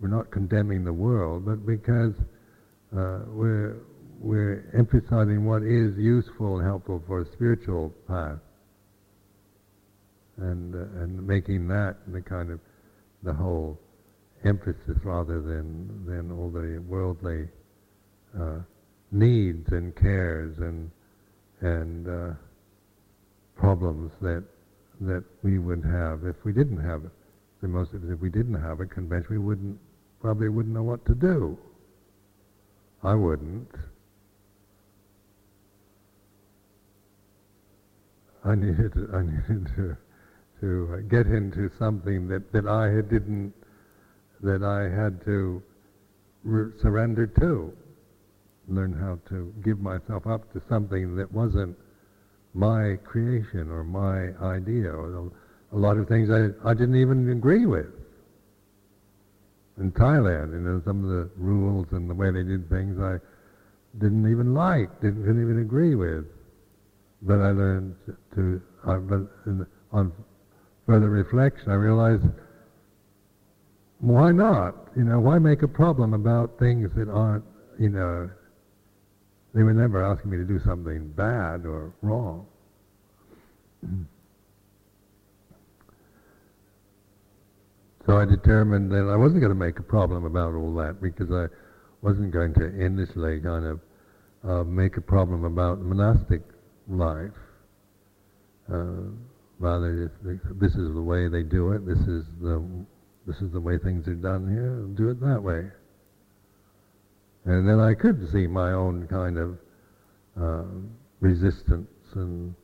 we're 0.00 0.08
not 0.08 0.30
condemning 0.30 0.84
the 0.84 0.92
world, 0.92 1.44
but 1.44 1.66
because 1.66 2.14
uh, 2.96 3.20
we're, 3.26 3.76
we're 4.18 4.64
emphasizing 4.76 5.44
what 5.44 5.62
is 5.62 5.96
useful 5.98 6.58
and 6.58 6.66
helpful 6.66 7.02
for 7.06 7.20
a 7.20 7.32
spiritual 7.32 7.92
path. 8.06 8.38
And, 10.38 10.74
uh, 10.74 11.02
and 11.02 11.26
making 11.26 11.66
that 11.68 11.96
the 12.06 12.20
kind 12.20 12.50
of 12.50 12.60
the 13.22 13.32
whole 13.32 13.78
emphasis 14.44 14.96
rather 15.02 15.40
than, 15.40 16.06
than 16.06 16.30
all 16.30 16.48
the 16.48 16.80
worldly 16.88 17.48
uh, 18.38 18.58
needs 19.10 19.68
and 19.72 19.94
cares 19.96 20.56
and 20.58 20.90
and 21.60 22.08
uh, 22.08 22.34
problems 23.56 24.12
that 24.20 24.44
that 25.00 25.24
we 25.42 25.58
would 25.58 25.84
have 25.84 26.24
if 26.24 26.36
we 26.44 26.52
didn't 26.52 26.80
have 26.80 27.04
it. 27.04 27.10
The 27.60 27.68
most 27.68 27.92
of 27.92 28.04
it, 28.04 28.12
if 28.12 28.20
we 28.20 28.30
didn't 28.30 28.60
have 28.60 28.80
a 28.80 28.86
convention, 28.86 29.30
we 29.30 29.38
wouldn't 29.38 29.78
probably 30.20 30.48
wouldn't 30.48 30.74
know 30.74 30.82
what 30.82 31.04
to 31.06 31.14
do. 31.14 31.56
I 33.02 33.14
wouldn't. 33.14 33.68
I 38.44 38.54
needed 38.54 38.92
I 39.12 39.22
needed 39.22 39.70
to 39.76 39.96
to 40.60 40.90
uh, 40.92 40.96
get 41.08 41.26
into 41.26 41.70
something 41.78 42.28
that 42.28 42.52
that 42.52 42.66
I 42.66 43.00
didn't 43.08 43.52
that 44.42 44.62
I 44.62 44.88
had 44.88 45.24
to 45.24 45.62
re- 46.44 46.72
surrender 46.80 47.26
to 47.26 47.72
learn 48.68 48.92
how 48.92 49.18
to 49.30 49.52
give 49.64 49.80
myself 49.80 50.26
up 50.26 50.52
to 50.52 50.62
something 50.68 51.16
that 51.16 51.32
wasn't 51.32 51.76
my 52.54 52.96
creation 53.04 53.70
or 53.70 53.84
my 53.84 54.30
idea. 54.44 54.90
Or 54.90 55.32
a 55.72 55.76
lot 55.76 55.96
of 55.96 56.08
things 56.08 56.30
I, 56.30 56.48
I 56.68 56.74
didn't 56.74 56.96
even 56.96 57.30
agree 57.30 57.66
with. 57.66 57.86
In 59.78 59.92
Thailand, 59.92 60.52
you 60.52 60.60
know, 60.60 60.82
some 60.84 61.04
of 61.04 61.10
the 61.10 61.30
rules 61.36 61.86
and 61.92 62.10
the 62.10 62.14
way 62.14 62.30
they 62.30 62.42
did 62.42 62.68
things 62.68 62.98
I 63.00 63.18
didn't 63.98 64.28
even 64.30 64.52
like, 64.52 65.00
didn't, 65.00 65.22
didn't 65.22 65.42
even 65.42 65.60
agree 65.60 65.94
with. 65.94 66.24
But 67.22 67.40
I 67.40 67.50
learned 67.52 67.94
to, 68.34 68.60
uh, 68.86 68.96
but 68.96 69.20
in, 69.46 69.66
on 69.92 70.12
further 70.88 71.10
reflection, 71.10 71.70
I 71.70 71.74
realized 71.74 72.24
why 74.00 74.32
not? 74.32 74.74
You 74.96 75.04
know, 75.04 75.20
why 75.20 75.38
make 75.38 75.62
a 75.62 75.68
problem 75.68 76.14
about 76.14 76.58
things 76.58 76.90
that 76.96 77.08
aren't, 77.08 77.44
you 77.78 77.90
know, 77.90 78.30
they 79.54 79.62
were 79.62 79.74
never 79.74 80.02
asking 80.02 80.30
me 80.30 80.38
to 80.38 80.44
do 80.44 80.58
something 80.64 81.08
bad 81.08 81.66
or 81.66 81.92
wrong. 82.02 82.46
So 88.06 88.16
I 88.16 88.24
determined 88.24 88.90
that 88.92 89.06
I 89.12 89.16
wasn't 89.16 89.42
going 89.42 89.52
to 89.52 89.54
make 89.54 89.78
a 89.80 89.82
problem 89.82 90.24
about 90.24 90.54
all 90.54 90.74
that 90.76 91.02
because 91.02 91.30
I 91.30 91.44
wasn't 92.00 92.32
going 92.32 92.54
to 92.54 92.64
endlessly 92.82 93.38
kind 93.38 93.66
of 93.66 93.80
uh, 94.48 94.64
make 94.64 94.96
a 94.96 95.02
problem 95.02 95.44
about 95.44 95.82
monastic 95.82 96.40
life. 96.88 97.36
Uh, 98.72 99.12
rather, 99.58 100.12
this 100.22 100.74
is 100.74 100.94
the 100.94 101.02
way 101.02 101.28
they 101.28 101.42
do 101.42 101.72
it. 101.72 101.86
This 101.86 101.98
is 101.98 102.24
the 102.40 102.62
this 103.26 103.36
is 103.42 103.52
the 103.52 103.60
way 103.60 103.76
things 103.76 104.08
are 104.08 104.14
done 104.14 104.50
here. 104.50 104.86
Do 104.96 105.10
it 105.10 105.20
that 105.20 105.42
way. 105.42 105.70
And 107.44 107.68
then 107.68 107.78
I 107.78 107.92
could 107.94 108.30
see 108.32 108.46
my 108.46 108.72
own 108.72 109.06
kind 109.06 109.36
of 109.36 109.58
uh, 110.40 110.64
resistance 111.20 111.88
and 112.14 112.54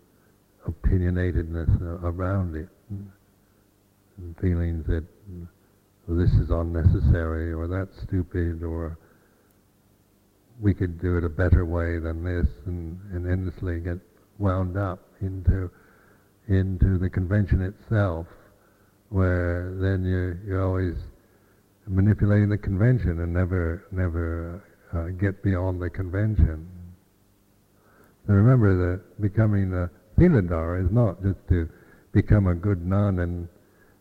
opinionatedness 0.66 1.82
uh, 1.82 2.06
around 2.08 2.56
it, 2.56 2.68
and, 2.90 3.10
feelings 4.40 4.86
that 4.86 5.04
well, 6.06 6.16
this 6.16 6.30
is 6.34 6.50
unnecessary 6.50 7.52
or 7.52 7.66
that's 7.66 8.00
stupid 8.02 8.62
or 8.62 8.96
we 10.60 10.72
could 10.72 11.00
do 11.00 11.18
it 11.18 11.24
a 11.24 11.28
better 11.28 11.64
way 11.64 11.98
than 11.98 12.22
this 12.22 12.46
and, 12.66 12.98
and 13.12 13.28
endlessly 13.28 13.80
get 13.80 13.98
wound 14.38 14.76
up 14.76 15.00
into 15.20 15.68
into 16.48 16.98
the 16.98 17.08
convention 17.08 17.62
itself 17.62 18.26
where 19.08 19.74
then 19.80 20.04
you 20.04 20.38
you're 20.46 20.64
always 20.64 20.96
manipulating 21.86 22.48
the 22.48 22.58
convention 22.58 23.20
and 23.20 23.32
never, 23.32 23.86
never 23.92 24.64
uh, 24.92 25.08
get 25.20 25.42
beyond 25.42 25.80
the 25.80 25.90
convention. 25.90 26.68
So 28.26 28.32
remember 28.32 28.74
that 28.76 29.20
becoming 29.20 29.72
a 29.74 29.90
Siladhara 30.18 30.84
is 30.84 30.90
not 30.90 31.22
just 31.22 31.46
to 31.48 31.68
become 32.12 32.46
a 32.46 32.54
good 32.54 32.86
nun 32.86 33.18
and 33.18 33.48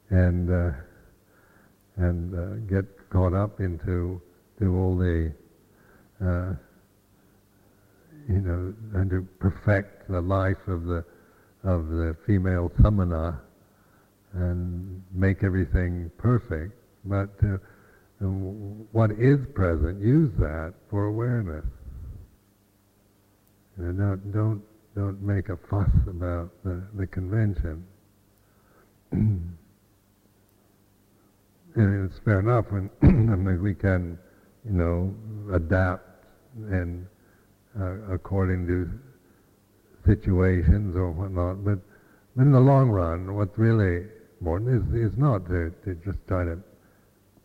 and 0.10 0.50
uh, 0.50 0.72
and 1.98 2.36
uh, 2.36 2.56
get 2.70 2.86
caught 3.10 3.34
up 3.34 3.60
into 3.60 4.22
to 4.60 4.76
all 4.76 4.98
the 4.98 5.34
uh, 6.22 6.54
you 8.30 8.40
know 8.40 8.74
and 8.94 9.10
to 9.10 9.28
perfect 9.40 10.10
the 10.10 10.22
life 10.22 10.68
of 10.68 10.86
the 10.86 11.04
of 11.64 11.88
the 11.88 12.16
female 12.26 12.72
samana 12.82 13.42
and 14.34 15.02
make 15.14 15.44
everything 15.44 16.12
perfect, 16.18 16.74
but 17.06 17.30
uh, 17.44 17.58
what 18.92 19.12
is 19.12 19.40
present, 19.54 20.02
use 20.02 20.32
that 20.40 20.74
for 20.90 21.06
awareness. 21.06 21.66
Don't 23.78 24.32
don't 24.32 24.62
don't 24.96 25.22
make 25.22 25.50
a 25.50 25.58
fuss 25.70 25.90
about 26.08 26.52
the, 26.64 26.84
the 26.96 27.08
convention. 27.08 27.84
and 29.12 29.56
it's 31.76 32.20
fair 32.24 32.40
enough 32.40 32.66
when 32.70 32.90
I 33.04 33.36
mean, 33.36 33.62
we 33.62 33.74
can, 33.74 34.18
you 34.66 34.74
know, 34.74 35.14
adapt 35.54 36.26
and 36.56 37.08
uh, 37.80 38.14
according 38.14 38.68
to 38.68 38.90
situations 40.06 40.96
or 40.96 41.12
whatnot. 41.12 41.64
But, 41.64 41.80
in 42.36 42.52
the 42.52 42.60
long 42.60 42.90
run, 42.90 43.36
what's 43.36 43.58
really 43.58 44.08
important 44.40 44.96
is, 44.96 45.12
is 45.12 45.18
not 45.18 45.46
to, 45.48 45.72
to 45.86 45.96
just 46.04 46.18
try 46.28 46.44
to 46.44 46.58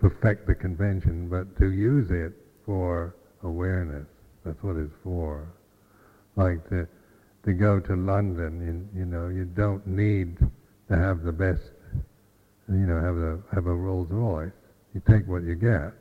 perfect 0.01 0.47
the 0.47 0.55
convention, 0.55 1.29
but 1.29 1.59
to 1.59 1.71
use 1.71 2.11
it 2.11 2.33
for 2.65 3.15
awareness. 3.43 4.07
That's 4.45 4.63
what 4.63 4.77
it's 4.77 4.93
for. 5.03 5.47
Like 6.37 6.67
to, 6.71 6.89
to 7.45 7.53
go 7.53 7.81
to 7.81 7.97
London, 7.97 8.89
you, 8.95 9.01
you 9.01 9.07
know, 9.07 9.29
you 9.29 9.45
don't 9.45 9.87
need 9.87 10.39
to 10.39 10.97
have 10.97 11.23
the 11.23 11.33
best, 11.33 11.71
you 12.69 12.87
know, 12.87 13.01
have 13.01 13.17
a, 13.17 13.39
have 13.55 13.67
a 13.67 13.75
Rolls 13.75 14.09
Royce. 14.11 14.53
You 14.95 15.03
take 15.07 15.27
what 15.29 15.43
you 15.43 15.55
get. 15.55 15.93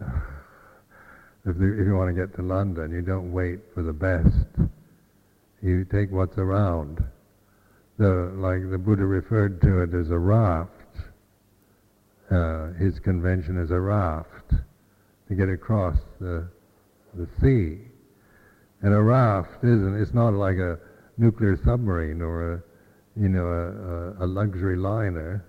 If, 1.48 1.56
if 1.56 1.86
you 1.86 1.94
want 1.96 2.14
to 2.14 2.26
get 2.26 2.36
to 2.36 2.42
London, 2.42 2.92
you 2.92 3.00
don't 3.00 3.32
wait 3.32 3.60
for 3.72 3.82
the 3.82 3.92
best. 3.92 4.70
You 5.62 5.86
take 5.86 6.12
what's 6.12 6.36
around. 6.36 7.02
The, 7.96 8.32
like 8.36 8.70
the 8.70 8.76
Buddha 8.76 9.04
referred 9.04 9.62
to 9.62 9.80
it 9.80 9.94
as 9.94 10.10
a 10.10 10.18
raft. 10.18 10.72
Uh, 12.30 12.72
his 12.74 12.98
convention 13.00 13.58
is 13.58 13.70
a 13.70 13.80
raft 13.80 14.52
to 15.28 15.34
get 15.34 15.48
across 15.48 15.96
the, 16.20 16.46
the 17.14 17.26
sea. 17.40 17.80
And 18.82 18.92
a 18.92 19.00
raft 19.00 19.64
isn't, 19.64 20.00
it's 20.00 20.12
not 20.12 20.34
like 20.34 20.58
a 20.58 20.78
nuclear 21.16 21.58
submarine 21.64 22.20
or 22.20 22.52
a, 22.52 22.62
you 23.18 23.30
know, 23.30 23.46
a, 23.46 24.22
a, 24.22 24.26
a 24.26 24.26
luxury 24.26 24.76
liner. 24.76 25.46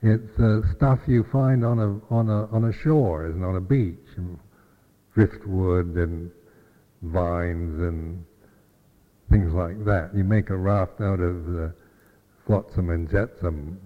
It's 0.00 0.40
uh, 0.40 0.62
stuff 0.74 1.00
you 1.06 1.24
find 1.30 1.62
on 1.62 1.78
a, 1.78 2.12
on 2.12 2.30
a, 2.30 2.46
on 2.46 2.64
a 2.64 2.72
shore, 2.72 3.28
isn't 3.28 3.44
on 3.44 3.56
a 3.56 3.60
beach 3.60 3.98
driftwood 5.14 5.94
and 5.96 6.30
vines 7.02 7.80
and 7.80 8.24
things 9.30 9.52
like 9.52 9.84
that. 9.84 10.10
You 10.14 10.24
make 10.24 10.50
a 10.50 10.56
raft 10.56 11.00
out 11.00 11.20
of 11.20 11.46
the 11.46 11.74
flotsam 12.46 12.90
and 12.90 13.10
jetsam 13.10 13.78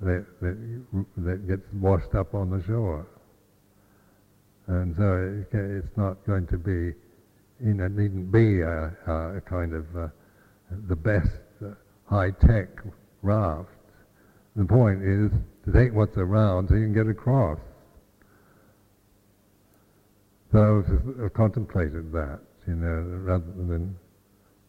that, 0.00 0.26
that, 0.40 0.84
that 1.16 1.48
gets 1.48 1.62
washed 1.74 2.14
up 2.14 2.34
on 2.34 2.50
the 2.50 2.62
shore. 2.64 3.06
And 4.66 4.94
so 4.96 5.46
it, 5.52 5.56
it's 5.56 5.96
not 5.96 6.24
going 6.26 6.46
to 6.48 6.58
be, 6.58 6.94
you 7.64 7.74
know, 7.74 7.86
it 7.86 7.92
needn't 7.92 8.30
be 8.30 8.60
a, 8.60 8.92
a 9.06 9.40
kind 9.48 9.74
of 9.74 9.84
uh, 9.96 10.08
the 10.88 10.96
best 10.96 11.30
uh, 11.64 11.70
high-tech 12.06 12.68
raft. 13.22 13.70
The 14.56 14.64
point 14.64 15.02
is 15.02 15.30
to 15.64 15.72
take 15.72 15.94
what's 15.94 16.16
around 16.16 16.68
so 16.68 16.74
you 16.74 16.84
can 16.84 16.94
get 16.94 17.08
across. 17.08 17.58
So 20.52 20.82
I've, 20.86 21.24
I've 21.24 21.34
contemplated 21.34 22.10
that, 22.12 22.40
you 22.66 22.74
know, 22.74 23.18
rather 23.22 23.44
than 23.44 23.96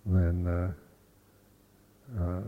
than 0.05 0.47
uh, 0.47 2.21
uh, 2.21 2.41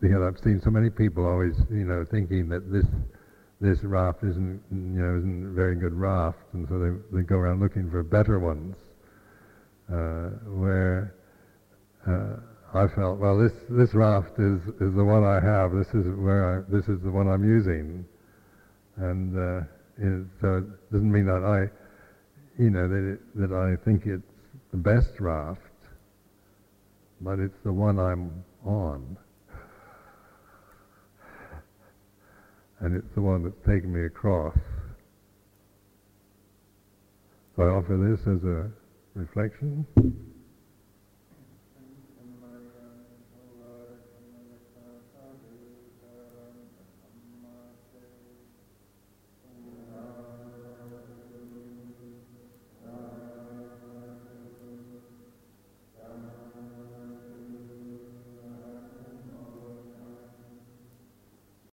because 0.00 0.22
I've 0.22 0.38
seen 0.42 0.60
so 0.62 0.70
many 0.70 0.88
people 0.90 1.26
always, 1.26 1.54
you 1.70 1.84
know, 1.84 2.06
thinking 2.10 2.48
that 2.48 2.72
this 2.72 2.86
this 3.60 3.84
raft 3.84 4.24
isn't, 4.24 4.60
you 4.70 5.02
know, 5.02 5.18
isn't 5.18 5.46
a 5.46 5.52
very 5.52 5.76
good 5.76 5.92
raft, 5.94 6.38
and 6.54 6.66
so 6.68 6.78
they 6.78 7.18
they 7.18 7.22
go 7.22 7.36
around 7.36 7.60
looking 7.60 7.90
for 7.90 8.02
better 8.02 8.38
ones. 8.38 8.76
Uh, 9.92 10.30
where 10.48 11.14
uh, 12.08 12.36
I 12.72 12.86
felt, 12.94 13.18
well, 13.18 13.38
this 13.38 13.52
this 13.68 13.92
raft 13.94 14.38
is 14.38 14.60
is 14.80 14.94
the 14.94 15.04
one 15.04 15.22
I 15.22 15.38
have. 15.38 15.72
This 15.72 15.88
is 15.88 16.06
where 16.16 16.58
I, 16.58 16.72
this 16.72 16.88
is 16.88 17.00
the 17.02 17.10
one 17.10 17.28
I'm 17.28 17.44
using, 17.44 18.06
and 18.96 19.38
uh, 19.38 19.66
so 19.98 20.04
it 20.04 20.46
uh, 20.46 20.60
doesn't 20.90 21.12
mean 21.12 21.26
that 21.26 21.44
I, 21.44 22.62
you 22.62 22.70
know, 22.70 22.88
that, 22.88 23.12
it, 23.12 23.20
that 23.36 23.52
I 23.52 23.76
think 23.84 24.06
it's 24.06 24.22
the 24.70 24.76
best 24.76 25.20
raft, 25.20 25.60
but 27.20 27.38
it's 27.38 27.58
the 27.64 27.72
one 27.72 27.98
I'm 27.98 28.44
on. 28.64 29.16
And 32.80 32.96
it's 32.96 33.14
the 33.14 33.20
one 33.20 33.44
that's 33.44 33.66
taken 33.66 33.92
me 33.92 34.06
across. 34.06 34.56
So 37.54 37.62
I 37.62 37.66
offer 37.66 37.96
this 37.96 38.20
as 38.26 38.42
a 38.44 38.70
reflection. 39.14 39.86